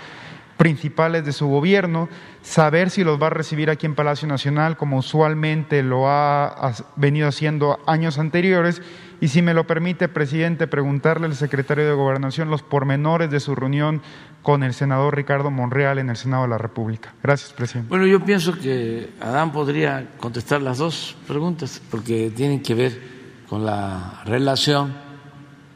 principales 0.58 1.24
de 1.24 1.32
su 1.32 1.48
gobierno, 1.48 2.10
saber 2.42 2.90
si 2.90 3.04
los 3.04 3.22
va 3.22 3.28
a 3.28 3.32
recibir 3.32 3.70
aquí 3.70 3.86
en 3.86 3.96
Palacio 3.96 4.28
Nacional, 4.28 4.76
como 4.76 4.98
usualmente 4.98 5.84
lo 5.84 6.10
ha 6.10 6.74
venido 6.96 7.28
haciendo 7.28 7.80
años 7.86 8.18
anteriores, 8.18 8.82
y 9.20 9.30
si 9.30 9.42
me 9.42 9.54
lo 9.54 9.66
permite, 9.66 10.08
presidente, 10.10 10.68
preguntarle 10.68 11.26
al 11.28 11.36
secretario 11.36 11.86
de 11.86 11.94
Gobernación 11.94 12.50
los 12.50 12.62
pormenores 12.62 13.32
de 13.32 13.40
su 13.40 13.56
reunión 13.56 14.02
con 14.44 14.64
el 14.64 14.74
senador 14.74 15.16
Ricardo 15.16 15.50
Monreal 15.50 15.98
en 15.98 16.10
el 16.10 16.18
Senado 16.18 16.44
de 16.44 16.50
la 16.50 16.58
República. 16.58 17.14
Gracias, 17.24 17.52
presidente. 17.54 17.90
Bueno, 17.90 18.06
yo 18.06 18.24
pienso 18.24 18.58
que 18.58 19.10
Adán 19.20 19.52
podría 19.52 20.12
contestar 20.18 20.62
las 20.62 20.78
dos 20.78 21.16
preguntas 21.28 21.82
porque 21.90 22.32
tienen 22.36 22.62
que 22.62 22.76
ver 22.76 23.02
con 23.50 23.66
la 23.66 24.22
relación 24.26 24.94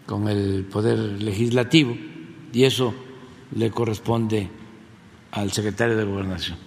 con 0.06 0.28
el 0.28 0.66
Poder 0.72 1.00
Legislativo 1.00 1.96
y 2.54 2.64
eso 2.64 2.94
le 3.56 3.72
corresponde 3.72 4.50
al 5.32 5.52
secretario 5.52 5.98
de 5.98 6.04
Gobernación. 6.04 6.58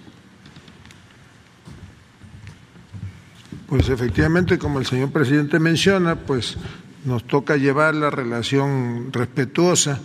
Pues 3.67 3.89
efectivamente, 3.89 4.57
como 4.57 4.79
el 4.79 4.85
señor 4.85 5.11
presidente 5.11 5.59
menciona, 5.59 6.15
pues 6.15 6.57
nos 7.05 7.25
toca 7.25 7.57
llevar 7.57 7.95
la 7.95 8.09
relación 8.09 9.11
respetuosa 9.11 9.99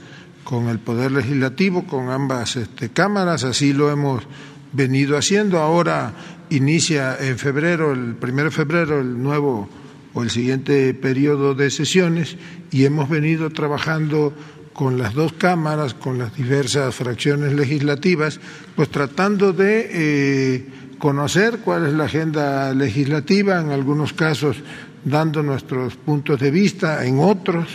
con 0.44 0.68
el 0.68 0.78
Poder 0.78 1.12
Legislativo, 1.12 1.86
con 1.86 2.10
ambas 2.10 2.56
este, 2.56 2.90
cámaras, 2.90 3.44
así 3.44 3.72
lo 3.72 3.90
hemos 3.90 4.22
venido 4.72 5.16
haciendo. 5.16 5.58
Ahora 5.58 6.14
inicia 6.50 7.16
en 7.18 7.38
febrero, 7.38 7.92
el 7.92 8.14
primero 8.14 8.50
de 8.50 8.56
febrero, 8.56 9.00
el 9.00 9.22
nuevo 9.22 9.68
o 10.12 10.22
el 10.22 10.30
siguiente 10.30 10.92
periodo 10.94 11.54
de 11.54 11.70
sesiones 11.70 12.36
y 12.70 12.84
hemos 12.84 13.08
venido 13.08 13.50
trabajando 13.50 14.32
con 14.80 14.96
las 14.96 15.12
dos 15.12 15.34
cámaras, 15.34 15.92
con 15.92 16.16
las 16.16 16.34
diversas 16.34 16.94
fracciones 16.94 17.52
legislativas, 17.52 18.40
pues 18.74 18.88
tratando 18.88 19.52
de 19.52 19.90
eh, 19.92 20.66
conocer 20.98 21.58
cuál 21.58 21.86
es 21.86 21.92
la 21.92 22.04
agenda 22.04 22.72
legislativa, 22.72 23.60
en 23.60 23.72
algunos 23.72 24.14
casos 24.14 24.56
dando 25.04 25.42
nuestros 25.42 25.96
puntos 25.96 26.40
de 26.40 26.50
vista, 26.50 27.04
en 27.04 27.18
otros 27.18 27.68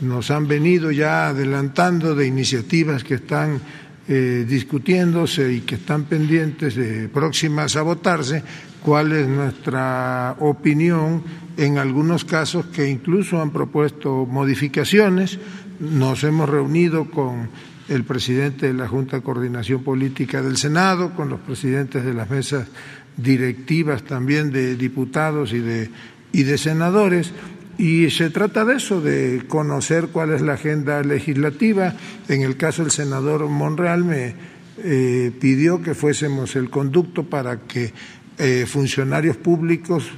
nos 0.00 0.30
han 0.30 0.48
venido 0.48 0.90
ya 0.90 1.28
adelantando 1.28 2.14
de 2.14 2.26
iniciativas 2.26 3.04
que 3.04 3.16
están 3.16 3.60
eh, 4.08 4.46
discutiéndose 4.48 5.52
y 5.52 5.60
que 5.60 5.74
están 5.74 6.04
pendientes 6.04 6.74
de 6.74 7.10
próximas 7.10 7.76
a 7.76 7.82
votarse, 7.82 8.42
cuál 8.82 9.12
es 9.12 9.28
nuestra 9.28 10.36
opinión 10.38 11.22
en 11.58 11.76
algunos 11.76 12.24
casos 12.24 12.66
que 12.66 12.88
incluso 12.88 13.42
han 13.42 13.50
propuesto 13.50 14.24
modificaciones. 14.24 15.38
Nos 15.78 16.24
hemos 16.24 16.48
reunido 16.48 17.10
con 17.10 17.48
el 17.88 18.04
presidente 18.04 18.66
de 18.66 18.74
la 18.74 18.88
Junta 18.88 19.16
de 19.16 19.22
Coordinación 19.22 19.82
Política 19.82 20.40
del 20.40 20.56
Senado, 20.56 21.14
con 21.14 21.28
los 21.28 21.40
presidentes 21.40 22.04
de 22.04 22.14
las 22.14 22.30
mesas 22.30 22.68
directivas 23.16 24.02
también 24.02 24.50
de 24.52 24.76
diputados 24.76 25.52
y 25.52 25.60
de, 25.60 25.90
y 26.32 26.44
de 26.44 26.58
senadores. 26.58 27.32
Y 27.78 28.08
se 28.10 28.30
trata 28.30 28.64
de 28.64 28.76
eso, 28.76 29.02
de 29.02 29.44
conocer 29.48 30.08
cuál 30.08 30.32
es 30.32 30.40
la 30.40 30.54
agenda 30.54 31.02
legislativa. 31.02 31.94
En 32.28 32.40
el 32.40 32.56
caso 32.56 32.82
del 32.82 32.90
senador 32.90 33.46
Monreal 33.48 34.02
me 34.02 34.34
eh, 34.78 35.30
pidió 35.38 35.82
que 35.82 35.94
fuésemos 35.94 36.56
el 36.56 36.70
conducto 36.70 37.24
para 37.24 37.60
que 37.60 37.92
eh, 38.38 38.64
funcionarios 38.66 39.36
públicos 39.36 40.10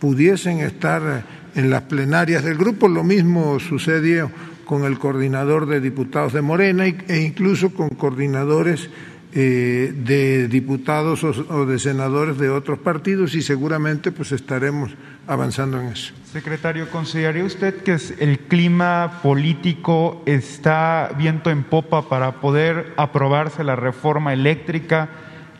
pudiesen 0.00 0.58
estar 0.58 1.24
en 1.54 1.70
las 1.70 1.82
plenarias 1.82 2.42
del 2.42 2.58
grupo. 2.58 2.88
Lo 2.88 3.04
mismo 3.04 3.60
sucedió 3.60 4.30
con 4.64 4.84
el 4.84 4.98
coordinador 4.98 5.66
de 5.66 5.80
diputados 5.80 6.32
de 6.32 6.42
Morena 6.42 6.86
e 6.86 7.20
incluso 7.20 7.70
con 7.70 7.90
coordinadores 7.90 8.90
eh, 9.36 9.92
de 9.92 10.46
diputados 10.46 11.24
o, 11.24 11.66
de 11.66 11.80
senadores 11.80 12.38
de 12.38 12.50
otros 12.50 12.78
partidos 12.78 13.34
y 13.34 13.42
seguramente 13.42 14.12
pues 14.12 14.30
estaremos 14.30 14.92
avanzando 15.26 15.80
en 15.80 15.88
eso. 15.88 16.14
Secretario, 16.32 16.88
¿consideraría 16.88 17.42
usted 17.42 17.82
que 17.82 17.98
el 18.20 18.38
clima 18.38 19.18
político 19.24 20.22
está 20.24 21.10
viento 21.18 21.50
en 21.50 21.64
popa 21.64 22.08
para 22.08 22.40
poder 22.40 22.92
aprobarse 22.96 23.64
la 23.64 23.74
reforma 23.74 24.32
eléctrica, 24.32 25.08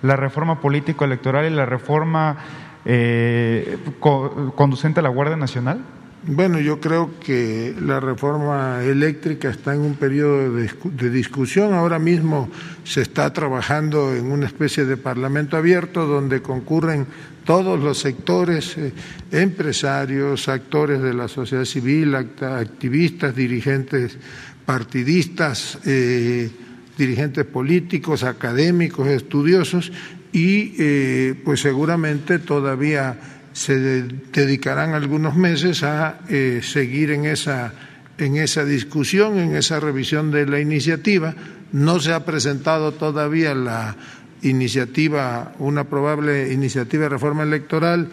la 0.02 0.14
reforma 0.14 0.60
político-electoral 0.60 1.50
y 1.50 1.56
la 1.56 1.66
reforma 1.66 2.36
eh, 2.84 3.76
conducente 3.98 5.00
a 5.00 5.02
la 5.02 5.08
Guardia 5.08 5.36
Nacional? 5.36 5.80
Bueno, 6.26 6.58
yo 6.58 6.80
creo 6.80 7.20
que 7.20 7.74
la 7.82 8.00
reforma 8.00 8.82
eléctrica 8.82 9.50
está 9.50 9.74
en 9.74 9.80
un 9.80 9.94
periodo 9.94 10.54
de, 10.54 11.10
discusión. 11.10 11.74
Ahora 11.74 11.98
mismo 11.98 12.48
se 12.82 13.02
está 13.02 13.30
trabajando 13.30 14.14
en 14.14 14.32
una 14.32 14.46
especie 14.46 14.86
de 14.86 14.96
parlamento 14.96 15.58
abierto 15.58 16.06
donde 16.06 16.40
concurren 16.40 17.06
todos 17.44 17.78
los 17.78 17.98
sectores, 17.98 18.78
eh, 18.78 18.92
empresarios, 19.32 20.48
actores 20.48 21.02
de 21.02 21.12
la 21.12 21.28
sociedad 21.28 21.66
civil, 21.66 22.14
activistas, 22.14 23.36
dirigentes 23.36 24.16
partidistas, 24.64 25.78
eh, 25.84 26.50
dirigentes 26.96 27.44
políticos, 27.44 28.22
académicos, 28.22 29.08
estudiosos 29.08 29.92
y 30.32 30.74
eh, 30.78 31.34
pues 31.44 31.60
seguramente 31.60 32.38
todavía 32.38 33.33
se 33.54 33.78
dedicarán 33.78 34.94
algunos 34.94 35.36
meses 35.36 35.84
a 35.84 36.18
eh, 36.28 36.60
seguir 36.62 37.12
en 37.12 37.24
esa, 37.24 37.72
en 38.18 38.36
esa 38.36 38.64
discusión, 38.64 39.38
en 39.38 39.54
esa 39.54 39.78
revisión 39.78 40.32
de 40.32 40.44
la 40.44 40.58
iniciativa. 40.58 41.34
No 41.70 42.00
se 42.00 42.12
ha 42.12 42.24
presentado 42.24 42.92
todavía 42.92 43.54
la 43.54 43.96
iniciativa, 44.42 45.52
una 45.60 45.84
probable 45.84 46.52
iniciativa 46.52 47.04
de 47.04 47.10
reforma 47.10 47.44
electoral 47.44 48.08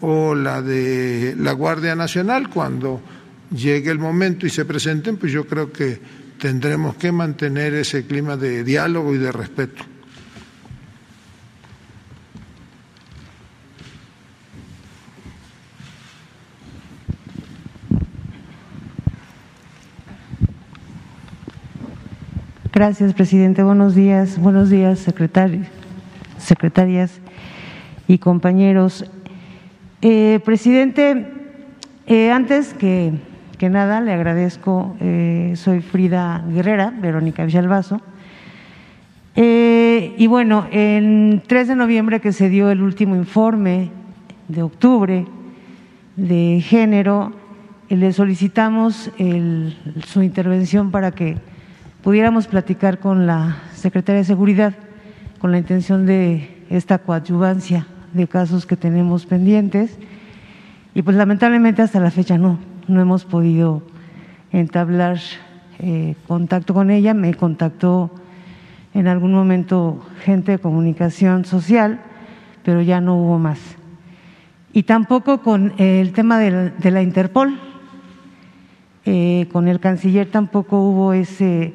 o 0.00 0.34
la 0.34 0.60
de 0.60 1.36
la 1.38 1.52
Guardia 1.52 1.94
Nacional. 1.94 2.50
Cuando 2.50 3.00
llegue 3.54 3.92
el 3.92 4.00
momento 4.00 4.44
y 4.44 4.50
se 4.50 4.64
presenten, 4.64 5.18
pues 5.18 5.30
yo 5.30 5.46
creo 5.46 5.72
que 5.72 6.00
tendremos 6.40 6.96
que 6.96 7.12
mantener 7.12 7.74
ese 7.74 8.06
clima 8.06 8.36
de 8.36 8.64
diálogo 8.64 9.14
y 9.14 9.18
de 9.18 9.30
respeto. 9.30 9.84
Gracias, 22.80 23.12
presidente. 23.12 23.62
Buenos 23.62 23.94
días. 23.94 24.38
Buenos 24.38 24.70
días, 24.70 25.00
secretarias 26.38 27.20
y 28.08 28.16
compañeros. 28.16 29.04
Eh, 30.00 30.40
presidente, 30.46 31.26
eh, 32.06 32.30
antes 32.30 32.72
que, 32.72 33.12
nada, 33.60 34.00
le 34.00 34.14
agradezco. 34.14 34.96
Eh, 34.98 35.52
soy 35.56 35.82
Frida 35.82 36.42
Guerrera, 36.48 36.90
Verónica 36.90 37.44
Villalbazo. 37.44 38.00
y 39.36 40.26
bueno, 40.26 40.66
el 40.72 41.42
3 41.46 41.68
de 41.68 41.76
noviembre 41.76 42.20
que 42.20 42.32
se 42.32 42.48
dio 42.48 42.70
el 42.70 42.80
último 42.80 43.14
informe 43.14 43.90
de 44.48 44.62
octubre 44.62 45.26
de 46.16 46.62
género, 46.66 47.34
le 47.90 48.10
solicitamos 48.14 49.10
su 50.06 50.22
intervención 50.22 50.90
para 50.90 51.10
que 51.10 51.36
pudiéramos 52.02 52.46
platicar 52.46 52.98
con 52.98 53.26
la 53.26 53.58
Secretaria 53.74 54.20
de 54.20 54.24
Seguridad 54.24 54.74
con 55.38 55.52
la 55.52 55.58
intención 55.58 56.04
de 56.06 56.64
esta 56.68 56.98
coadyuvancia 56.98 57.86
de 58.12 58.28
casos 58.28 58.66
que 58.66 58.76
tenemos 58.76 59.24
pendientes. 59.24 59.98
Y 60.94 61.02
pues 61.02 61.16
lamentablemente 61.16 61.82
hasta 61.82 61.98
la 61.98 62.10
fecha 62.10 62.36
no, 62.36 62.58
no 62.88 63.00
hemos 63.00 63.24
podido 63.24 63.82
entablar 64.52 65.18
eh, 65.78 66.14
contacto 66.26 66.74
con 66.74 66.90
ella, 66.90 67.14
me 67.14 67.32
contactó 67.34 68.10
en 68.92 69.06
algún 69.06 69.32
momento 69.32 70.04
gente 70.24 70.52
de 70.52 70.58
comunicación 70.58 71.44
social, 71.44 72.00
pero 72.64 72.82
ya 72.82 73.00
no 73.00 73.16
hubo 73.16 73.38
más. 73.38 73.58
Y 74.72 74.82
tampoco 74.82 75.42
con 75.42 75.72
el 75.78 76.12
tema 76.12 76.38
de 76.38 76.90
la, 76.90 77.02
Interpol, 77.02 77.58
eh, 79.06 79.48
con 79.52 79.68
el 79.68 79.80
canciller 79.80 80.30
tampoco 80.30 80.80
hubo 80.82 81.12
ese 81.14 81.72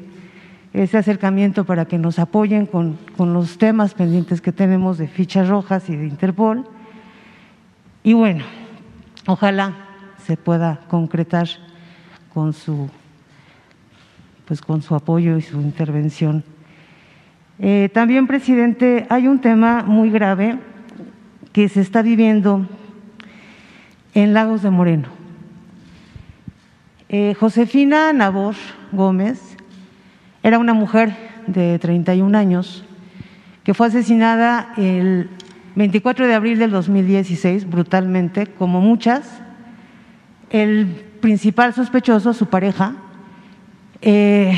ese 0.76 0.97
acercamiento 0.97 1.64
para 1.64 1.85
que 1.85 1.97
nos 1.97 2.19
apoyen 2.19 2.65
con, 2.65 2.97
los 3.18 3.57
temas 3.57 3.93
pendientes 3.93 4.41
que 4.41 4.52
tenemos 4.52 4.97
de 4.97 5.07
fichas 5.07 5.47
rojas 5.47 5.89
y 5.89 5.95
de 5.95 6.06
Interpol. 6.06 6.68
Y 8.03 8.11
bueno, 8.11 8.43
ojalá 9.26 9.73
se 10.26 10.35
pueda 10.35 10.81
concretar 10.89 11.47
con 12.34 12.52
su, 12.52 12.89
pues 14.45 14.61
con 14.61 14.81
su 14.81 14.95
apoyo 14.95 15.38
y 15.38 15.41
su 15.41 15.61
intervención. 15.61 16.43
Eh, 17.57 17.89
también, 17.93 18.27
presidente, 18.27 19.07
hay 19.10 19.30
un 19.30 19.39
tema 19.39 19.84
muy 19.84 20.10
grave 20.10 20.57
que 21.53 21.69
se 21.69 21.80
está 21.80 22.02
viviendo 22.02 22.68
en 24.14 24.34
Lagos 24.34 24.61
de 24.61 24.72
Moreno. 24.72 25.07
Eh, 27.07 27.34
Josefina 27.39 28.11
Nabor 28.11 28.56
Gómez 28.91 29.55
era 30.46 30.60
una 30.60 30.76
mujer 30.76 31.18
de 31.48 31.80
31 31.80 32.38
años 32.38 32.86
que 33.64 33.74
fue 33.74 33.88
asesinada 33.88 34.74
el 34.78 35.28
24 35.74 36.28
de 36.28 36.36
abril 36.36 36.60
del 36.60 36.70
2016 36.70 37.68
brutalmente, 37.68 38.46
como 38.46 38.80
muchas. 38.80 39.42
El 40.52 40.86
principal 41.20 41.74
sospechoso, 41.74 42.32
su 42.34 42.46
pareja, 42.46 42.94
eh, 44.04 44.56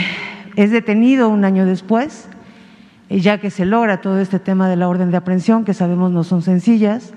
es 0.57 0.71
detenido 0.71 1.29
un 1.29 1.45
año 1.45 1.65
después, 1.65 2.27
ya 3.09 3.37
que 3.37 3.49
se 3.49 3.65
logra 3.65 4.01
todo 4.01 4.19
este 4.19 4.39
tema 4.39 4.67
de 4.67 4.75
la 4.75 4.89
orden 4.89 5.09
de 5.09 5.15
aprehensión, 5.15 5.63
que 5.63 5.73
sabemos 5.73 6.11
no 6.11 6.25
son 6.25 6.41
sencillas. 6.41 7.13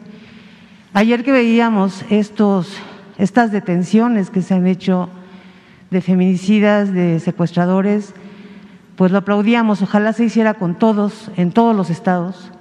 Ayer 0.93 1.25
que 1.25 1.33
veíamos 1.33 2.05
estos, 2.09 2.79
estas 3.19 3.51
detenciones 3.51 4.31
que 4.31 4.43
se 4.43 4.55
han 4.55 4.69
hecho 4.69 5.09
de 5.91 6.01
feminicidas, 6.01 6.93
de 6.93 7.19
secuestradores, 7.19 8.15
pues 9.01 9.13
lo 9.13 9.17
aplaudíamos, 9.17 9.81
ojalá 9.81 10.13
se 10.13 10.25
hiciera 10.25 10.53
con 10.53 10.75
todos, 10.75 11.31
en 11.39 11.53
todos 11.53 11.75
los 11.75 11.89
estados. 11.89 12.53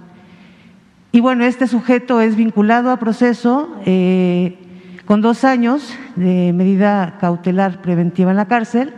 Y 1.11 1.19
bueno, 1.19 1.43
este 1.43 1.67
sujeto 1.67 2.21
es 2.21 2.37
vinculado 2.37 2.91
a 2.91 2.97
proceso 2.97 3.75
eh, 3.85 4.57
con 5.03 5.19
dos 5.19 5.43
años 5.43 5.93
de 6.15 6.53
medida 6.53 7.17
cautelar 7.19 7.81
preventiva 7.81 8.31
en 8.31 8.37
la 8.37 8.47
cárcel. 8.47 8.93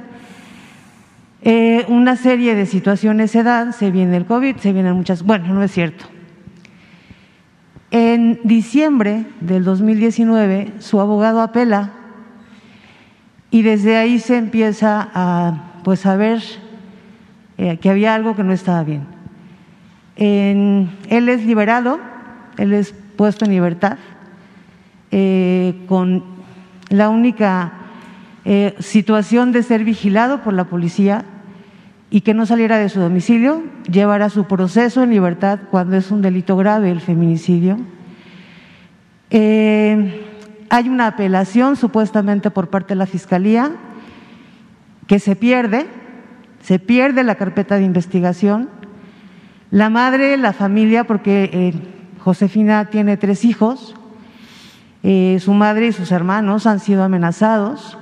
Eh, 1.42 1.84
una 1.88 2.16
serie 2.16 2.54
de 2.54 2.68
situaciones 2.68 3.32
se 3.32 3.42
dan, 3.42 3.74
se 3.74 3.90
viene 3.90 4.18
el 4.18 4.28
COVID, 4.28 4.58
se 4.58 4.72
vienen 4.72 4.94
muchas, 4.94 5.24
bueno, 5.24 5.52
no 5.52 5.64
es 5.64 5.72
cierto. 5.72 6.06
En 7.90 8.40
diciembre 8.44 9.26
del 9.40 9.64
2019 9.64 10.74
su 10.78 11.02
abogado 11.02 11.42
apela 11.42 11.90
y 13.50 13.64
desde 13.64 13.98
ahí 13.98 14.20
se 14.20 14.38
empieza 14.38 15.10
a 15.12 15.82
pues 15.84 16.06
a 16.06 16.16
ver 16.16 16.44
eh, 17.62 17.78
que 17.78 17.92
había 17.92 18.16
algo 18.16 18.36
que 18.36 18.44
no 18.44 18.54
estaba 18.54 18.84
bien. 18.84 19.06
él 20.16 21.30
es 21.30 21.46
liberado, 21.46 22.00
él 22.58 22.74
es 22.74 22.96
puesto 23.16 23.46
en 23.46 23.52
libertad, 23.52 24.00
eh, 25.12 25.76
con 25.88 26.24
la 26.90 27.10
única 27.10 27.74
eh, 28.46 28.74
situación 28.80 29.52
de 29.52 29.62
ser 29.62 29.84
vigilado 29.84 30.42
por 30.42 30.54
la 30.56 30.64
policía 30.64 31.24
y 32.10 32.22
que 32.22 32.34
no 32.34 32.48
saliera 32.48 32.80
de 32.80 32.90
su 32.90 33.00
domicilio, 33.00 33.62
llevará 33.88 34.30
su 34.30 34.46
proceso 34.46 35.04
en 35.04 35.12
libertad 35.12 35.60
cuando 35.70 35.98
es 35.98 36.10
un 36.10 36.24
delito 36.24 36.58
grave 36.58 36.90
el 36.90 37.00
feminicidio. 37.00 37.78
hay 39.30 40.90
una 40.90 41.06
apelación 41.06 41.76
supuestamente 41.76 42.50
por 42.50 42.72
parte 42.72 42.96
de 42.96 42.98
la 42.98 43.06
Fiscalía 43.06 43.72
que 45.06 45.20
se 45.20 45.36
pierde 45.36 46.01
se 46.64 46.80
pierde 46.80 47.24
la 47.24 47.36
carpeta 47.36 47.76
de 47.76 47.84
investigación. 47.84 48.70
La 49.72 49.90
madre, 49.90 50.38
la 50.38 50.54
familia, 50.54 51.06
porque 51.06 51.50
eh, 51.54 51.74
Josefina 52.20 52.86
tiene 52.86 53.18
tres 53.18 53.46
hijos, 53.46 53.96
eh, 55.04 55.40
su 55.42 55.54
madre 55.54 55.88
y 55.88 55.92
sus 55.92 56.12
hermanos 56.12 56.68
han 56.68 56.80
sido 56.80 57.04
amenazados 57.04 57.98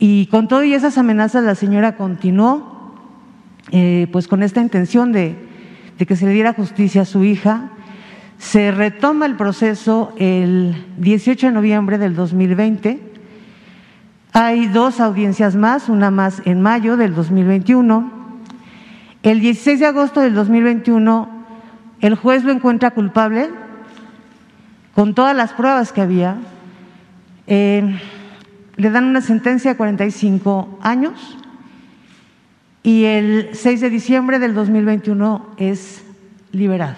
y 0.00 0.26
con 0.26 0.48
todas 0.48 0.66
esas 0.66 0.98
amenazas 0.98 1.44
la 1.44 1.54
señora 1.54 1.96
continuó 1.96 2.94
eh, 3.70 4.08
pues 4.10 4.26
con 4.26 4.42
esta 4.42 4.60
intención 4.60 5.12
de, 5.12 5.36
de 5.96 6.06
que 6.06 6.16
se 6.16 6.26
le 6.26 6.32
diera 6.32 6.52
justicia 6.52 7.02
a 7.02 7.04
su 7.04 7.24
hija. 7.24 7.70
Se 8.38 8.72
retoma 8.72 9.26
el 9.26 9.36
proceso 9.36 10.12
el 10.18 10.74
18 10.98 11.46
de 11.46 11.52
noviembre 11.52 11.98
del 11.98 12.16
2020 12.16 13.13
hay 14.34 14.66
dos 14.66 14.98
audiencias 14.98 15.54
más, 15.54 15.88
una 15.88 16.10
más 16.10 16.42
en 16.44 16.60
mayo 16.60 16.96
del 16.96 17.14
2021. 17.14 18.10
El 19.22 19.38
16 19.38 19.78
de 19.78 19.86
agosto 19.86 20.20
del 20.20 20.34
2021, 20.34 21.28
el 22.00 22.16
juez 22.16 22.42
lo 22.42 22.50
encuentra 22.50 22.90
culpable 22.90 23.48
con 24.92 25.14
todas 25.14 25.36
las 25.36 25.52
pruebas 25.52 25.92
que 25.92 26.00
había. 26.00 26.36
Eh, 27.46 28.00
le 28.74 28.90
dan 28.90 29.04
una 29.04 29.20
sentencia 29.20 29.70
de 29.70 29.76
45 29.76 30.80
años 30.82 31.38
y 32.82 33.04
el 33.04 33.50
6 33.52 33.82
de 33.82 33.88
diciembre 33.88 34.40
del 34.40 34.52
2021 34.52 35.54
es 35.58 36.04
liberado. 36.50 36.96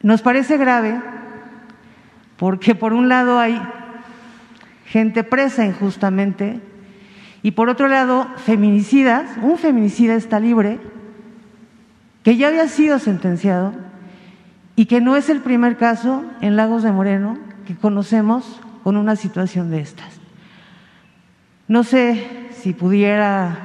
Nos 0.00 0.22
parece 0.22 0.56
grave 0.56 0.98
porque 2.38 2.74
por 2.74 2.94
un 2.94 3.10
lado 3.10 3.38
hay 3.38 3.60
gente 4.86 5.24
presa 5.24 5.64
injustamente 5.64 6.60
y 7.42 7.52
por 7.52 7.68
otro 7.68 7.88
lado 7.88 8.26
feminicidas, 8.36 9.36
un 9.42 9.58
feminicida 9.58 10.14
está 10.14 10.40
libre, 10.40 10.80
que 12.22 12.36
ya 12.36 12.48
había 12.48 12.66
sido 12.68 12.98
sentenciado 12.98 13.72
y 14.74 14.86
que 14.86 15.00
no 15.00 15.16
es 15.16 15.28
el 15.28 15.40
primer 15.40 15.76
caso 15.76 16.24
en 16.40 16.56
Lagos 16.56 16.82
de 16.82 16.92
Moreno 16.92 17.38
que 17.66 17.76
conocemos 17.76 18.60
con 18.82 18.96
una 18.96 19.16
situación 19.16 19.70
de 19.70 19.80
estas. 19.80 20.20
No 21.68 21.82
sé 21.82 22.48
si 22.52 22.72
pudiera, 22.72 23.58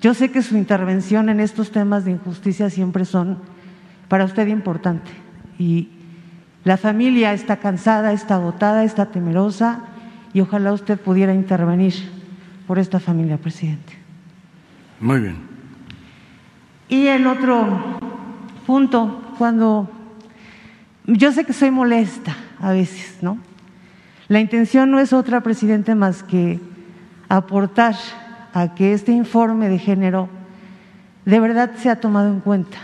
yo 0.00 0.14
sé 0.14 0.30
que 0.30 0.42
su 0.42 0.56
intervención 0.56 1.28
en 1.28 1.40
estos 1.40 1.72
temas 1.72 2.04
de 2.04 2.12
injusticia 2.12 2.70
siempre 2.70 3.04
son 3.04 3.38
para 4.08 4.24
usted 4.24 4.46
importante 4.46 5.10
y 5.58 5.88
la 6.64 6.76
familia 6.76 7.32
está 7.32 7.56
cansada, 7.58 8.12
está 8.12 8.36
agotada, 8.36 8.84
está 8.84 9.06
temerosa 9.06 9.84
y 10.36 10.42
ojalá 10.42 10.74
usted 10.74 11.00
pudiera 11.00 11.32
intervenir 11.32 11.94
por 12.66 12.78
esta 12.78 13.00
familia, 13.00 13.38
presidente. 13.38 13.94
Muy 15.00 15.20
bien. 15.20 15.36
Y 16.90 17.06
el 17.06 17.26
otro 17.26 17.98
punto, 18.66 19.32
cuando 19.38 19.90
yo 21.06 21.32
sé 21.32 21.46
que 21.46 21.54
soy 21.54 21.70
molesta 21.70 22.36
a 22.60 22.72
veces, 22.72 23.16
¿no? 23.22 23.38
La 24.28 24.38
intención 24.38 24.90
no 24.90 25.00
es 25.00 25.14
otra, 25.14 25.40
presidente, 25.40 25.94
más 25.94 26.22
que 26.22 26.60
aportar 27.30 27.94
a 28.52 28.74
que 28.74 28.92
este 28.92 29.12
informe 29.12 29.70
de 29.70 29.78
género 29.78 30.28
de 31.24 31.40
verdad 31.40 31.76
sea 31.76 31.98
tomado 31.98 32.28
en 32.28 32.40
cuenta. 32.40 32.76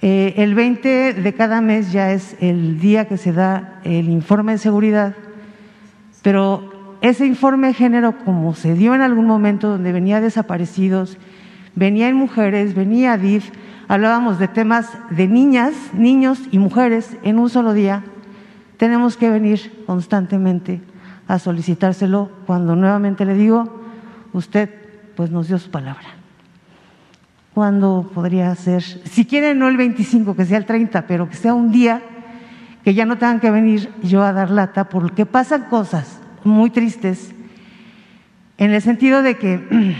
Eh, 0.00 0.34
el 0.36 0.54
20 0.54 1.14
de 1.14 1.34
cada 1.34 1.60
mes 1.60 1.90
ya 1.90 2.12
es 2.12 2.36
el 2.38 2.78
día 2.78 3.08
que 3.08 3.16
se 3.16 3.32
da 3.32 3.80
el 3.82 4.08
informe 4.08 4.52
de 4.52 4.58
seguridad, 4.58 5.16
pero 6.24 6.96
ese 7.02 7.26
informe 7.26 7.66
de 7.66 7.74
género, 7.74 8.16
como 8.24 8.54
se 8.54 8.72
dio 8.72 8.94
en 8.94 9.02
algún 9.02 9.26
momento 9.26 9.68
donde 9.68 9.92
venía 9.92 10.22
desaparecidos, 10.22 11.18
venía 11.74 12.08
en 12.08 12.16
mujeres, 12.16 12.74
venía 12.74 13.18
DIF, 13.18 13.50
hablábamos 13.88 14.38
de 14.38 14.48
temas 14.48 14.88
de 15.10 15.28
niñas, 15.28 15.74
niños 15.92 16.40
y 16.50 16.58
mujeres 16.58 17.14
en 17.24 17.38
un 17.38 17.50
solo 17.50 17.74
día, 17.74 18.04
tenemos 18.78 19.18
que 19.18 19.28
venir 19.28 19.84
constantemente 19.86 20.80
a 21.28 21.38
solicitárselo 21.38 22.30
cuando 22.46 22.74
nuevamente 22.74 23.26
le 23.26 23.34
digo, 23.34 23.82
usted 24.32 24.70
pues 25.16 25.30
nos 25.30 25.48
dio 25.48 25.58
su 25.58 25.70
palabra. 25.70 26.06
¿Cuándo 27.52 28.10
podría 28.14 28.54
ser? 28.54 28.82
Si 28.82 29.26
quieren, 29.26 29.58
no 29.58 29.68
el 29.68 29.76
25, 29.76 30.34
que 30.34 30.46
sea 30.46 30.56
el 30.56 30.64
30, 30.64 31.06
pero 31.06 31.28
que 31.28 31.36
sea 31.36 31.52
un 31.52 31.70
día 31.70 32.00
que 32.84 32.94
ya 32.94 33.06
no 33.06 33.16
tengan 33.16 33.40
que 33.40 33.50
venir 33.50 33.90
yo 34.02 34.22
a 34.22 34.32
dar 34.32 34.50
lata, 34.50 34.90
porque 34.90 35.24
pasan 35.24 35.64
cosas 35.64 36.20
muy 36.44 36.68
tristes, 36.68 37.34
en 38.58 38.72
el 38.72 38.82
sentido 38.82 39.22
de 39.22 39.38
que 39.38 39.96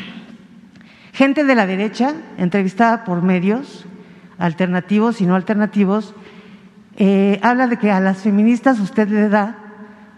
gente 1.12 1.44
de 1.44 1.54
la 1.54 1.66
derecha, 1.66 2.14
entrevistada 2.36 3.04
por 3.04 3.22
medios 3.22 3.86
alternativos 4.36 5.20
y 5.20 5.26
no 5.26 5.34
alternativos, 5.34 6.14
eh, 6.96 7.40
habla 7.42 7.66
de 7.66 7.78
que 7.78 7.90
a 7.90 8.00
las 8.00 8.18
feministas 8.18 8.78
usted 8.78 9.08
le 9.08 9.28
da 9.28 9.56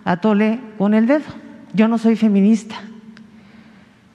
a 0.04 0.18
tole 0.18 0.60
con 0.76 0.92
el 0.92 1.06
dedo. 1.06 1.24
Yo 1.72 1.88
no 1.88 1.98
soy 1.98 2.16
feminista, 2.16 2.76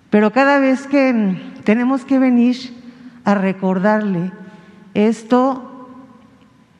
pero 0.09 0.31
cada 0.31 0.59
vez 0.59 0.87
que 0.87 1.37
tenemos 1.63 2.03
que 2.03 2.19
venir 2.19 2.57
a 3.23 3.35
recordarle 3.35 4.31
esto, 4.93 5.89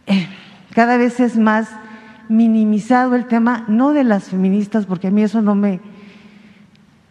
eh, 0.07 0.27
cada 0.73 0.97
vez 0.97 1.19
es 1.19 1.37
más 1.37 1.69
minimizado 2.29 3.15
el 3.15 3.25
tema, 3.25 3.65
no 3.67 3.91
de 3.91 4.03
las 4.03 4.25
feministas, 4.29 4.85
porque 4.85 5.07
a 5.07 5.11
mí 5.11 5.21
eso 5.21 5.41
no 5.41 5.53
me, 5.53 5.79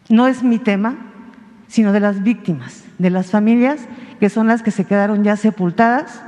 no 0.08 0.26
es 0.26 0.42
mi 0.42 0.58
tema, 0.58 0.96
sino 1.68 1.92
de 1.92 2.00
las 2.00 2.22
víctimas, 2.22 2.84
de 2.98 3.10
las 3.10 3.30
familias 3.30 3.86
que 4.18 4.28
son 4.28 4.46
las 4.46 4.62
que 4.62 4.70
se 4.70 4.84
quedaron 4.84 5.24
ya 5.24 5.36
sepultadas 5.36 6.22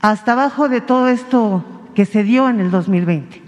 hasta 0.00 0.32
abajo 0.32 0.68
de 0.68 0.80
todo 0.80 1.08
esto 1.08 1.64
que 1.94 2.04
se 2.04 2.24
dio 2.24 2.48
en 2.48 2.58
el 2.58 2.70
2020. 2.70 3.42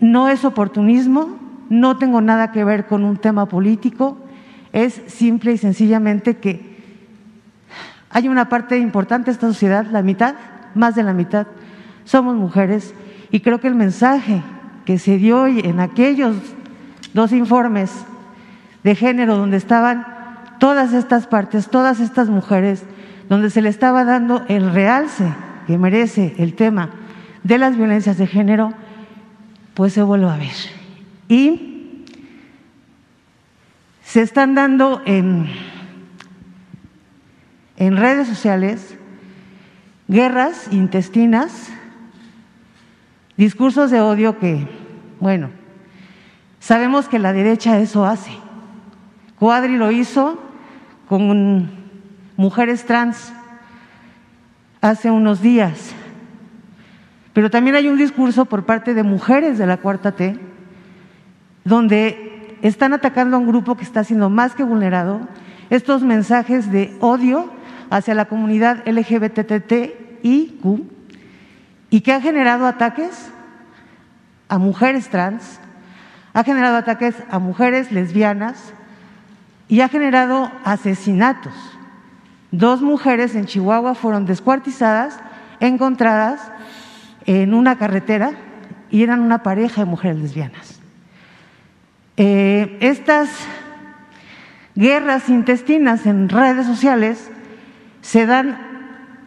No 0.00 0.28
es 0.28 0.44
oportunismo, 0.44 1.38
no 1.70 1.96
tengo 1.98 2.20
nada 2.20 2.52
que 2.52 2.62
ver 2.62 2.86
con 2.86 3.04
un 3.04 3.16
tema 3.16 3.46
político, 3.46 4.18
es 4.72 5.02
simple 5.06 5.52
y 5.52 5.58
sencillamente 5.58 6.36
que 6.36 6.74
hay 8.10 8.28
una 8.28 8.48
parte 8.48 8.78
importante 8.78 9.26
de 9.26 9.32
esta 9.32 9.48
sociedad, 9.48 9.86
la 9.90 10.02
mitad, 10.02 10.34
más 10.74 10.94
de 10.94 11.02
la 11.02 11.12
mitad, 11.12 11.46
somos 12.04 12.36
mujeres 12.36 12.94
y 13.30 13.40
creo 13.40 13.60
que 13.60 13.68
el 13.68 13.74
mensaje 13.74 14.42
que 14.84 14.98
se 14.98 15.16
dio 15.16 15.46
en 15.46 15.80
aquellos 15.80 16.36
dos 17.14 17.32
informes 17.32 17.90
de 18.82 18.94
género 18.94 19.36
donde 19.36 19.56
estaban 19.56 20.06
todas 20.58 20.92
estas 20.92 21.26
partes, 21.26 21.68
todas 21.68 22.00
estas 22.00 22.28
mujeres, 22.28 22.84
donde 23.28 23.50
se 23.50 23.62
le 23.62 23.68
estaba 23.68 24.04
dando 24.04 24.44
el 24.48 24.72
realce 24.72 25.24
que 25.66 25.78
merece 25.78 26.34
el 26.38 26.54
tema 26.54 26.90
de 27.42 27.58
las 27.58 27.76
violencias 27.76 28.18
de 28.18 28.26
género, 28.26 28.72
pues 29.74 29.92
se 29.92 30.02
vuelve 30.02 30.28
a 30.28 30.36
ver. 30.36 30.54
Y 31.28 32.04
se 34.02 34.22
están 34.22 34.54
dando 34.54 35.02
en, 35.06 35.48
en 37.76 37.96
redes 37.96 38.28
sociales 38.28 38.96
guerras 40.08 40.68
intestinas, 40.70 41.68
discursos 43.36 43.90
de 43.90 44.00
odio 44.00 44.38
que, 44.38 44.66
bueno, 45.20 45.50
sabemos 46.60 47.08
que 47.08 47.18
la 47.18 47.32
derecha 47.32 47.78
eso 47.78 48.04
hace. 48.04 48.32
Cuadri 49.38 49.76
lo 49.76 49.90
hizo 49.90 50.38
con 51.08 51.70
mujeres 52.36 52.84
trans 52.84 53.32
hace 54.80 55.10
unos 55.10 55.40
días. 55.40 55.94
Pero 57.32 57.50
también 57.50 57.74
hay 57.76 57.88
un 57.88 57.98
discurso 57.98 58.44
por 58.44 58.64
parte 58.64 58.94
de 58.94 59.02
mujeres 59.02 59.58
de 59.58 59.66
la 59.66 59.78
cuarta 59.78 60.12
T, 60.12 60.38
donde 61.64 62.56
están 62.62 62.92
atacando 62.92 63.36
a 63.36 63.40
un 63.40 63.48
grupo 63.48 63.76
que 63.76 63.82
está 63.82 64.04
siendo 64.04 64.30
más 64.30 64.54
que 64.54 64.62
vulnerado, 64.62 65.20
estos 65.70 66.02
mensajes 66.02 66.70
de 66.70 66.96
odio 67.00 67.50
hacia 67.94 68.14
la 68.14 68.24
comunidad 68.24 68.82
LGBTTIQ 68.88 70.64
y 71.90 72.00
que 72.00 72.12
ha 72.12 72.20
generado 72.20 72.66
ataques 72.66 73.30
a 74.48 74.58
mujeres 74.58 75.10
trans, 75.10 75.60
ha 76.32 76.42
generado 76.42 76.76
ataques 76.76 77.14
a 77.30 77.38
mujeres 77.38 77.92
lesbianas 77.92 78.74
y 79.68 79.80
ha 79.80 79.88
generado 79.88 80.50
asesinatos 80.64 81.54
Dos 82.56 82.82
mujeres 82.82 83.34
en 83.34 83.46
Chihuahua 83.46 83.96
fueron 83.96 84.26
descuartizadas, 84.26 85.18
encontradas 85.58 86.40
en 87.26 87.52
una 87.52 87.78
carretera 87.78 88.30
y 88.92 89.02
eran 89.02 89.22
una 89.22 89.42
pareja 89.42 89.80
de 89.80 89.90
mujeres 89.90 90.18
lesbianas. 90.18 90.78
Eh, 92.16 92.78
estas 92.80 93.28
guerras 94.76 95.28
intestinas 95.28 96.06
en 96.06 96.28
redes 96.28 96.64
sociales 96.64 97.28
se 98.04 98.26
dan, 98.26 98.58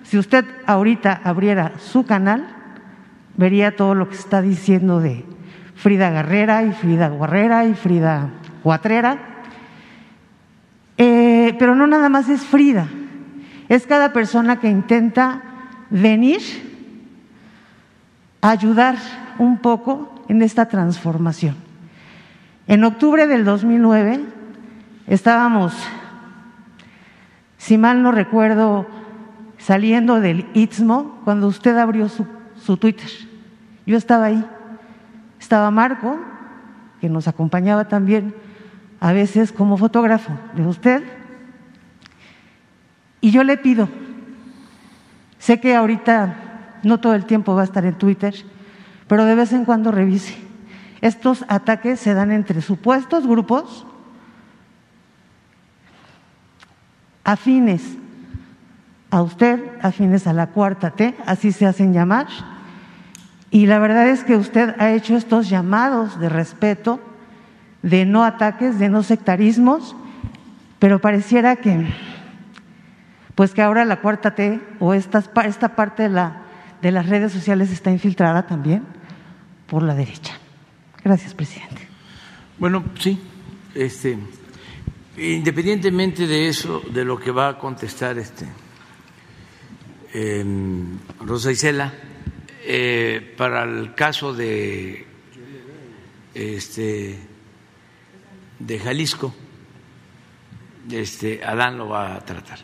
si 0.03 0.19
usted 0.19 0.45
ahorita 0.67 1.21
abriera 1.23 1.73
su 1.79 2.05
canal, 2.05 2.47
vería 3.35 3.75
todo 3.75 3.95
lo 3.95 4.07
que 4.07 4.13
está 4.15 4.43
diciendo 4.43 4.99
de 4.99 5.25
Frida 5.73 6.11
Guerrera 6.11 6.61
y 6.63 6.73
Frida 6.73 7.09
Guerrera 7.09 7.65
y 7.65 7.73
Frida 7.73 8.29
Cuatrera. 8.61 9.17
Eh, 10.95 11.55
pero 11.57 11.73
no 11.73 11.87
nada 11.87 12.07
más 12.09 12.29
es 12.29 12.41
Frida, 12.41 12.87
es 13.67 13.87
cada 13.87 14.13
persona 14.13 14.59
que 14.59 14.69
intenta 14.69 15.41
venir 15.89 16.41
a 18.41 18.51
ayudar 18.51 18.95
un 19.39 19.57
poco 19.57 20.23
en 20.27 20.43
esta 20.43 20.67
transformación. 20.67 21.55
En 22.67 22.83
octubre 22.83 23.25
del 23.25 23.43
2009 23.43 24.19
estábamos, 25.07 25.73
si 27.67 27.77
mal 27.77 28.01
no 28.01 28.13
recuerdo, 28.13 28.85
saliendo 29.57 30.21
del 30.21 30.47
Istmo 30.53 31.19
cuando 31.25 31.47
usted 31.47 31.77
abrió 31.77 32.07
su, 32.07 32.25
su 32.55 32.77
Twitter. 32.77 33.09
Yo 33.85 33.97
estaba 33.97 34.27
ahí. 34.27 34.45
Estaba 35.37 35.69
Marco, 35.69 36.17
que 37.01 37.09
nos 37.09 37.27
acompañaba 37.27 37.89
también 37.89 38.33
a 39.01 39.11
veces 39.11 39.51
como 39.51 39.75
fotógrafo 39.75 40.31
de 40.55 40.65
usted, 40.65 41.03
y 43.19 43.31
yo 43.31 43.43
le 43.43 43.57
pido, 43.57 43.89
sé 45.37 45.59
que 45.59 45.75
ahorita 45.75 46.79
no 46.83 47.01
todo 47.01 47.15
el 47.15 47.25
tiempo 47.25 47.53
va 47.53 47.63
a 47.63 47.65
estar 47.65 47.83
en 47.83 47.97
Twitter, 47.97 48.33
pero 49.09 49.25
de 49.25 49.35
vez 49.35 49.51
en 49.51 49.65
cuando 49.65 49.91
revise. 49.91 50.37
Estos 51.01 51.43
ataques 51.49 51.99
se 51.99 52.13
dan 52.13 52.31
entre 52.31 52.61
supuestos 52.61 53.27
grupos 53.27 53.85
afines 57.27 57.83
a 59.11 59.21
usted, 59.21 59.59
afines 59.81 60.27
a 60.27 60.33
la 60.33 60.47
cuarta 60.47 60.91
T, 60.91 61.13
así 61.25 61.51
se 61.51 61.65
hacen 61.65 61.93
llamar. 61.93 62.27
Y 63.51 63.65
la 63.65 63.79
verdad 63.79 64.07
es 64.07 64.23
que 64.23 64.37
usted 64.37 64.73
ha 64.79 64.93
hecho 64.93 65.17
estos 65.17 65.49
llamados 65.49 66.19
de 66.21 66.29
respeto, 66.29 67.01
de 67.83 68.05
no 68.05 68.23
ataques, 68.23 68.79
de 68.79 68.87
no 68.87 69.03
sectarismos, 69.03 69.93
pero 70.79 70.99
pareciera 70.99 71.57
que, 71.57 71.87
pues 73.35 73.53
que 73.53 73.61
ahora 73.61 73.83
la 73.83 73.99
cuarta 73.99 74.33
T 74.33 74.61
o 74.79 74.93
esta, 74.93 75.21
esta 75.45 75.75
parte 75.75 76.03
de, 76.03 76.09
la, 76.09 76.43
de 76.81 76.91
las 76.91 77.07
redes 77.09 77.33
sociales 77.33 77.71
está 77.71 77.91
infiltrada 77.91 78.47
también 78.47 78.83
por 79.67 79.83
la 79.83 79.95
derecha. 79.95 80.33
Gracias, 81.03 81.33
presidente. 81.33 81.87
Bueno, 82.57 82.85
sí, 82.97 83.21
este, 83.75 84.17
independientemente 85.17 86.27
de 86.27 86.47
eso, 86.47 86.81
de 86.91 87.03
lo 87.03 87.17
que 87.17 87.31
va 87.31 87.49
a 87.49 87.57
contestar 87.57 88.17
este 88.17 88.45
Rosa 91.19 91.51
Isela, 91.51 91.93
eh, 92.63 93.33
para 93.37 93.63
el 93.63 93.93
caso 93.93 94.33
de 94.33 95.05
este 96.33 97.19
de 98.59 98.79
Jalisco, 98.79 99.33
este 100.89 101.43
Adán 101.43 101.77
lo 101.77 101.89
va 101.89 102.15
a 102.15 102.25
tratar. 102.25 102.59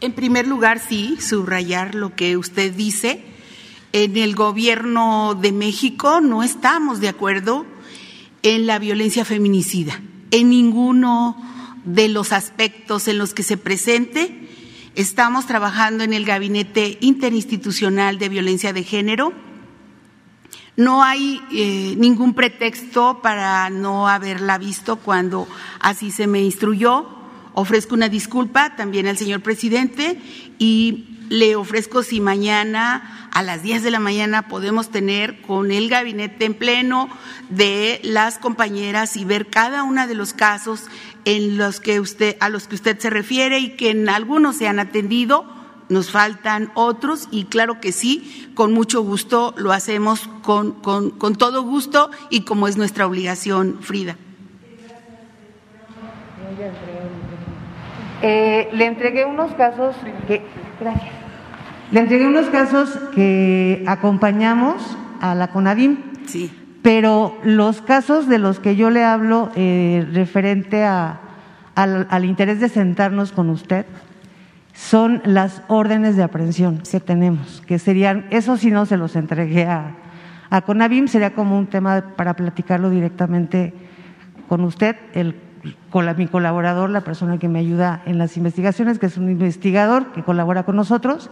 En 0.00 0.12
primer 0.12 0.48
lugar, 0.48 0.80
sí, 0.80 1.16
subrayar 1.20 1.94
lo 1.94 2.14
que 2.14 2.36
usted 2.36 2.72
dice. 2.72 3.24
En 3.92 4.16
el 4.16 4.34
gobierno 4.34 5.34
de 5.40 5.52
México 5.52 6.20
no 6.20 6.42
estamos 6.42 7.00
de 7.00 7.08
acuerdo 7.08 7.66
en 8.42 8.66
la 8.66 8.78
violencia 8.78 9.24
feminicida, 9.24 10.00
en 10.30 10.50
ninguno 10.50 11.36
de 11.84 12.08
los 12.08 12.32
aspectos 12.32 13.08
en 13.08 13.18
los 13.18 13.34
que 13.34 13.42
se 13.42 13.56
presente. 13.56 14.48
Estamos 14.94 15.46
trabajando 15.46 16.04
en 16.04 16.12
el 16.12 16.24
Gabinete 16.24 16.98
Interinstitucional 17.00 18.18
de 18.18 18.28
Violencia 18.28 18.72
de 18.72 18.84
Género. 18.84 19.32
No 20.76 21.02
hay 21.02 21.40
eh, 21.52 21.94
ningún 21.98 22.34
pretexto 22.34 23.20
para 23.22 23.68
no 23.70 24.08
haberla 24.08 24.58
visto 24.58 24.96
cuando 24.96 25.46
así 25.80 26.10
se 26.10 26.26
me 26.26 26.42
instruyó. 26.42 27.06
Ofrezco 27.54 27.94
una 27.94 28.08
disculpa 28.08 28.74
también 28.76 29.06
al 29.06 29.18
señor 29.18 29.42
presidente 29.42 30.18
y 30.58 31.11
le 31.32 31.56
ofrezco 31.56 32.02
si 32.02 32.20
mañana 32.20 33.28
a 33.32 33.42
las 33.42 33.62
10 33.62 33.82
de 33.82 33.90
la 33.90 34.00
mañana 34.00 34.48
podemos 34.48 34.90
tener 34.90 35.40
con 35.40 35.70
el 35.70 35.88
gabinete 35.88 36.44
en 36.44 36.52
pleno 36.52 37.08
de 37.48 38.00
las 38.04 38.36
compañeras 38.36 39.16
y 39.16 39.24
ver 39.24 39.46
cada 39.46 39.82
uno 39.82 40.06
de 40.06 40.14
los 40.14 40.34
casos 40.34 40.88
en 41.24 41.56
los 41.56 41.80
que 41.80 42.00
usted, 42.00 42.36
a 42.40 42.50
los 42.50 42.68
que 42.68 42.74
usted 42.74 42.98
se 42.98 43.08
refiere 43.08 43.60
y 43.60 43.76
que 43.78 43.88
en 43.88 44.10
algunos 44.10 44.56
se 44.56 44.68
han 44.68 44.78
atendido, 44.78 45.46
nos 45.88 46.10
faltan 46.10 46.70
otros 46.74 47.28
y 47.30 47.46
claro 47.46 47.80
que 47.80 47.92
sí, 47.92 48.52
con 48.54 48.74
mucho 48.74 49.00
gusto 49.00 49.54
lo 49.56 49.72
hacemos 49.72 50.28
con, 50.42 50.72
con, 50.82 51.36
todo 51.36 51.62
gusto 51.62 52.10
y 52.28 52.42
como 52.42 52.68
es 52.68 52.76
nuestra 52.76 53.06
obligación, 53.06 53.78
Frida. 53.80 54.18
Eh, 58.20 58.68
le 58.74 58.84
entregué 58.84 59.24
unos 59.24 59.54
casos 59.54 59.96
gracias. 60.78 61.21
Le 61.92 62.00
entregué 62.00 62.26
unos 62.26 62.46
casos 62.46 62.88
que 63.14 63.84
acompañamos 63.86 64.96
a 65.20 65.34
la 65.34 65.48
CONAVIM. 65.48 65.98
Sí. 66.24 66.50
Pero 66.80 67.36
los 67.44 67.82
casos 67.82 68.28
de 68.30 68.38
los 68.38 68.60
que 68.60 68.76
yo 68.76 68.88
le 68.88 69.04
hablo 69.04 69.50
eh, 69.56 70.08
referente 70.10 70.84
a, 70.84 71.20
al, 71.74 72.24
interés 72.24 72.60
de 72.60 72.70
sentarnos 72.70 73.32
con 73.32 73.50
usted 73.50 73.84
son 74.72 75.20
las 75.26 75.62
órdenes 75.68 76.16
de 76.16 76.22
aprehensión 76.22 76.80
que 76.90 76.98
tenemos, 76.98 77.62
que 77.66 77.78
serían, 77.78 78.26
eso 78.30 78.56
si 78.56 78.70
no 78.70 78.86
se 78.86 78.96
los 78.96 79.14
entregué 79.14 79.66
a, 79.66 79.94
a 80.48 80.62
CONAVIM, 80.62 81.08
sería 81.08 81.34
como 81.34 81.58
un 81.58 81.66
tema 81.66 82.14
para 82.16 82.34
platicarlo 82.34 82.88
directamente 82.88 83.74
con 84.48 84.64
usted, 84.64 84.96
el, 85.12 85.36
con 85.90 86.06
mi 86.16 86.26
colaborador, 86.26 86.88
la 86.88 87.02
persona 87.02 87.38
que 87.38 87.48
me 87.48 87.58
ayuda 87.58 88.02
en 88.06 88.16
las 88.16 88.38
investigaciones, 88.38 88.98
que 88.98 89.06
es 89.06 89.18
un 89.18 89.30
investigador 89.30 90.10
que 90.12 90.22
colabora 90.22 90.62
con 90.62 90.74
nosotros 90.74 91.30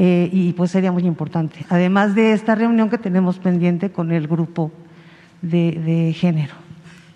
eh, 0.00 0.30
y 0.32 0.52
pues 0.52 0.70
sería 0.70 0.92
muy 0.92 1.04
importante. 1.04 1.66
Además 1.68 2.14
de 2.14 2.32
esta 2.32 2.54
reunión 2.54 2.88
que 2.88 2.98
tenemos 2.98 3.40
pendiente 3.40 3.90
con 3.90 4.12
el 4.12 4.28
grupo 4.28 4.70
de, 5.42 6.14
género. 6.16 6.54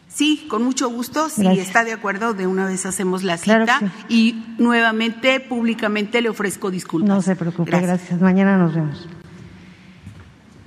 Sí, 0.08 0.46
con 0.50 0.64
mucho 0.64 0.90
gusto. 0.90 1.28
Si 1.28 1.46
está 1.46 1.84
de 1.84 1.92
acuerdo, 1.92 2.34
de 2.34 2.48
una 2.48 2.66
vez 2.66 2.84
hacemos 2.84 3.22
la 3.22 3.36
cita 3.36 3.80
y 4.08 4.44
nuevamente, 4.58 5.38
públicamente 5.38 6.20
le 6.20 6.28
ofrezco 6.28 6.72
disculpas. 6.72 7.08
No 7.08 7.22
se 7.22 7.36
preocupe, 7.36 7.70
gracias. 7.70 8.20
Mañana 8.20 8.58
nos 8.58 8.74
vemos. 8.74 9.08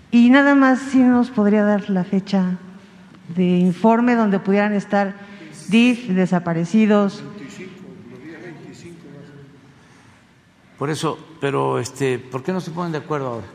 Y 0.09 0.29
nada 0.29 0.55
más, 0.55 0.79
si 0.79 0.99
nos 0.99 1.29
podría 1.31 1.65
dar 1.65 1.89
la 1.89 2.05
fecha 2.05 2.57
de 3.35 3.59
informe 3.59 4.15
donde 4.15 4.39
pudieran 4.39 4.71
estar 4.71 5.15
DIF, 5.67 6.07
desaparecidos, 6.07 7.21
Por 10.77 10.89
eso, 10.89 11.17
pero 11.39 11.79
este, 11.79 12.19
¿por 12.19 12.43
qué 12.43 12.51
no 12.51 12.59
se 12.59 12.71
ponen 12.71 12.91
de 12.91 12.99
acuerdo 12.99 13.27
ahora? 13.27 13.47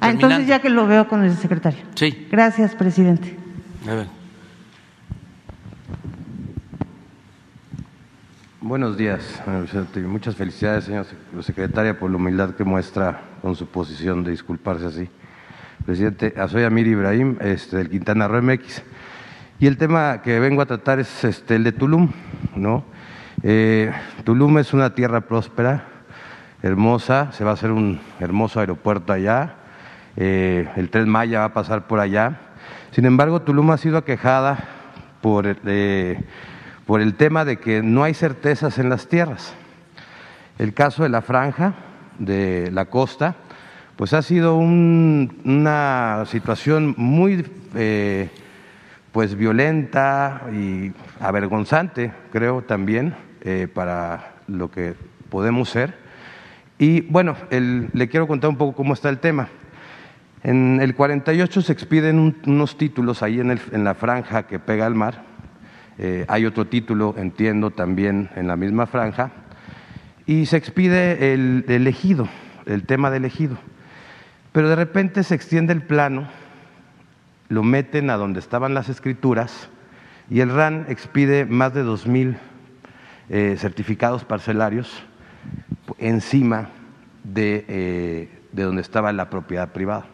Ah, 0.00 0.10
entonces 0.10 0.46
ya 0.46 0.60
que 0.60 0.68
lo 0.68 0.86
veo 0.86 1.08
con 1.08 1.24
el 1.24 1.36
secretario. 1.36 1.84
Sí. 1.94 2.26
Gracias, 2.30 2.74
presidente. 2.74 3.36
A 3.88 3.94
ver. 3.94 4.06
Buenos 8.60 8.96
días, 8.96 9.40
Muchas 10.08 10.34
felicidades, 10.34 10.84
señor 10.84 11.06
secretaria, 11.42 11.96
por 11.96 12.10
la 12.10 12.16
humildad 12.16 12.56
que 12.56 12.64
muestra 12.64 13.20
con 13.40 13.54
su 13.54 13.66
posición 13.66 14.24
de 14.24 14.32
disculparse 14.32 14.86
así. 14.86 15.08
Presidente, 15.84 16.34
soy 16.48 16.64
Amir 16.64 16.88
Ibrahim, 16.88 17.36
este, 17.40 17.76
del 17.76 17.88
Quintana 17.88 18.26
Roo 18.26 18.42
MX. 18.42 18.82
Y 19.60 19.68
el 19.68 19.76
tema 19.76 20.20
que 20.20 20.40
vengo 20.40 20.62
a 20.62 20.66
tratar 20.66 20.98
es 20.98 21.22
este, 21.22 21.54
el 21.54 21.62
de 21.62 21.70
Tulum, 21.70 22.10
¿no? 22.56 22.84
Eh, 23.44 23.92
Tulum 24.24 24.58
es 24.58 24.72
una 24.72 24.94
tierra 24.96 25.20
próspera, 25.20 25.95
hermosa, 26.62 27.32
se 27.32 27.44
va 27.44 27.50
a 27.50 27.54
hacer 27.54 27.70
un 27.70 28.00
hermoso 28.20 28.60
aeropuerto 28.60 29.12
allá, 29.12 29.54
eh, 30.16 30.68
el 30.76 30.88
tren 30.90 31.08
Maya 31.08 31.40
va 31.40 31.44
a 31.46 31.52
pasar 31.52 31.86
por 31.86 32.00
allá. 32.00 32.40
Sin 32.90 33.04
embargo, 33.04 33.42
Tulum 33.42 33.70
ha 33.70 33.76
sido 33.76 33.98
aquejada 33.98 34.58
por, 35.20 35.46
eh, 35.66 36.24
por 36.86 37.00
el 37.00 37.14
tema 37.14 37.44
de 37.44 37.58
que 37.58 37.82
no 37.82 38.02
hay 38.02 38.14
certezas 38.14 38.78
en 38.78 38.88
las 38.88 39.08
tierras. 39.08 39.54
El 40.58 40.72
caso 40.72 41.02
de 41.02 41.10
la 41.10 41.20
franja 41.20 41.74
de 42.18 42.70
la 42.72 42.86
costa, 42.86 43.36
pues 43.96 44.14
ha 44.14 44.22
sido 44.22 44.56
una 44.56 46.24
situación 46.26 46.94
muy 46.96 47.44
eh, 47.74 48.30
pues 49.12 49.34
violenta 49.34 50.42
y 50.52 50.92
avergonzante, 51.20 52.12
creo 52.32 52.62
también, 52.62 53.14
para 53.74 54.32
lo 54.48 54.72
que 54.72 54.96
podemos 55.30 55.70
ser 55.70 56.05
y 56.78 57.02
bueno, 57.02 57.36
le 57.50 58.08
quiero 58.08 58.26
contar 58.26 58.50
un 58.50 58.56
poco 58.56 58.76
cómo 58.76 58.94
está 58.94 59.08
el 59.08 59.18
tema. 59.18 59.48
En 60.42 60.80
el 60.80 60.94
48 60.94 61.62
se 61.62 61.72
expiden 61.72 62.36
unos 62.46 62.76
títulos 62.76 63.22
ahí 63.22 63.40
en, 63.40 63.84
la 63.84 63.94
franja 63.94 64.46
que 64.46 64.58
pega 64.58 64.86
al 64.86 64.94
mar. 64.94 65.24
Eh, 65.98 66.26
hay 66.28 66.44
otro 66.44 66.66
título, 66.66 67.14
entiendo, 67.16 67.70
también 67.70 68.28
en 68.36 68.46
la 68.46 68.56
misma 68.56 68.86
franja. 68.86 69.32
Y 70.26 70.46
se 70.46 70.56
expide 70.56 71.32
el, 71.32 71.64
el 71.68 71.86
ejido, 71.86 72.28
el 72.66 72.84
tema 72.84 73.10
del 73.10 73.24
ejido. 73.24 73.56
Pero 74.52 74.68
de 74.68 74.76
repente 74.76 75.22
se 75.22 75.34
extiende 75.34 75.72
el 75.72 75.82
plano, 75.82 76.28
lo 77.48 77.62
meten 77.62 78.10
a 78.10 78.16
donde 78.16 78.40
estaban 78.40 78.74
las 78.74 78.88
escrituras 78.88 79.68
y 80.30 80.40
el 80.40 80.50
RAN 80.50 80.86
expide 80.88 81.44
más 81.44 81.72
de 81.74 81.84
2.000 81.84 82.36
eh, 83.28 83.56
certificados 83.58 84.24
parcelarios 84.24 85.04
encima 85.98 86.68
de, 87.24 87.64
eh, 87.68 88.38
de 88.52 88.62
donde 88.62 88.82
estaba 88.82 89.12
la 89.12 89.30
propiedad 89.30 89.72
privada. 89.72 90.06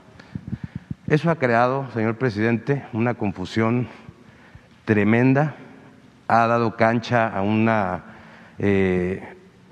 Eso 1.09 1.31
ha 1.31 1.37
creado, 1.37 1.91
señor 1.93 2.17
presidente, 2.17 2.85
una 2.93 3.15
confusión 3.15 3.89
tremenda, 4.85 5.57
ha 6.29 6.47
dado 6.47 6.77
cancha 6.77 7.29
a 7.29 7.43
una 7.43 8.05
eh, 8.59 9.23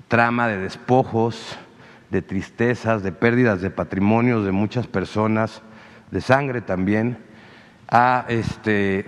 trama 0.07 0.47
de 0.47 0.57
despojos, 0.57 1.57
de 2.09 2.21
tristezas, 2.21 3.03
de 3.03 3.11
pérdidas 3.11 3.61
de 3.61 3.69
patrimonios 3.69 4.45
de 4.45 4.51
muchas 4.51 4.85
personas, 4.85 5.61
de 6.11 6.21
sangre 6.21 6.61
también, 6.61 7.17
ha 7.89 8.25
este, 8.27 9.05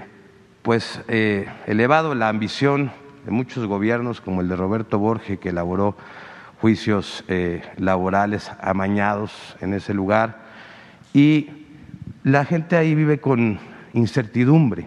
pues, 0.61 1.01
eh, 1.07 1.47
elevado 1.67 2.15
la 2.15 2.29
ambición 2.29 2.91
de 3.25 3.31
muchos 3.31 3.67
gobiernos, 3.67 4.21
como 4.21 4.41
el 4.41 4.49
de 4.49 4.55
Roberto 4.55 4.97
Borge, 4.99 5.37
que 5.37 5.49
elaboró 5.49 5.95
juicios 6.63 7.25
eh, 7.27 7.61
laborales 7.75 8.49
amañados 8.61 9.57
en 9.59 9.73
ese 9.73 9.93
lugar 9.93 10.45
y 11.13 11.49
la 12.23 12.45
gente 12.45 12.77
ahí 12.77 12.95
vive 12.95 13.19
con 13.19 13.59
incertidumbre, 13.91 14.85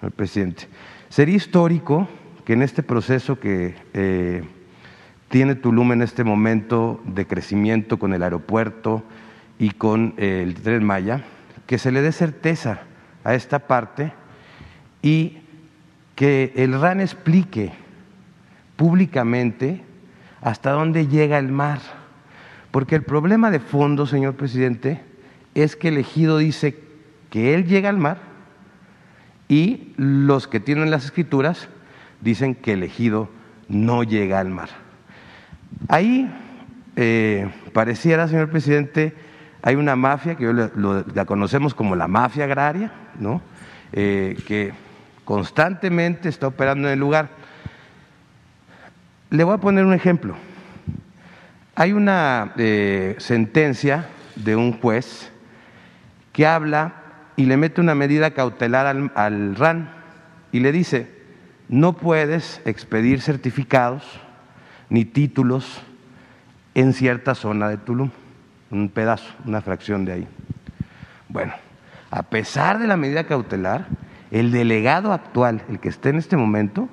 el 0.00 0.12
presidente. 0.12 0.68
Sería 1.08 1.34
histórico 1.34 2.08
que 2.44 2.52
en 2.52 2.62
este 2.62 2.84
proceso 2.84 3.40
que 3.40 3.74
eh, 3.94 4.44
tiene 5.28 5.56
Tulum 5.56 5.90
en 5.90 6.02
este 6.02 6.22
momento 6.22 7.02
de 7.04 7.26
crecimiento 7.26 7.98
con 7.98 8.14
el 8.14 8.22
aeropuerto 8.22 9.02
y 9.58 9.70
con 9.70 10.14
eh, 10.18 10.42
el 10.44 10.54
tren 10.54 10.84
Maya, 10.84 11.24
que 11.66 11.78
se 11.78 11.90
le 11.90 12.00
dé 12.00 12.12
certeza 12.12 12.82
a 13.24 13.34
esta 13.34 13.58
parte 13.66 14.12
y 15.02 15.38
que 16.14 16.52
el 16.54 16.80
RAN 16.80 17.00
explique 17.00 17.72
públicamente 18.76 19.82
hasta 20.40 20.70
dónde 20.70 21.06
llega 21.06 21.38
el 21.38 21.48
mar. 21.48 21.80
Porque 22.70 22.94
el 22.94 23.02
problema 23.02 23.50
de 23.50 23.60
fondo, 23.60 24.06
señor 24.06 24.34
presidente, 24.34 25.02
es 25.54 25.76
que 25.76 25.88
el 25.88 25.98
ejido 25.98 26.38
dice 26.38 26.78
que 27.30 27.54
él 27.54 27.66
llega 27.66 27.88
al 27.88 27.98
mar 27.98 28.18
y 29.48 29.92
los 29.96 30.48
que 30.48 30.60
tienen 30.60 30.90
las 30.90 31.04
escrituras 31.04 31.68
dicen 32.20 32.54
que 32.54 32.72
el 32.72 32.82
ejido 32.82 33.30
no 33.68 34.02
llega 34.02 34.40
al 34.40 34.50
mar. 34.50 34.68
Ahí 35.88 36.30
eh, 36.96 37.50
pareciera, 37.72 38.28
señor 38.28 38.50
presidente, 38.50 39.14
hay 39.62 39.76
una 39.76 39.96
mafia 39.96 40.34
que 40.36 40.52
la 40.52 41.24
conocemos 41.24 41.74
como 41.74 41.96
la 41.96 42.08
mafia 42.08 42.44
agraria, 42.44 42.92
¿no? 43.18 43.42
Eh, 43.92 44.36
que 44.46 44.72
constantemente 45.24 46.28
está 46.28 46.46
operando 46.46 46.88
en 46.88 46.94
el 46.94 47.00
lugar. 47.00 47.30
Le 49.30 49.42
voy 49.42 49.54
a 49.54 49.58
poner 49.58 49.84
un 49.84 49.92
ejemplo. 49.92 50.36
Hay 51.74 51.92
una 51.92 52.52
eh, 52.56 53.16
sentencia 53.18 54.06
de 54.36 54.54
un 54.54 54.72
juez 54.80 55.32
que 56.32 56.46
habla 56.46 56.94
y 57.34 57.46
le 57.46 57.56
mete 57.56 57.80
una 57.80 57.94
medida 57.94 58.30
cautelar 58.30 58.86
al, 58.86 59.10
al 59.14 59.56
RAN 59.56 59.90
y 60.52 60.60
le 60.60 60.70
dice, 60.70 61.10
no 61.68 61.94
puedes 61.94 62.62
expedir 62.64 63.20
certificados 63.20 64.20
ni 64.88 65.04
títulos 65.04 65.82
en 66.74 66.92
cierta 66.92 67.34
zona 67.34 67.68
de 67.68 67.78
Tulum, 67.78 68.10
un 68.70 68.88
pedazo, 68.88 69.34
una 69.44 69.60
fracción 69.60 70.04
de 70.04 70.12
ahí. 70.12 70.28
Bueno, 71.28 71.52
a 72.10 72.22
pesar 72.22 72.78
de 72.78 72.86
la 72.86 72.96
medida 72.96 73.24
cautelar, 73.24 73.86
el 74.30 74.52
delegado 74.52 75.12
actual, 75.12 75.62
el 75.68 75.80
que 75.80 75.88
esté 75.88 76.10
en 76.10 76.16
este 76.16 76.36
momento 76.36 76.88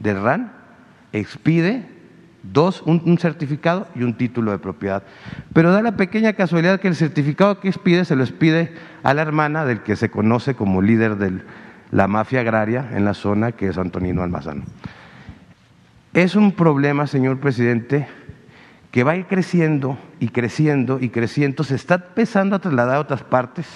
del 0.00 0.22
RAN, 0.22 0.55
expide 1.18 1.84
dos, 2.52 2.82
un, 2.82 3.18
certificado 3.18 3.88
y 3.94 4.02
un 4.02 4.14
título 4.14 4.52
de 4.52 4.58
propiedad. 4.58 5.02
Pero 5.52 5.72
da 5.72 5.82
la 5.82 5.96
pequeña 5.96 6.34
casualidad 6.34 6.80
que 6.80 6.88
el 6.88 6.96
certificado 6.96 7.60
que 7.60 7.68
expide 7.68 8.04
se 8.04 8.16
lo 8.16 8.22
expide 8.22 8.72
a 9.02 9.14
la 9.14 9.22
hermana 9.22 9.64
del 9.64 9.80
que 9.80 9.96
se 9.96 10.10
conoce 10.10 10.54
como 10.54 10.82
líder 10.82 11.16
de 11.16 11.40
la 11.90 12.08
mafia 12.08 12.40
agraria 12.40 12.90
en 12.92 13.04
la 13.04 13.14
zona, 13.14 13.52
que 13.52 13.68
es 13.68 13.78
Antonino 13.78 14.22
Almazán. 14.22 14.64
Es 16.12 16.34
un 16.34 16.52
problema, 16.52 17.06
señor 17.06 17.38
presidente, 17.40 18.08
que 18.90 19.04
va 19.04 19.12
a 19.12 19.16
ir 19.16 19.26
creciendo 19.26 19.98
y 20.18 20.28
creciendo 20.28 20.98
y 21.00 21.10
creciendo, 21.10 21.64
se 21.64 21.74
está 21.74 21.96
empezando 21.96 22.56
a 22.56 22.60
trasladar 22.60 22.96
a 22.96 23.00
otras 23.00 23.22
partes 23.22 23.66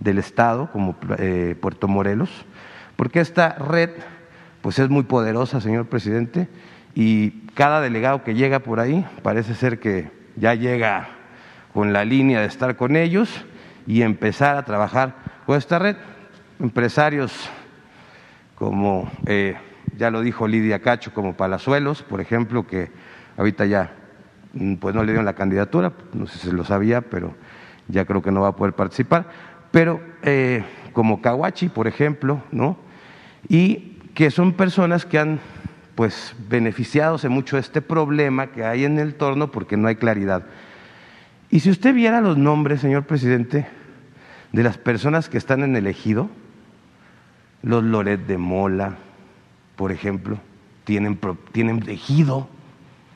del 0.00 0.18
Estado, 0.18 0.70
como 0.72 0.96
eh, 1.18 1.56
Puerto 1.60 1.88
Morelos, 1.88 2.46
porque 2.96 3.20
esta 3.20 3.50
red 3.54 3.90
pues 4.66 4.80
es 4.80 4.90
muy 4.90 5.04
poderosa, 5.04 5.60
señor 5.60 5.86
presidente, 5.86 6.48
y 6.92 7.46
cada 7.54 7.80
delegado 7.80 8.24
que 8.24 8.34
llega 8.34 8.58
por 8.58 8.80
ahí 8.80 9.06
parece 9.22 9.54
ser 9.54 9.78
que 9.78 10.10
ya 10.34 10.54
llega 10.54 11.06
con 11.72 11.92
la 11.92 12.04
línea 12.04 12.40
de 12.40 12.48
estar 12.48 12.74
con 12.74 12.96
ellos 12.96 13.44
y 13.86 14.02
empezar 14.02 14.56
a 14.56 14.64
trabajar 14.64 15.14
con 15.46 15.56
esta 15.56 15.78
red. 15.78 15.94
Empresarios 16.58 17.48
como, 18.56 19.08
eh, 19.26 19.56
ya 19.96 20.10
lo 20.10 20.20
dijo 20.20 20.48
Lidia 20.48 20.82
Cacho, 20.82 21.14
como 21.14 21.36
Palazuelos, 21.36 22.02
por 22.02 22.20
ejemplo, 22.20 22.66
que 22.66 22.90
ahorita 23.36 23.66
ya 23.66 23.92
mm, 24.52 24.74
pues 24.78 24.96
no 24.96 25.02
le 25.02 25.12
dieron 25.12 25.26
la 25.26 25.36
candidatura, 25.36 25.92
no 26.12 26.26
sé 26.26 26.40
si 26.40 26.48
se 26.48 26.52
lo 26.52 26.64
sabía, 26.64 27.02
pero 27.02 27.36
ya 27.86 28.04
creo 28.04 28.20
que 28.20 28.32
no 28.32 28.40
va 28.40 28.48
a 28.48 28.56
poder 28.56 28.74
participar, 28.74 29.28
pero 29.70 30.00
eh, 30.22 30.64
como 30.92 31.22
Kawachi, 31.22 31.68
por 31.68 31.86
ejemplo, 31.86 32.42
¿no? 32.50 32.78
Y 33.48 33.92
que 34.16 34.30
son 34.30 34.54
personas 34.54 35.04
que 35.04 35.18
han 35.18 35.40
pues 35.94 36.34
beneficiándose 36.48 37.28
mucho 37.28 37.56
de 37.56 37.60
este 37.60 37.82
problema 37.82 38.46
que 38.46 38.64
hay 38.64 38.86
en 38.86 38.98
el 38.98 39.14
torno 39.14 39.50
porque 39.50 39.76
no 39.76 39.88
hay 39.88 39.96
claridad. 39.96 40.46
Y 41.50 41.60
si 41.60 41.68
usted 41.68 41.94
viera 41.94 42.22
los 42.22 42.38
nombres, 42.38 42.80
señor 42.80 43.04
presidente, 43.04 43.66
de 44.52 44.62
las 44.62 44.78
personas 44.78 45.28
que 45.28 45.36
están 45.36 45.62
en 45.62 45.76
el 45.76 45.86
ejido, 45.86 46.30
los 47.60 47.84
Loret 47.84 48.26
de 48.26 48.38
Mola, 48.38 48.96
por 49.76 49.92
ejemplo, 49.92 50.38
tienen, 50.84 51.20
tienen 51.52 51.84
ejido, 51.86 52.48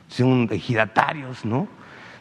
son 0.07 0.49
ejidatarios, 0.51 1.45
¿no? 1.45 1.67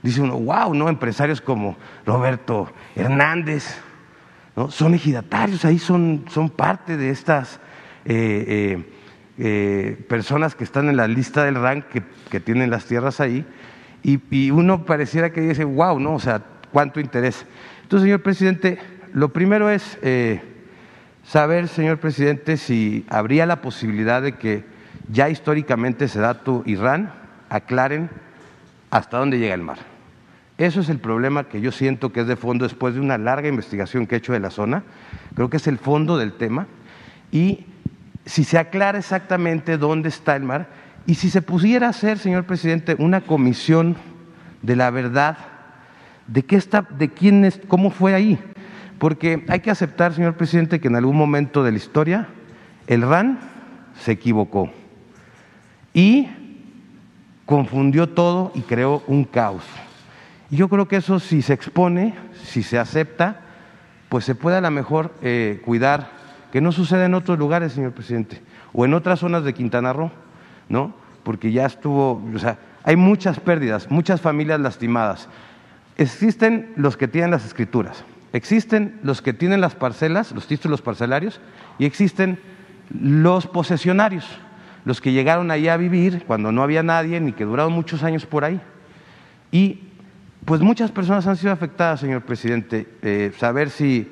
Dice 0.03 0.23
uno, 0.23 0.39
wow, 0.39 0.73
¿no? 0.73 0.89
Empresarios 0.89 1.43
como 1.43 1.77
Roberto 2.07 2.73
Hernández, 2.97 3.79
¿no? 4.57 4.71
Son 4.71 4.95
ejidatarios, 4.95 5.67
ahí 5.67 5.79
son, 5.79 6.25
son 6.31 6.49
parte 6.49 6.97
de 6.97 7.11
estas 7.11 7.61
eh, 8.05 8.45
eh, 8.49 8.85
eh, 9.39 10.05
personas 10.09 10.55
que 10.55 10.65
están 10.65 10.89
en 10.89 10.97
la 10.97 11.09
lista 11.09 11.45
del 11.45 11.55
RAN 11.55 11.85
que, 12.31 12.41
tienen 12.41 12.71
las 12.71 12.87
tierras 12.87 13.21
ahí, 13.21 13.45
y, 14.03 14.51
uno 14.51 14.85
pareciera 14.85 15.31
que 15.31 15.41
dice, 15.41 15.65
wow, 15.65 15.99
¿no? 15.99 16.15
O 16.15 16.21
sea, 16.21 16.43
cuánto 16.73 17.01
interés. 17.01 17.47
Entonces, 17.83 18.05
señor 18.05 18.23
presidente, 18.23 18.79
lo 19.13 19.31
primero 19.31 19.69
es 19.69 19.99
saber, 21.25 21.69
señor 21.69 21.99
presidente, 21.99 22.57
si 22.57 23.05
habría 23.09 23.47
la 23.47 23.61
posibilidad 23.61 24.23
de 24.23 24.33
que 24.33 24.65
ya 25.11 25.29
históricamente 25.29 26.09
Sedatu 26.09 26.63
y 26.67 26.77
RAN 26.77 27.13
aclaren 27.49 28.11
hasta 28.91 29.19
dónde 29.19 29.39
llega 29.39 29.55
el 29.55 29.63
mar. 29.63 29.79
Eso 30.61 30.81
es 30.81 30.91
el 30.91 30.99
problema 30.99 31.45
que 31.45 31.63
yo 31.63 31.73
siento 31.73 32.13
que 32.13 32.21
es 32.21 32.27
de 32.27 32.37
fondo 32.37 32.65
después 32.65 32.95
de 32.95 33.01
una 33.01 33.17
larga 33.17 33.49
investigación 33.49 34.07
que 34.07 34.15
he 34.15 34.19
hecho 34.19 34.35
de 34.35 34.41
la 34.41 34.51
zona. 34.51 34.83
Creo 35.35 35.49
que 35.49 35.57
es 35.57 35.67
el 35.67 35.79
fondo 35.79 36.19
del 36.19 36.35
tema. 36.35 36.67
Y 37.33 37.65
si 38.31 38.45
se 38.45 38.59
aclara 38.59 38.97
exactamente 38.97 39.77
dónde 39.77 40.09
está 40.09 40.37
el 40.37 40.45
mar 40.45 40.69
y 41.05 41.17
si 41.17 41.31
se 41.31 41.43
pudiera 41.43 41.89
hacer, 41.89 42.17
señor 42.17 42.45
presidente, 42.45 42.95
una 43.01 43.23
comisión 43.23 43.97
de 44.63 44.77
la 44.77 44.91
verdad 44.91 45.37
de 46.29 46.45
qué 46.45 46.55
está, 46.55 46.83
de 46.83 47.09
quién 47.09 47.45
es, 47.45 47.61
cómo 47.67 47.91
fue 47.91 48.15
ahí, 48.15 48.39
porque 49.01 49.45
hay 49.49 49.59
que 49.59 49.73
aceptar, 49.73 50.15
señor 50.15 50.35
presidente, 50.37 50.79
que 50.79 50.87
en 50.87 50.95
algún 50.95 51.17
momento 51.17 51.65
de 51.65 51.73
la 51.73 51.79
historia 51.79 52.29
el 52.87 53.03
RAN 53.03 53.41
se 54.01 54.13
equivocó 54.13 54.71
y 55.93 56.29
confundió 57.47 58.11
todo 58.11 58.53
y 58.55 58.61
creó 58.61 59.03
un 59.09 59.25
caos. 59.25 59.65
Y 60.53 60.57
yo 60.57 60.69
creo 60.69 60.87
que 60.87 60.97
eso 60.97 61.19
si 61.19 61.43
se 61.43 61.53
expone, 61.53 62.15
si 62.45 62.63
se 62.63 62.79
acepta, 62.79 63.41
pues 64.09 64.25
se 64.25 64.37
puede 64.37 64.59
a 64.59 64.61
lo 64.61 64.71
mejor 64.71 65.17
eh, 65.21 65.61
cuidar 65.65 66.20
que 66.53 66.61
no 66.61 66.73
sucede 66.73 67.05
en 67.05 67.15
otros 67.15 67.39
lugares, 67.39 67.73
señor 67.73 67.93
presidente, 67.93 68.41
o 68.73 68.85
en 68.85 68.95
otras 68.95 69.21
zonas 69.21 69.45
de 69.45 69.55
Quintana 69.55 69.93
Roo, 69.93 70.11
¿no? 70.69 70.95
Porque 71.23 71.53
ya 71.53 71.67
estuvo, 71.67 72.23
o 72.35 72.39
sea, 72.39 72.59
hay 72.83 72.97
muchas 72.97 73.41
pérdidas, 73.41 73.91
muchas 73.91 74.21
familias 74.21 74.61
lastimadas. 74.61 75.29
Existen 75.97 76.73
los 76.77 76.97
que 76.97 77.09
tienen 77.09 77.31
las 77.31 77.45
escrituras, 77.45 78.05
existen 78.33 78.99
los 79.03 79.23
que 79.23 79.33
tienen 79.33 79.61
las 79.61 79.75
parcelas, 79.75 80.33
los 80.33 80.47
títulos 80.47 80.83
parcelarios, 80.83 81.41
y 81.79 81.85
existen 81.85 82.39
los 82.91 83.47
posesionarios, 83.47 84.27
los 84.85 85.01
que 85.01 85.13
llegaron 85.13 85.51
ahí 85.51 85.69
a 85.69 85.77
vivir 85.77 86.25
cuando 86.27 86.53
no 86.53 86.63
había 86.63 86.83
nadie 86.83 87.21
ni 87.21 87.33
que 87.33 87.45
duraron 87.45 87.73
muchos 87.73 88.03
años 88.03 88.27
por 88.27 88.45
ahí. 88.45 88.61
Y 89.53 89.83
pues 90.45 90.61
muchas 90.61 90.91
personas 90.91 91.27
han 91.27 91.37
sido 91.37 91.53
afectadas, 91.53 92.01
señor 92.01 92.23
presidente. 92.23 92.89
Eh, 93.03 93.33
saber 93.39 93.71
si 93.71 94.11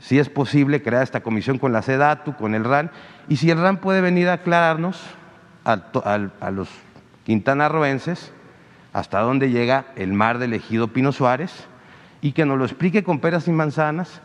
si 0.00 0.18
es 0.18 0.28
posible 0.28 0.82
crear 0.82 1.02
esta 1.02 1.20
comisión 1.20 1.58
con 1.58 1.72
la 1.72 1.82
SEDATU, 1.82 2.34
con 2.34 2.54
el 2.54 2.64
RAN, 2.64 2.90
y 3.28 3.36
si 3.36 3.50
el 3.50 3.60
RAN 3.60 3.76
puede 3.76 4.00
venir 4.00 4.28
a 4.28 4.34
aclararnos 4.34 5.00
a, 5.64 6.50
los 6.50 6.68
quintanarroenses 7.24 8.32
hasta 8.92 9.20
dónde 9.20 9.50
llega 9.50 9.86
el 9.96 10.12
mar 10.12 10.38
del 10.38 10.54
ejido 10.54 10.88
Pino 10.88 11.12
Suárez 11.12 11.66
y 12.22 12.32
que 12.32 12.46
nos 12.46 12.58
lo 12.58 12.64
explique 12.64 13.04
con 13.04 13.20
peras 13.20 13.46
y 13.46 13.52
manzanas 13.52 14.20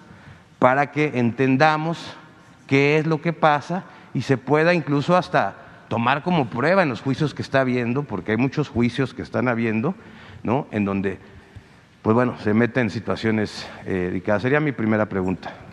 para 0.60 0.92
que 0.92 1.12
entendamos 1.16 2.16
qué 2.68 2.98
es 2.98 3.06
lo 3.06 3.22
que 3.22 3.34
pasa 3.34 3.84
y 4.14 4.22
se 4.22 4.38
pueda 4.38 4.74
incluso 4.74 5.16
hasta 5.16 5.56
tomar 5.90 6.24
como 6.24 6.50
prueba 6.50 6.84
en 6.84 6.90
los 6.90 7.02
juicios 7.02 7.34
que 7.34 7.42
está 7.42 7.62
habiendo, 7.62 8.04
porque 8.04 8.32
hay 8.32 8.38
muchos 8.38 8.70
juicios 8.70 9.14
que 9.14 9.22
están 9.22 9.48
habiendo, 9.48 9.94
¿no? 10.42 10.68
En 10.72 10.86
donde 10.86 11.20
pues 12.06 12.14
bueno, 12.14 12.38
se 12.44 12.54
mete 12.54 12.82
en 12.82 12.92
situaciones 12.92 13.66
eh, 13.84 13.94
delicadas. 13.94 14.44
Sería 14.44 14.60
mi 14.60 14.74
primera 14.74 15.10
pregunta. 15.10 15.66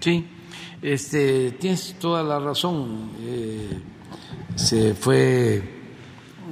Sí, 0.00 0.26
este, 0.80 1.50
tienes 1.60 1.96
toda 2.00 2.22
la 2.22 2.40
razón. 2.40 3.10
Eh, 3.20 3.82
se 4.54 4.94
fue 4.94 5.62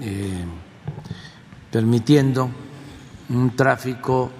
eh, 0.02 0.44
permitiendo 1.70 2.50
un 3.30 3.56
tráfico 3.56 4.30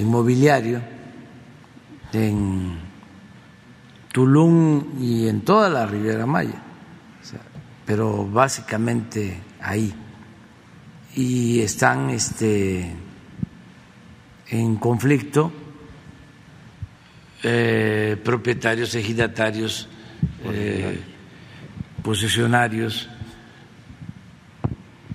inmobiliario 0.00 0.80
en 2.14 2.78
Tulum 4.10 5.02
y 5.02 5.28
en 5.28 5.42
toda 5.42 5.68
la 5.68 5.84
Riviera 5.84 6.24
Maya. 6.24 6.62
pero 7.84 8.26
básicamente 8.26 9.38
ahí. 9.60 9.94
Y 11.14 11.60
están 11.60 12.08
este, 12.08 13.03
en 14.54 14.76
conflicto 14.76 15.52
eh, 17.42 18.16
propietarios, 18.24 18.94
ejidatarios, 18.94 19.88
eh, 20.44 21.00
posesionarios, 22.02 23.08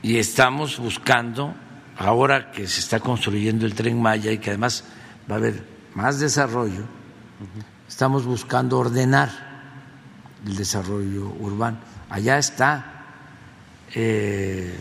y 0.02 0.18
estamos 0.18 0.78
buscando, 0.78 1.56
ahora 1.98 2.52
que 2.52 2.68
se 2.68 2.82
está 2.82 3.00
construyendo 3.00 3.66
el 3.66 3.74
tren 3.74 4.02
Maya 4.02 4.32
y 4.32 4.38
que 4.38 4.52
además 4.52 4.84
va 5.30 5.36
a 5.36 5.38
haber 5.38 5.64
más 5.96 6.20
desarrollo, 6.20 6.84
estamos 7.88 8.26
buscando 8.26 8.78
ordenar 8.78 9.30
el 10.46 10.56
desarrollo 10.56 11.30
urbano. 11.40 11.80
Allá 12.10 12.38
está 12.38 13.06
eh, 13.96 14.78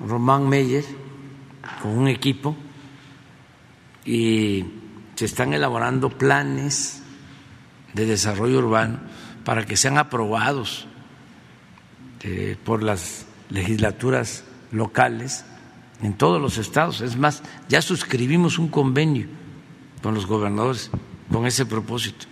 Román 0.00 0.48
Meyer 0.48 0.84
con 1.82 1.90
un 1.90 2.08
equipo 2.08 2.56
y 4.08 4.64
se 5.16 5.26
están 5.26 5.52
elaborando 5.52 6.08
planes 6.08 7.02
de 7.92 8.06
desarrollo 8.06 8.60
urbano 8.60 9.00
para 9.44 9.66
que 9.66 9.76
sean 9.76 9.98
aprobados 9.98 10.86
eh, 12.22 12.56
por 12.64 12.82
las 12.82 13.26
legislaturas 13.50 14.44
locales 14.72 15.44
en 16.00 16.14
todos 16.14 16.40
los 16.40 16.56
estados. 16.56 17.02
Es 17.02 17.16
más, 17.18 17.42
ya 17.68 17.82
suscribimos 17.82 18.58
un 18.58 18.68
convenio 18.68 19.26
con 20.02 20.14
los 20.14 20.24
gobernadores 20.24 20.90
con 21.30 21.46
ese 21.46 21.66
propósito. 21.66 22.24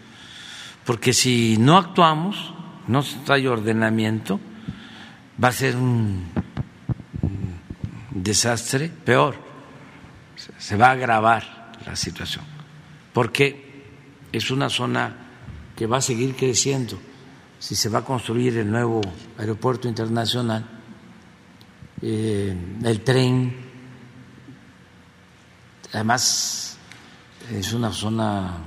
Porque 0.87 1.13
si 1.13 1.59
no 1.59 1.77
actuamos, 1.77 2.55
no 2.87 3.05
hay 3.29 3.47
ordenamiento, 3.49 4.41
va 5.43 5.49
a 5.49 5.53
ser 5.53 5.77
un 5.77 6.25
desastre 8.13 8.89
peor. 8.89 9.37
Se 10.57 10.77
va 10.77 10.89
a 10.89 10.93
agravar 10.93 11.56
la 11.87 11.97
situación. 11.97 12.45
Porque 13.13 13.85
es 14.33 14.51
una 14.51 14.69
zona 14.69 15.17
que 15.75 15.87
va 15.87 15.99
a 15.99 16.03
seguir 16.03 16.35
creciendo. 16.35 16.99
Si 17.59 17.75
se 17.75 17.89
va 17.89 18.01
a 18.01 18.05
construir 18.05 18.59
el 18.59 18.71
nuevo 18.71 19.01
aeropuerto 19.39 19.89
internacional, 19.89 20.65
eh, 22.03 22.55
el 22.85 23.01
tren, 23.01 23.57
además 25.93 26.77
es 27.51 27.73
una 27.73 27.93
zona 27.93 28.59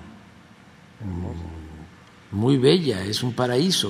muy 2.32 2.58
bella, 2.58 3.04
es 3.04 3.22
un 3.22 3.34
paraíso, 3.34 3.90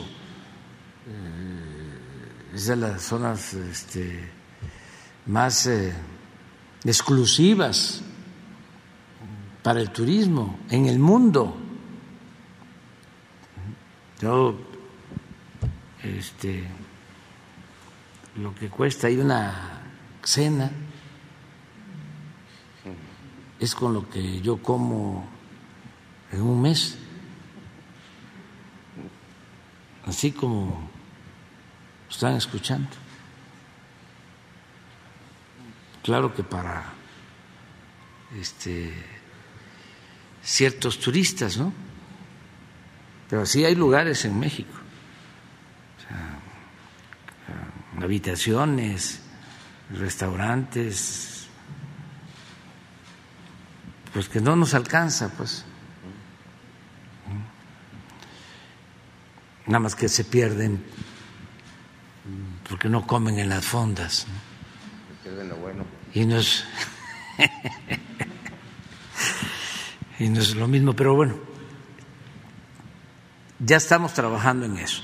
eh, 1.08 2.56
es 2.56 2.68
de 2.68 2.76
las 2.76 3.02
zonas 3.02 3.54
este, 3.54 4.30
más 5.28 5.68
eh, 5.68 5.94
exclusivas 6.84 8.04
para 9.70 9.82
el 9.82 9.92
turismo 9.92 10.58
en 10.72 10.88
el 10.88 10.98
mundo. 10.98 11.56
Yo, 14.20 14.56
este, 16.02 16.64
lo 18.38 18.56
que 18.56 18.68
cuesta 18.68 19.06
ahí 19.06 19.18
una 19.18 19.84
cena 20.24 20.72
es 23.60 23.76
con 23.76 23.94
lo 23.94 24.10
que 24.10 24.42
yo 24.42 24.58
como 24.58 25.30
en 26.32 26.42
un 26.42 26.64
mes. 26.64 26.98
Así 30.04 30.32
como 30.32 30.90
están 32.10 32.38
escuchando. 32.38 32.90
Claro 36.02 36.34
que 36.34 36.42
para 36.42 36.92
este, 38.36 39.19
ciertos 40.44 41.00
turistas, 41.00 41.58
¿no? 41.58 41.74
Pero 43.30 43.46
sí 43.46 43.64
hay 43.64 43.76
lugares 43.76 44.26
en 44.26 44.40
México, 44.40 44.74
habitaciones, 48.02 49.22
restaurantes, 49.92 51.48
pues 54.14 54.30
que 54.30 54.42
no 54.42 54.56
nos 54.56 54.74
alcanza, 54.74 55.30
pues. 55.38 55.66
Nada 59.68 59.80
más 59.80 59.96
que 59.96 60.10
se 60.10 60.24
pierden 60.24 60.84
porque 62.68 62.90
no 62.90 63.06
comen 63.06 63.40
en 63.40 63.50
las 63.50 63.66
fondas. 63.66 64.28
¿no? 65.26 65.56
bueno. 65.56 65.86
Y 66.14 66.26
no 66.26 66.38
es 66.38 66.64
y 70.20 70.28
no 70.28 70.42
es 70.42 70.56
lo 70.56 70.68
mismo, 70.68 70.94
pero 70.94 71.16
bueno, 71.16 71.36
ya 73.60 73.78
estamos 73.78 74.14
trabajando 74.14 74.66
en 74.66 74.78
eso. 74.78 75.02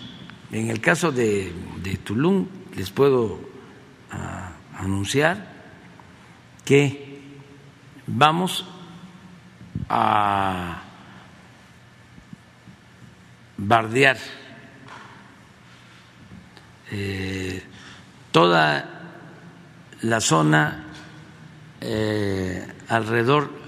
En 0.52 0.70
el 0.70 0.82
caso 0.82 1.12
de, 1.12 1.54
Tulum, 2.04 2.48
les 2.76 2.92
puedo 2.92 3.40
ah, 4.12 4.52
anunciar 4.78 5.54
que 6.66 7.22
vamos 8.08 8.68
a 9.90 10.82
bardear 13.58 14.18
eh, 16.92 17.64
toda 18.32 18.90
la 20.02 20.20
zona 20.20 20.86
eh, 21.82 22.68
alrededor 22.90 23.65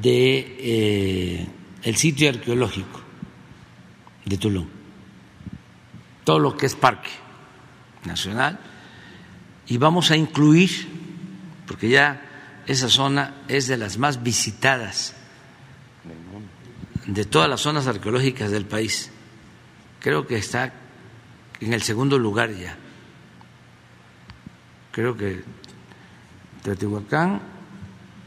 de 0.00 0.56
eh, 0.58 1.46
el 1.82 1.96
sitio 1.96 2.28
arqueológico 2.28 3.00
de 4.24 4.36
Tulum, 4.36 4.66
todo 6.24 6.38
lo 6.38 6.56
que 6.56 6.66
es 6.66 6.74
parque 6.74 7.10
nacional, 8.04 8.58
y 9.66 9.78
vamos 9.78 10.10
a 10.10 10.16
incluir, 10.16 10.70
porque 11.66 11.88
ya 11.88 12.62
esa 12.66 12.88
zona 12.88 13.42
es 13.48 13.66
de 13.68 13.76
las 13.76 13.98
más 13.98 14.22
visitadas 14.22 15.14
de 17.06 17.24
todas 17.24 17.48
las 17.48 17.60
zonas 17.60 17.86
arqueológicas 17.86 18.50
del 18.50 18.66
país. 18.66 19.10
Creo 20.00 20.26
que 20.26 20.36
está 20.36 20.72
en 21.60 21.72
el 21.72 21.82
segundo 21.82 22.18
lugar 22.18 22.52
ya. 22.52 22.76
Creo 24.92 25.16
que 25.16 25.42
Teotihuacán 26.62 27.40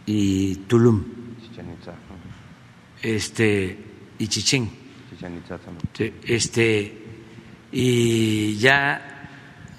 y 0.06 0.56
Tulum. 0.56 1.19
Este 3.02 3.78
y 4.18 4.28
Chichén. 4.28 4.70
Este 6.24 7.06
y 7.72 8.56
ya 8.58 9.30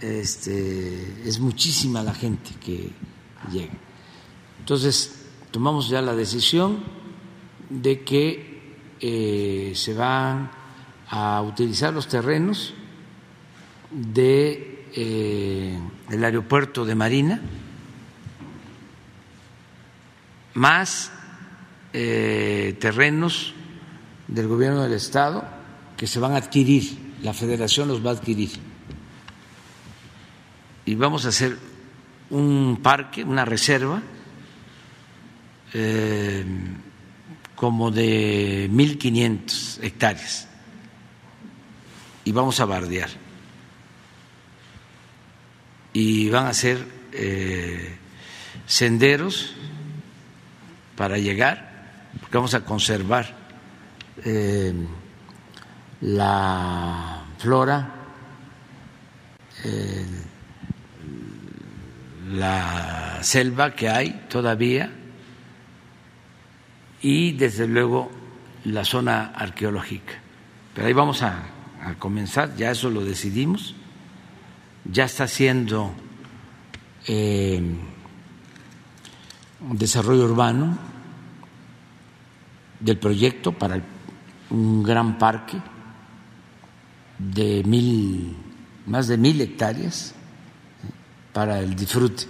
este 0.01 1.29
es 1.29 1.39
muchísima 1.39 2.03
la 2.03 2.15
gente 2.15 2.51
que 2.61 2.91
llega. 3.51 3.73
Entonces, 4.59 5.27
tomamos 5.51 5.89
ya 5.89 6.01
la 6.01 6.15
decisión 6.15 6.83
de 7.69 8.03
que 8.03 8.51
eh, 9.01 9.73
se 9.75 9.95
van 9.95 10.51
a 11.09 11.43
utilizar 11.43 11.93
los 11.93 12.09
terrenos 12.09 12.75
de 13.91 14.87
eh, 14.95 15.79
el 16.11 16.25
aeropuerto 16.25 16.85
de 16.85 16.95
Marina 16.95 17.41
más 20.55 21.13
eh, 21.93 22.77
terrenos 22.81 23.55
del 24.29 24.47
gobierno 24.47 24.83
del 24.83 24.93
estado 24.93 25.45
que 25.97 26.07
se 26.07 26.21
van 26.21 26.33
a 26.33 26.37
adquirir, 26.37 26.99
la 27.23 27.33
federación 27.33 27.89
los 27.89 28.05
va 28.05 28.11
a 28.11 28.15
adquirir. 28.15 28.51
Y 30.87 30.95
vamos 30.95 31.27
a 31.27 31.29
hacer 31.29 31.59
un 32.31 32.81
parque, 32.83 33.23
una 33.23 33.45
reserva 33.45 34.03
eh, 35.75 36.45
como 37.55 37.91
de 37.91 38.71
1.500 38.71 39.83
hectáreas 39.83 40.49
y 42.25 42.33
vamos 42.33 42.61
a 42.61 42.65
bardear. 42.65 43.11
Y 45.93 46.29
van 46.31 46.47
a 46.47 46.55
ser 46.55 46.87
eh, 47.13 47.97
senderos 48.67 49.53
para 50.97 51.19
llegar, 51.19 51.70
porque 52.19 52.37
vamos 52.37 52.55
a 52.55 52.65
conservar 52.65 53.37
eh, 54.25 54.73
la 56.01 57.25
flora, 57.39 57.95
la 62.33 63.19
selva 63.23 63.75
que 63.75 63.89
hay 63.89 64.27
todavía 64.29 64.91
y 67.03 67.33
desde 67.33 67.67
luego 67.67 68.11
la 68.65 68.85
zona 68.85 69.33
arqueológica. 69.35 70.15
Pero 70.75 70.87
ahí 70.87 70.93
vamos 70.95 71.23
a 71.23 71.45
comenzar, 71.99 72.57
ya 72.57 72.71
eso 72.71 72.89
lo 72.89 73.05
decidimos, 73.05 73.75
ya 74.85 75.05
está 75.05 75.25
haciendo 75.25 75.93
eh, 77.07 77.61
un 79.61 79.79
desarrollo 79.79 80.25
urbano 80.25 80.79
del 82.81 82.99
proyecto 82.99 83.53
para 83.53 83.81
un 84.51 84.83
gran 84.83 85.19
parque 85.19 85.61
de 87.19 87.63
mil, 87.65 88.37
más 88.87 89.07
de 89.09 89.19
mil 89.19 89.41
hectáreas 89.41 90.15
para 91.33 91.61
el 91.61 91.77
disfrute 91.77 92.25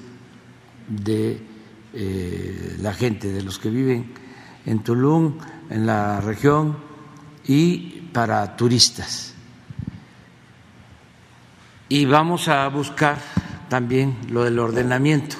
de 0.89 1.41
eh, 1.95 2.77
la 2.81 2.93
gente, 2.93 3.33
de 3.33 3.43
los 3.43 3.59
que 3.59 3.71
viven 3.71 4.13
en 4.67 4.81
Tulum, 4.81 5.39
en 5.71 5.87
la 5.87 6.21
región 6.21 6.77
y 7.47 8.01
para 8.13 8.57
turistas. 8.57 9.35
Y 11.89 12.05
vamos 12.05 12.49
a 12.49 12.69
buscar 12.69 13.19
también 13.69 14.17
lo 14.31 14.45
del 14.45 14.59
ordenamiento 14.59 15.37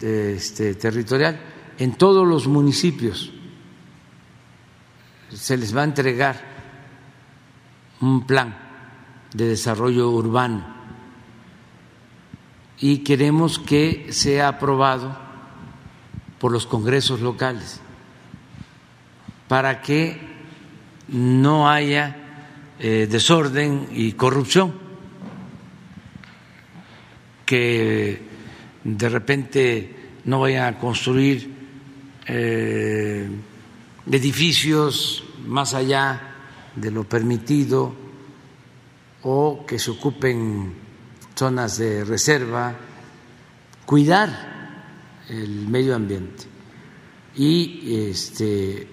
este, 0.00 0.74
territorial 0.74 1.40
en 1.78 1.94
todos 1.94 2.26
los 2.26 2.46
municipios. 2.46 3.32
Se 5.36 5.56
les 5.56 5.76
va 5.76 5.82
a 5.82 5.84
entregar 5.84 6.40
un 8.00 8.26
plan 8.26 8.56
de 9.34 9.48
desarrollo 9.48 10.10
urbano. 10.10 10.64
Y 12.78 12.98
queremos 12.98 13.58
que 13.58 14.12
sea 14.12 14.48
aprobado 14.48 15.16
por 16.38 16.52
los 16.52 16.66
congresos 16.66 17.20
locales 17.20 17.80
para 19.48 19.80
que 19.80 20.18
no 21.08 21.70
haya 21.70 22.16
eh, 22.78 23.06
desorden 23.10 23.88
y 23.92 24.12
corrupción, 24.12 24.74
que 27.44 28.20
de 28.84 29.08
repente 29.08 29.96
no 30.24 30.40
vayan 30.40 30.74
a 30.74 30.78
construir 30.78 31.54
eh, 32.26 33.28
edificios 34.10 35.25
más 35.46 35.74
allá 35.74 36.34
de 36.74 36.90
lo 36.90 37.04
permitido 37.04 37.94
o 39.22 39.64
que 39.66 39.78
se 39.78 39.90
ocupen 39.90 40.74
zonas 41.34 41.78
de 41.78 42.04
reserva, 42.04 42.74
cuidar 43.84 44.30
el 45.28 45.68
medio 45.68 45.94
ambiente 45.94 46.44
y 47.34 48.08
este, 48.08 48.88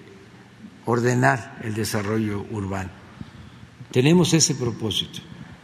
ordenar 0.86 1.58
el 1.62 1.74
desarrollo 1.74 2.44
urbano. 2.50 2.90
Tenemos 3.90 4.34
ese 4.34 4.54
propósito. 4.54 5.20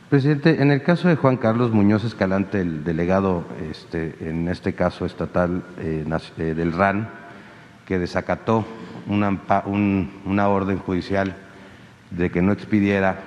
Presidente, 0.09 0.61
en 0.61 0.73
el 0.73 0.83
caso 0.83 1.09
de 1.09 1.17
Juan 1.17 1.37
Carlos 1.37 1.73
Muñoz 1.73 2.05
Escalante, 2.05 2.61
el 2.61 2.83
delegado, 2.83 3.45
este, 3.71 4.17
en 4.29 4.49
este 4.49 4.75
caso 4.75 5.05
estatal 5.07 5.65
eh, 5.79 6.05
eh, 6.39 6.55
del 6.55 6.73
RAN, 6.73 7.11
que 7.87 7.99
desacató 7.99 8.65
una, 9.07 9.41
una, 10.25 10.49
orden 10.49 10.79
judicial 10.79 11.37
de 12.11 12.31
que 12.31 12.43
no 12.43 12.53
expidiera 12.53 13.21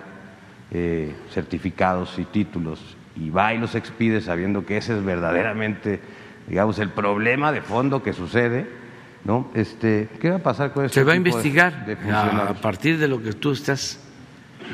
eh, 0.71 1.13
certificados 1.31 2.17
y 2.19 2.25
títulos 2.25 2.97
y 3.15 3.29
va 3.29 3.53
y 3.53 3.59
los 3.59 3.75
expide 3.75 4.21
sabiendo 4.21 4.65
que 4.65 4.77
ese 4.77 4.97
es 4.97 5.03
verdaderamente, 5.03 5.99
digamos, 6.47 6.79
el 6.79 6.89
problema 6.89 7.51
de 7.51 7.61
fondo 7.61 8.01
que 8.01 8.13
sucede, 8.13 8.67
¿no? 9.23 9.51
Este, 9.53 10.09
¿Qué 10.19 10.29
va 10.29 10.37
a 10.37 10.43
pasar 10.43 10.73
con 10.73 10.85
eso? 10.85 10.93
Se 10.93 11.03
va 11.03 11.13
a 11.13 11.15
investigar 11.15 11.85
a 12.11 12.53
partir 12.55 12.97
de 12.97 13.07
lo 13.07 13.21
que 13.21 13.33
tú 13.33 13.51
estás 13.51 13.99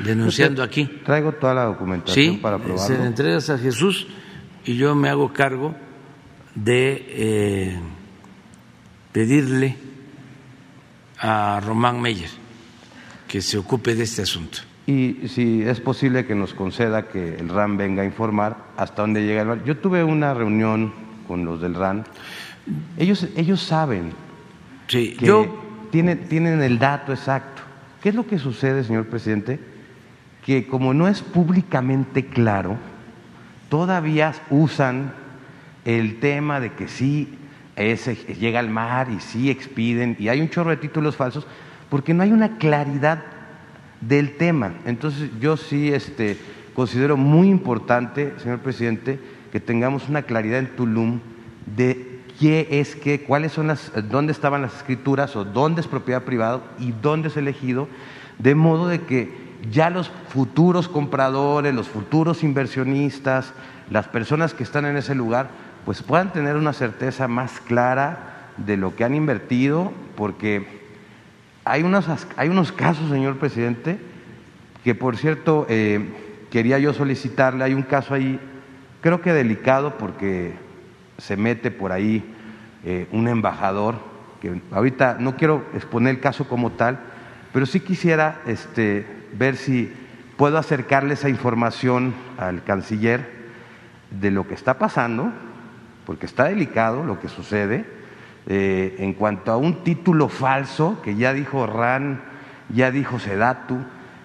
denunciando 0.04 0.62
aquí. 0.62 0.86
Traigo 1.04 1.32
toda 1.32 1.54
la 1.54 1.64
documentación 1.64 2.38
para 2.38 2.58
probarlo. 2.58 2.86
Se 2.86 2.98
le 2.98 3.06
entregas 3.06 3.50
a 3.50 3.58
Jesús 3.58 4.06
y 4.64 4.76
yo 4.76 4.94
me 4.94 5.08
hago 5.08 5.32
cargo 5.32 5.74
de 6.54 7.04
eh, 7.08 7.80
pedirle 9.12 9.76
a 11.20 11.60
Román 11.60 12.00
Meyer 12.00 12.30
que 13.28 13.40
se 13.40 13.58
ocupe 13.58 13.94
de 13.94 14.04
este 14.04 14.22
asunto 14.22 14.58
y 14.90 15.28
si 15.28 15.62
es 15.62 15.80
posible 15.80 16.26
que 16.26 16.34
nos 16.34 16.52
conceda 16.52 17.06
que 17.06 17.36
el 17.36 17.48
RAN 17.48 17.76
venga 17.76 18.02
a 18.02 18.04
informar 18.04 18.56
hasta 18.76 19.02
dónde 19.02 19.24
llega 19.24 19.42
el 19.42 19.48
bar. 19.48 19.64
Yo 19.64 19.76
tuve 19.76 20.02
una 20.02 20.34
reunión 20.34 20.92
con 21.28 21.44
los 21.44 21.60
del 21.60 21.74
RAN. 21.74 22.04
Ellos, 22.96 23.28
ellos 23.36 23.62
saben 23.62 24.12
sí, 24.88 25.14
que 25.16 25.26
yo... 25.26 25.86
tienen, 25.92 26.28
tienen 26.28 26.60
el 26.60 26.80
dato 26.80 27.12
exacto. 27.12 27.62
¿Qué 28.02 28.08
es 28.08 28.16
lo 28.16 28.26
que 28.26 28.38
sucede, 28.40 28.82
señor 28.82 29.06
presidente? 29.06 29.60
Que 30.44 30.66
como 30.66 30.92
no 30.92 31.06
es 31.06 31.22
públicamente 31.22 32.26
claro, 32.26 32.76
todavía 33.68 34.34
usan 34.50 35.12
el 35.84 36.18
tema 36.18 36.58
de 36.58 36.72
que 36.72 36.88
sí 36.88 37.38
ese, 37.76 38.14
llega 38.14 38.60
al 38.60 38.70
mar 38.70 39.08
y 39.10 39.20
sí 39.20 39.50
expiden, 39.50 40.16
y 40.18 40.28
hay 40.28 40.40
un 40.40 40.50
chorro 40.50 40.70
de 40.70 40.76
títulos 40.76 41.16
falsos, 41.16 41.46
porque 41.88 42.14
no 42.14 42.22
hay 42.22 42.32
una 42.32 42.58
claridad 42.58 43.22
del 44.00 44.36
tema. 44.36 44.74
Entonces 44.84 45.30
yo 45.40 45.56
sí 45.56 45.92
este, 45.92 46.38
considero 46.74 47.16
muy 47.16 47.48
importante, 47.48 48.34
señor 48.38 48.60
presidente, 48.60 49.18
que 49.52 49.60
tengamos 49.60 50.08
una 50.08 50.22
claridad 50.22 50.58
en 50.58 50.76
Tulum 50.76 51.20
de 51.76 52.20
qué 52.38 52.66
es 52.70 52.96
qué, 52.96 53.22
cuáles 53.22 53.52
son 53.52 53.66
las, 53.66 53.92
dónde 54.08 54.32
estaban 54.32 54.62
las 54.62 54.76
escrituras 54.76 55.36
o 55.36 55.44
dónde 55.44 55.80
es 55.82 55.86
propiedad 55.86 56.22
privada 56.22 56.62
y 56.78 56.92
dónde 56.92 57.28
es 57.28 57.36
elegido, 57.36 57.88
de 58.38 58.54
modo 58.54 58.88
de 58.88 59.02
que 59.02 59.50
ya 59.70 59.90
los 59.90 60.10
futuros 60.28 60.88
compradores, 60.88 61.74
los 61.74 61.88
futuros 61.88 62.42
inversionistas, 62.42 63.52
las 63.90 64.08
personas 64.08 64.54
que 64.54 64.62
están 64.62 64.86
en 64.86 64.96
ese 64.96 65.14
lugar, 65.14 65.50
pues 65.84 66.02
puedan 66.02 66.32
tener 66.32 66.56
una 66.56 66.72
certeza 66.72 67.28
más 67.28 67.60
clara 67.60 68.48
de 68.56 68.76
lo 68.76 68.94
que 68.94 69.04
han 69.04 69.14
invertido, 69.14 69.92
porque 70.16 70.66
hay 71.64 71.82
unos, 71.82 72.06
hay 72.36 72.48
unos 72.48 72.72
casos, 72.72 73.10
señor 73.10 73.38
presidente, 73.38 73.98
que 74.84 74.94
por 74.94 75.16
cierto 75.16 75.66
eh, 75.68 76.04
quería 76.50 76.78
yo 76.78 76.92
solicitarle, 76.92 77.64
hay 77.64 77.74
un 77.74 77.82
caso 77.82 78.14
ahí, 78.14 78.40
creo 79.00 79.20
que 79.20 79.32
delicado 79.32 79.96
porque 79.98 80.54
se 81.18 81.36
mete 81.36 81.70
por 81.70 81.92
ahí 81.92 82.24
eh, 82.84 83.06
un 83.12 83.28
embajador, 83.28 83.96
que 84.40 84.60
ahorita 84.70 85.16
no 85.20 85.36
quiero 85.36 85.64
exponer 85.74 86.14
el 86.14 86.20
caso 86.20 86.48
como 86.48 86.72
tal, 86.72 86.98
pero 87.52 87.66
sí 87.66 87.80
quisiera 87.80 88.40
este, 88.46 89.06
ver 89.38 89.56
si 89.56 89.92
puedo 90.36 90.56
acercarle 90.56 91.14
esa 91.14 91.28
información 91.28 92.14
al 92.38 92.64
canciller 92.64 93.28
de 94.10 94.30
lo 94.30 94.48
que 94.48 94.54
está 94.54 94.78
pasando, 94.78 95.32
porque 96.10 96.26
está 96.26 96.46
delicado 96.46 97.04
lo 97.04 97.20
que 97.20 97.28
sucede, 97.28 97.86
eh, 98.48 98.96
en 98.98 99.14
cuanto 99.14 99.52
a 99.52 99.56
un 99.56 99.84
título 99.84 100.28
falso, 100.28 101.00
que 101.04 101.14
ya 101.14 101.32
dijo 101.32 101.68
RAN, 101.68 102.20
ya 102.68 102.90
dijo 102.90 103.20
Sedatu, 103.20 103.78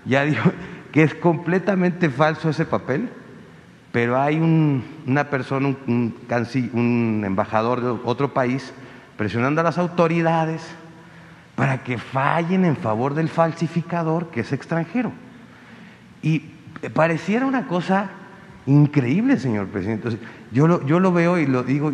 ya 0.04 0.26
dijo 0.26 0.52
que 0.92 1.04
es 1.04 1.14
completamente 1.14 2.10
falso 2.10 2.50
ese 2.50 2.66
papel, 2.66 3.12
pero 3.92 4.20
hay 4.20 4.38
una 4.38 5.30
persona, 5.30 5.76
un, 5.86 6.16
un 6.74 7.22
embajador 7.24 7.82
de 7.82 7.90
otro 8.04 8.34
país, 8.34 8.74
presionando 9.16 9.62
a 9.62 9.66
las 9.66 9.78
autoridades 9.78 10.68
para 11.54 11.84
que 11.84 12.00
fallen 12.00 12.66
en 12.66 12.78
favor 12.78 13.14
del 13.14 13.30
falsificador 13.30 14.32
que 14.32 14.40
es 14.40 14.52
extranjero. 14.54 15.12
Y 16.24 16.50
pareciera 16.96 17.46
una 17.46 17.68
cosa 17.68 18.10
increíble, 18.66 19.38
señor 19.38 19.68
presidente. 19.68 20.18
Yo, 20.52 20.68
lo, 20.68 20.86
yo 20.86 21.00
lo 21.00 21.12
veo 21.12 21.38
y 21.40 21.46
lo 21.46 21.64
digo, 21.64 21.94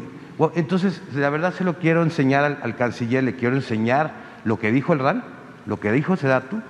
entonces, 0.56 1.02
la 1.14 1.30
verdad 1.30 1.54
se 1.54 1.64
lo 1.64 1.78
quiero 1.78 2.02
enseñar 2.02 2.60
al, 2.64 2.76
canciller, 2.76 3.24
le 3.24 3.36
quiero 3.36 3.56
enseñar 3.56 4.12
lo 4.44 4.60
que 4.60 4.72
dijo 4.72 4.94
el 4.94 5.00
RAN, 5.00 5.24
lo 5.66 5.80
que 5.80 5.92
dijo 5.92 6.18
Sedatu, 6.18 6.62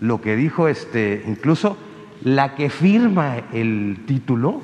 lo 0.00 0.20
que 0.20 0.36
dijo 0.36 0.68
este, 0.68 1.24
incluso 1.26 1.78
la 2.22 2.54
que 2.54 2.68
firma 2.68 3.36
el 3.52 4.02
título, 4.06 4.62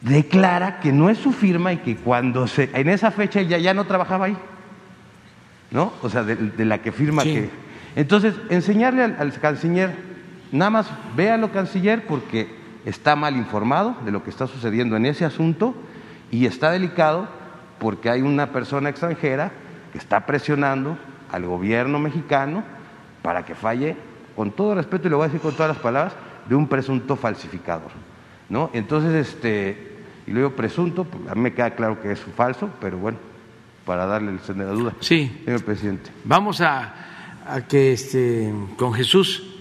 declara 0.00 0.80
que 0.80 0.92
no 0.92 1.08
es 1.08 1.18
su 1.18 1.32
firma 1.32 1.72
y 1.72 1.78
que 1.78 1.96
cuando 1.96 2.46
se, 2.46 2.70
en 2.74 2.88
esa 2.88 3.10
fecha 3.10 3.40
ella 3.40 3.58
ya 3.58 3.74
no 3.74 3.84
trabajaba 3.84 4.26
ahí, 4.26 4.36
¿no? 5.70 5.92
O 6.02 6.10
sea, 6.10 6.24
de, 6.24 6.64
la 6.64 6.78
que 6.78 6.90
firma 6.90 7.22
que. 7.22 7.48
Entonces, 7.96 8.34
enseñarle 8.50 9.04
al, 9.04 9.16
al 9.18 9.32
canciller, 9.38 9.94
nada 10.50 10.70
más 10.70 10.90
véalo, 11.16 11.52
canciller, 11.52 12.06
porque 12.06 12.48
está 12.84 13.16
mal 13.16 13.36
informado 13.36 13.96
de 14.04 14.10
lo 14.10 14.22
que 14.22 14.30
está 14.30 14.46
sucediendo 14.46 14.96
en 14.96 15.06
ese 15.06 15.24
asunto 15.24 15.74
y 16.30 16.46
está 16.46 16.70
delicado 16.70 17.28
porque 17.78 18.10
hay 18.10 18.22
una 18.22 18.52
persona 18.52 18.88
extranjera 18.88 19.52
que 19.92 19.98
está 19.98 20.26
presionando 20.26 20.96
al 21.30 21.46
gobierno 21.46 21.98
mexicano 21.98 22.62
para 23.22 23.44
que 23.44 23.54
falle, 23.54 23.96
con 24.36 24.52
todo 24.52 24.74
respeto, 24.74 25.08
y 25.08 25.10
lo 25.10 25.16
voy 25.16 25.24
a 25.24 25.28
decir 25.28 25.40
con 25.40 25.54
todas 25.54 25.68
las 25.68 25.82
palabras, 25.82 26.14
de 26.48 26.54
un 26.54 26.68
presunto 26.68 27.16
falsificador. 27.16 27.90
¿no? 28.48 28.70
Entonces, 28.72 29.28
este, 29.28 29.96
y 30.26 30.32
luego 30.32 30.50
presunto, 30.50 31.04
pues, 31.04 31.28
a 31.30 31.34
mí 31.34 31.40
me 31.40 31.54
queda 31.54 31.70
claro 31.74 32.00
que 32.00 32.12
es 32.12 32.20
falso, 32.20 32.68
pero 32.80 32.98
bueno, 32.98 33.18
para 33.84 34.06
darle 34.06 34.32
el 34.32 34.40
sentido 34.40 34.70
de 34.70 34.76
duda. 34.76 34.92
Sí. 35.00 35.40
Señor 35.44 35.64
presidente. 35.64 36.10
Vamos 36.24 36.60
a, 36.60 36.94
a 37.46 37.60
que 37.62 37.92
este, 37.92 38.52
con 38.76 38.92
Jesús 38.92 39.53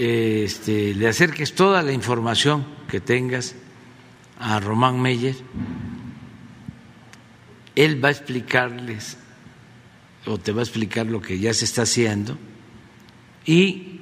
este, 0.00 0.94
le 0.94 1.08
acerques 1.08 1.54
toda 1.54 1.82
la 1.82 1.92
información 1.92 2.64
que 2.88 3.00
tengas 3.00 3.54
a 4.38 4.58
Román 4.58 4.98
Meyer. 5.02 5.36
Él 7.76 8.02
va 8.02 8.08
a 8.08 8.12
explicarles 8.12 9.18
o 10.24 10.38
te 10.38 10.52
va 10.52 10.60
a 10.60 10.64
explicar 10.64 11.04
lo 11.04 11.20
que 11.20 11.38
ya 11.38 11.52
se 11.52 11.66
está 11.66 11.82
haciendo 11.82 12.38
y 13.44 14.00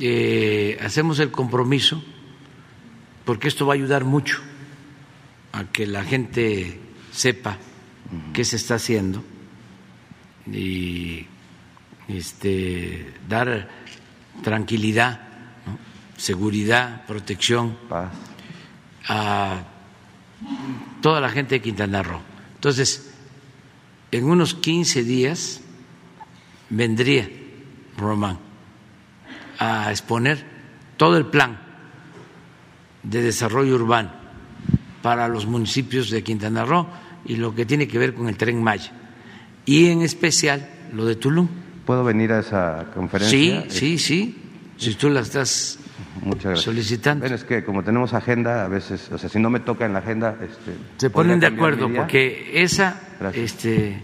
eh, 0.00 0.78
hacemos 0.82 1.18
el 1.18 1.30
compromiso 1.30 2.02
porque 3.24 3.48
esto 3.48 3.64
va 3.64 3.72
a 3.72 3.76
ayudar 3.76 4.04
mucho 4.04 4.40
a 5.52 5.64
que 5.64 5.86
la 5.86 6.04
gente 6.04 6.78
sepa 7.10 7.56
qué 8.34 8.44
se 8.44 8.56
está 8.56 8.74
haciendo 8.74 9.24
y 10.46 11.26
este, 12.06 13.14
dar 13.28 13.68
tranquilidad, 14.42 15.27
seguridad, 16.18 17.06
protección 17.06 17.78
a 19.08 19.62
toda 21.00 21.20
la 21.20 21.30
gente 21.30 21.54
de 21.54 21.62
Quintana 21.62 22.02
Roo. 22.02 22.20
Entonces, 22.56 23.14
en 24.10 24.24
unos 24.24 24.54
15 24.54 25.04
días 25.04 25.62
vendría 26.68 27.30
Román 27.96 28.38
a 29.58 29.90
exponer 29.90 30.44
todo 30.96 31.16
el 31.16 31.26
plan 31.26 31.58
de 33.02 33.22
desarrollo 33.22 33.76
urbano 33.76 34.12
para 35.02 35.28
los 35.28 35.46
municipios 35.46 36.10
de 36.10 36.22
Quintana 36.22 36.64
Roo 36.64 36.86
y 37.24 37.36
lo 37.36 37.54
que 37.54 37.64
tiene 37.64 37.86
que 37.86 37.98
ver 37.98 38.12
con 38.14 38.28
el 38.28 38.36
tren 38.36 38.62
Maya 38.62 38.92
y 39.64 39.86
en 39.86 40.02
especial 40.02 40.68
lo 40.92 41.04
de 41.04 41.14
Tulum. 41.14 41.48
¿Puedo 41.86 42.02
venir 42.02 42.32
a 42.32 42.40
esa 42.40 42.86
conferencia? 42.92 43.62
Sí, 43.68 43.70
sí, 43.70 43.98
sí. 43.98 44.38
Si 44.76 44.94
tú 44.94 45.10
la 45.10 45.20
estás 45.20 45.78
solicitando. 46.54 47.22
Bueno, 47.22 47.36
es 47.36 47.44
que 47.44 47.64
como 47.64 47.82
tenemos 47.82 48.14
agenda, 48.14 48.64
a 48.64 48.68
veces, 48.68 49.10
o 49.12 49.18
sea, 49.18 49.28
si 49.28 49.38
no 49.38 49.50
me 49.50 49.60
toca 49.60 49.86
en 49.86 49.92
la 49.92 50.00
agenda, 50.00 50.36
este, 50.40 50.72
se 50.96 51.10
ponen 51.10 51.40
de 51.40 51.46
acuerdo 51.46 51.88
porque 51.92 52.50
esa, 52.62 53.00
este, 53.34 54.02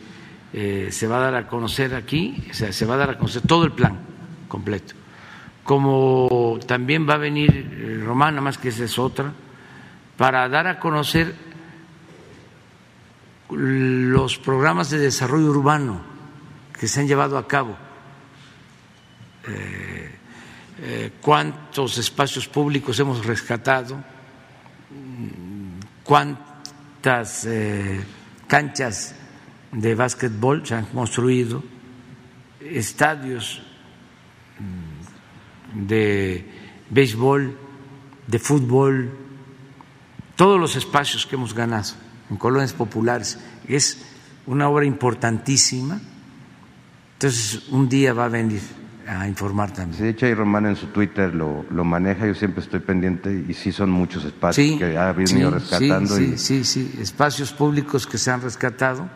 eh, 0.52 0.88
se 0.90 1.06
va 1.06 1.18
a 1.18 1.20
dar 1.20 1.34
a 1.34 1.46
conocer 1.46 1.94
aquí, 1.94 2.46
o 2.50 2.54
sea, 2.54 2.72
se 2.72 2.86
va 2.86 2.94
a 2.94 2.98
dar 2.98 3.10
a 3.10 3.18
conocer 3.18 3.42
todo 3.42 3.64
el 3.64 3.72
plan 3.72 3.98
completo. 4.48 4.94
Como 5.62 6.58
también 6.66 7.08
va 7.08 7.14
a 7.14 7.18
venir 7.18 7.50
eh, 7.50 8.02
Román, 8.04 8.34
nada 8.34 8.44
más 8.44 8.58
que 8.58 8.68
esa 8.68 8.84
es 8.84 8.98
otra, 8.98 9.32
para 10.16 10.48
dar 10.48 10.66
a 10.66 10.78
conocer 10.78 11.34
los 13.50 14.38
programas 14.38 14.90
de 14.90 14.98
desarrollo 14.98 15.50
urbano 15.50 16.00
que 16.78 16.86
se 16.86 17.00
han 17.00 17.08
llevado 17.08 17.38
a 17.38 17.46
cabo. 17.46 17.76
Eh, 19.48 20.18
cuántos 21.20 21.98
espacios 21.98 22.48
públicos 22.48 22.98
hemos 22.98 23.24
rescatado, 23.24 24.02
cuántas 26.04 27.46
eh, 27.46 28.00
canchas 28.46 29.14
de 29.72 29.94
básquetbol 29.94 30.64
se 30.66 30.74
han 30.74 30.86
construido, 30.86 31.62
estadios 32.60 33.62
mm, 34.58 35.86
de 35.86 36.48
béisbol, 36.90 37.58
de 38.26 38.38
fútbol, 38.38 39.10
todos 40.36 40.60
los 40.60 40.76
espacios 40.76 41.26
que 41.26 41.36
hemos 41.36 41.54
ganado 41.54 41.92
en 42.30 42.36
colonias 42.36 42.72
populares. 42.72 43.38
Es 43.66 43.98
una 44.46 44.68
obra 44.68 44.84
importantísima. 44.84 46.00
Entonces, 47.14 47.68
un 47.68 47.88
día 47.88 48.12
va 48.12 48.26
a 48.26 48.28
venir 48.28 48.60
a 49.06 49.28
informar 49.28 49.72
también. 49.72 50.00
de 50.00 50.08
hecho, 50.10 50.26
ahí 50.26 50.34
Román 50.34 50.66
en 50.66 50.76
su 50.76 50.86
Twitter 50.86 51.34
lo, 51.34 51.64
lo, 51.70 51.84
maneja, 51.84 52.26
yo 52.26 52.34
siempre 52.34 52.62
estoy 52.62 52.80
pendiente 52.80 53.44
y 53.48 53.54
sí 53.54 53.72
son 53.72 53.90
muchos 53.90 54.24
espacios 54.24 54.78
que 54.78 54.96
ha 54.96 55.12
venido 55.12 55.50
rescatando. 55.50 56.16
Sí, 56.16 56.38
sí, 56.38 56.64
sí, 56.64 56.98
espacios 57.00 57.52
públicos 57.52 58.06
que 58.06 58.18
se 58.18 58.30
han 58.30 58.40
rescatado 58.40 59.08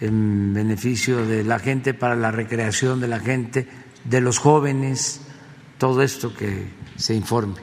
en 0.00 0.52
beneficio 0.52 1.24
de 1.24 1.44
la 1.44 1.58
gente, 1.58 1.94
para 1.94 2.16
la 2.16 2.30
recreación 2.30 3.00
de 3.00 3.08
la 3.08 3.20
gente, 3.20 3.68
de 4.04 4.20
los 4.20 4.38
jóvenes, 4.38 5.20
todo 5.78 6.02
esto 6.02 6.34
que 6.34 6.66
se 6.96 7.14
informe. 7.14 7.54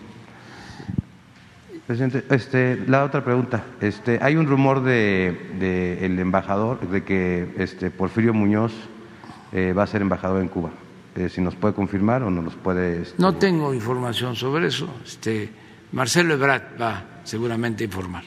Presidente, 1.86 2.24
este, 2.30 2.84
la 2.88 3.04
otra 3.04 3.26
pregunta, 3.26 3.64
este, 3.82 4.20
hay 4.22 4.36
un 4.36 4.46
rumor 4.46 4.84
de, 4.84 5.54
de 5.60 6.06
el 6.06 6.20
embajador 6.20 6.88
de 6.88 7.04
que 7.04 7.54
este 7.58 7.90
Porfirio 7.90 8.34
Muñoz 8.34 8.74
eh, 9.52 9.74
va 9.74 9.84
a 9.84 9.88
ser 9.88 10.02
embajador 10.02 10.42
en 10.42 10.48
Cuba. 10.48 10.70
Eh, 11.20 11.28
si 11.28 11.42
nos 11.42 11.56
puede 11.56 11.74
confirmar 11.74 12.24
o 12.24 12.32
no 12.32 12.42
nos 12.42 12.56
puede. 12.56 13.02
Este... 13.02 13.16
No 13.22 13.36
tengo 13.36 13.74
información 13.74 14.38
sobre 14.38 14.68
eso. 14.68 14.90
Este, 15.06 15.50
Marcelo 15.92 16.34
Ebrard 16.34 16.82
va 16.82 17.22
seguramente 17.26 17.84
a 17.84 17.88
informar. 17.88 18.24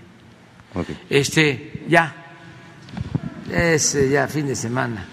Este, 1.09 1.85
ya, 1.89 2.14
es 3.51 4.10
ya 4.10 4.28
fin 4.28 4.47
de 4.47 4.56
semana 4.56 5.06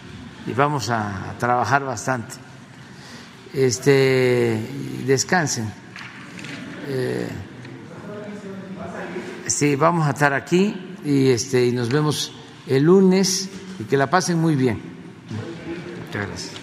y 0.45 0.51
vamos 0.51 0.89
a, 0.89 1.35
trabajar 1.39 1.85
bastante. 1.85 2.35
Este, 3.53 4.61
descansen. 5.06 5.72
Eh, 6.88 7.30
sí, 9.47 9.77
vamos 9.77 10.06
a 10.06 10.10
estar 10.10 10.34
aquí 10.34 10.97
y 11.06 11.30
este 11.30 11.65
y 11.65 11.72
nos 11.72 11.89
vemos 11.89 12.34
el 12.68 12.84
lunes 12.84 13.49
y 13.80 13.84
que 13.85 13.95
la 13.95 14.10
pasen 14.10 14.38
muy 14.38 14.56
bien. 14.56 14.81
Muchas 16.07 16.27
gracias. 16.27 16.59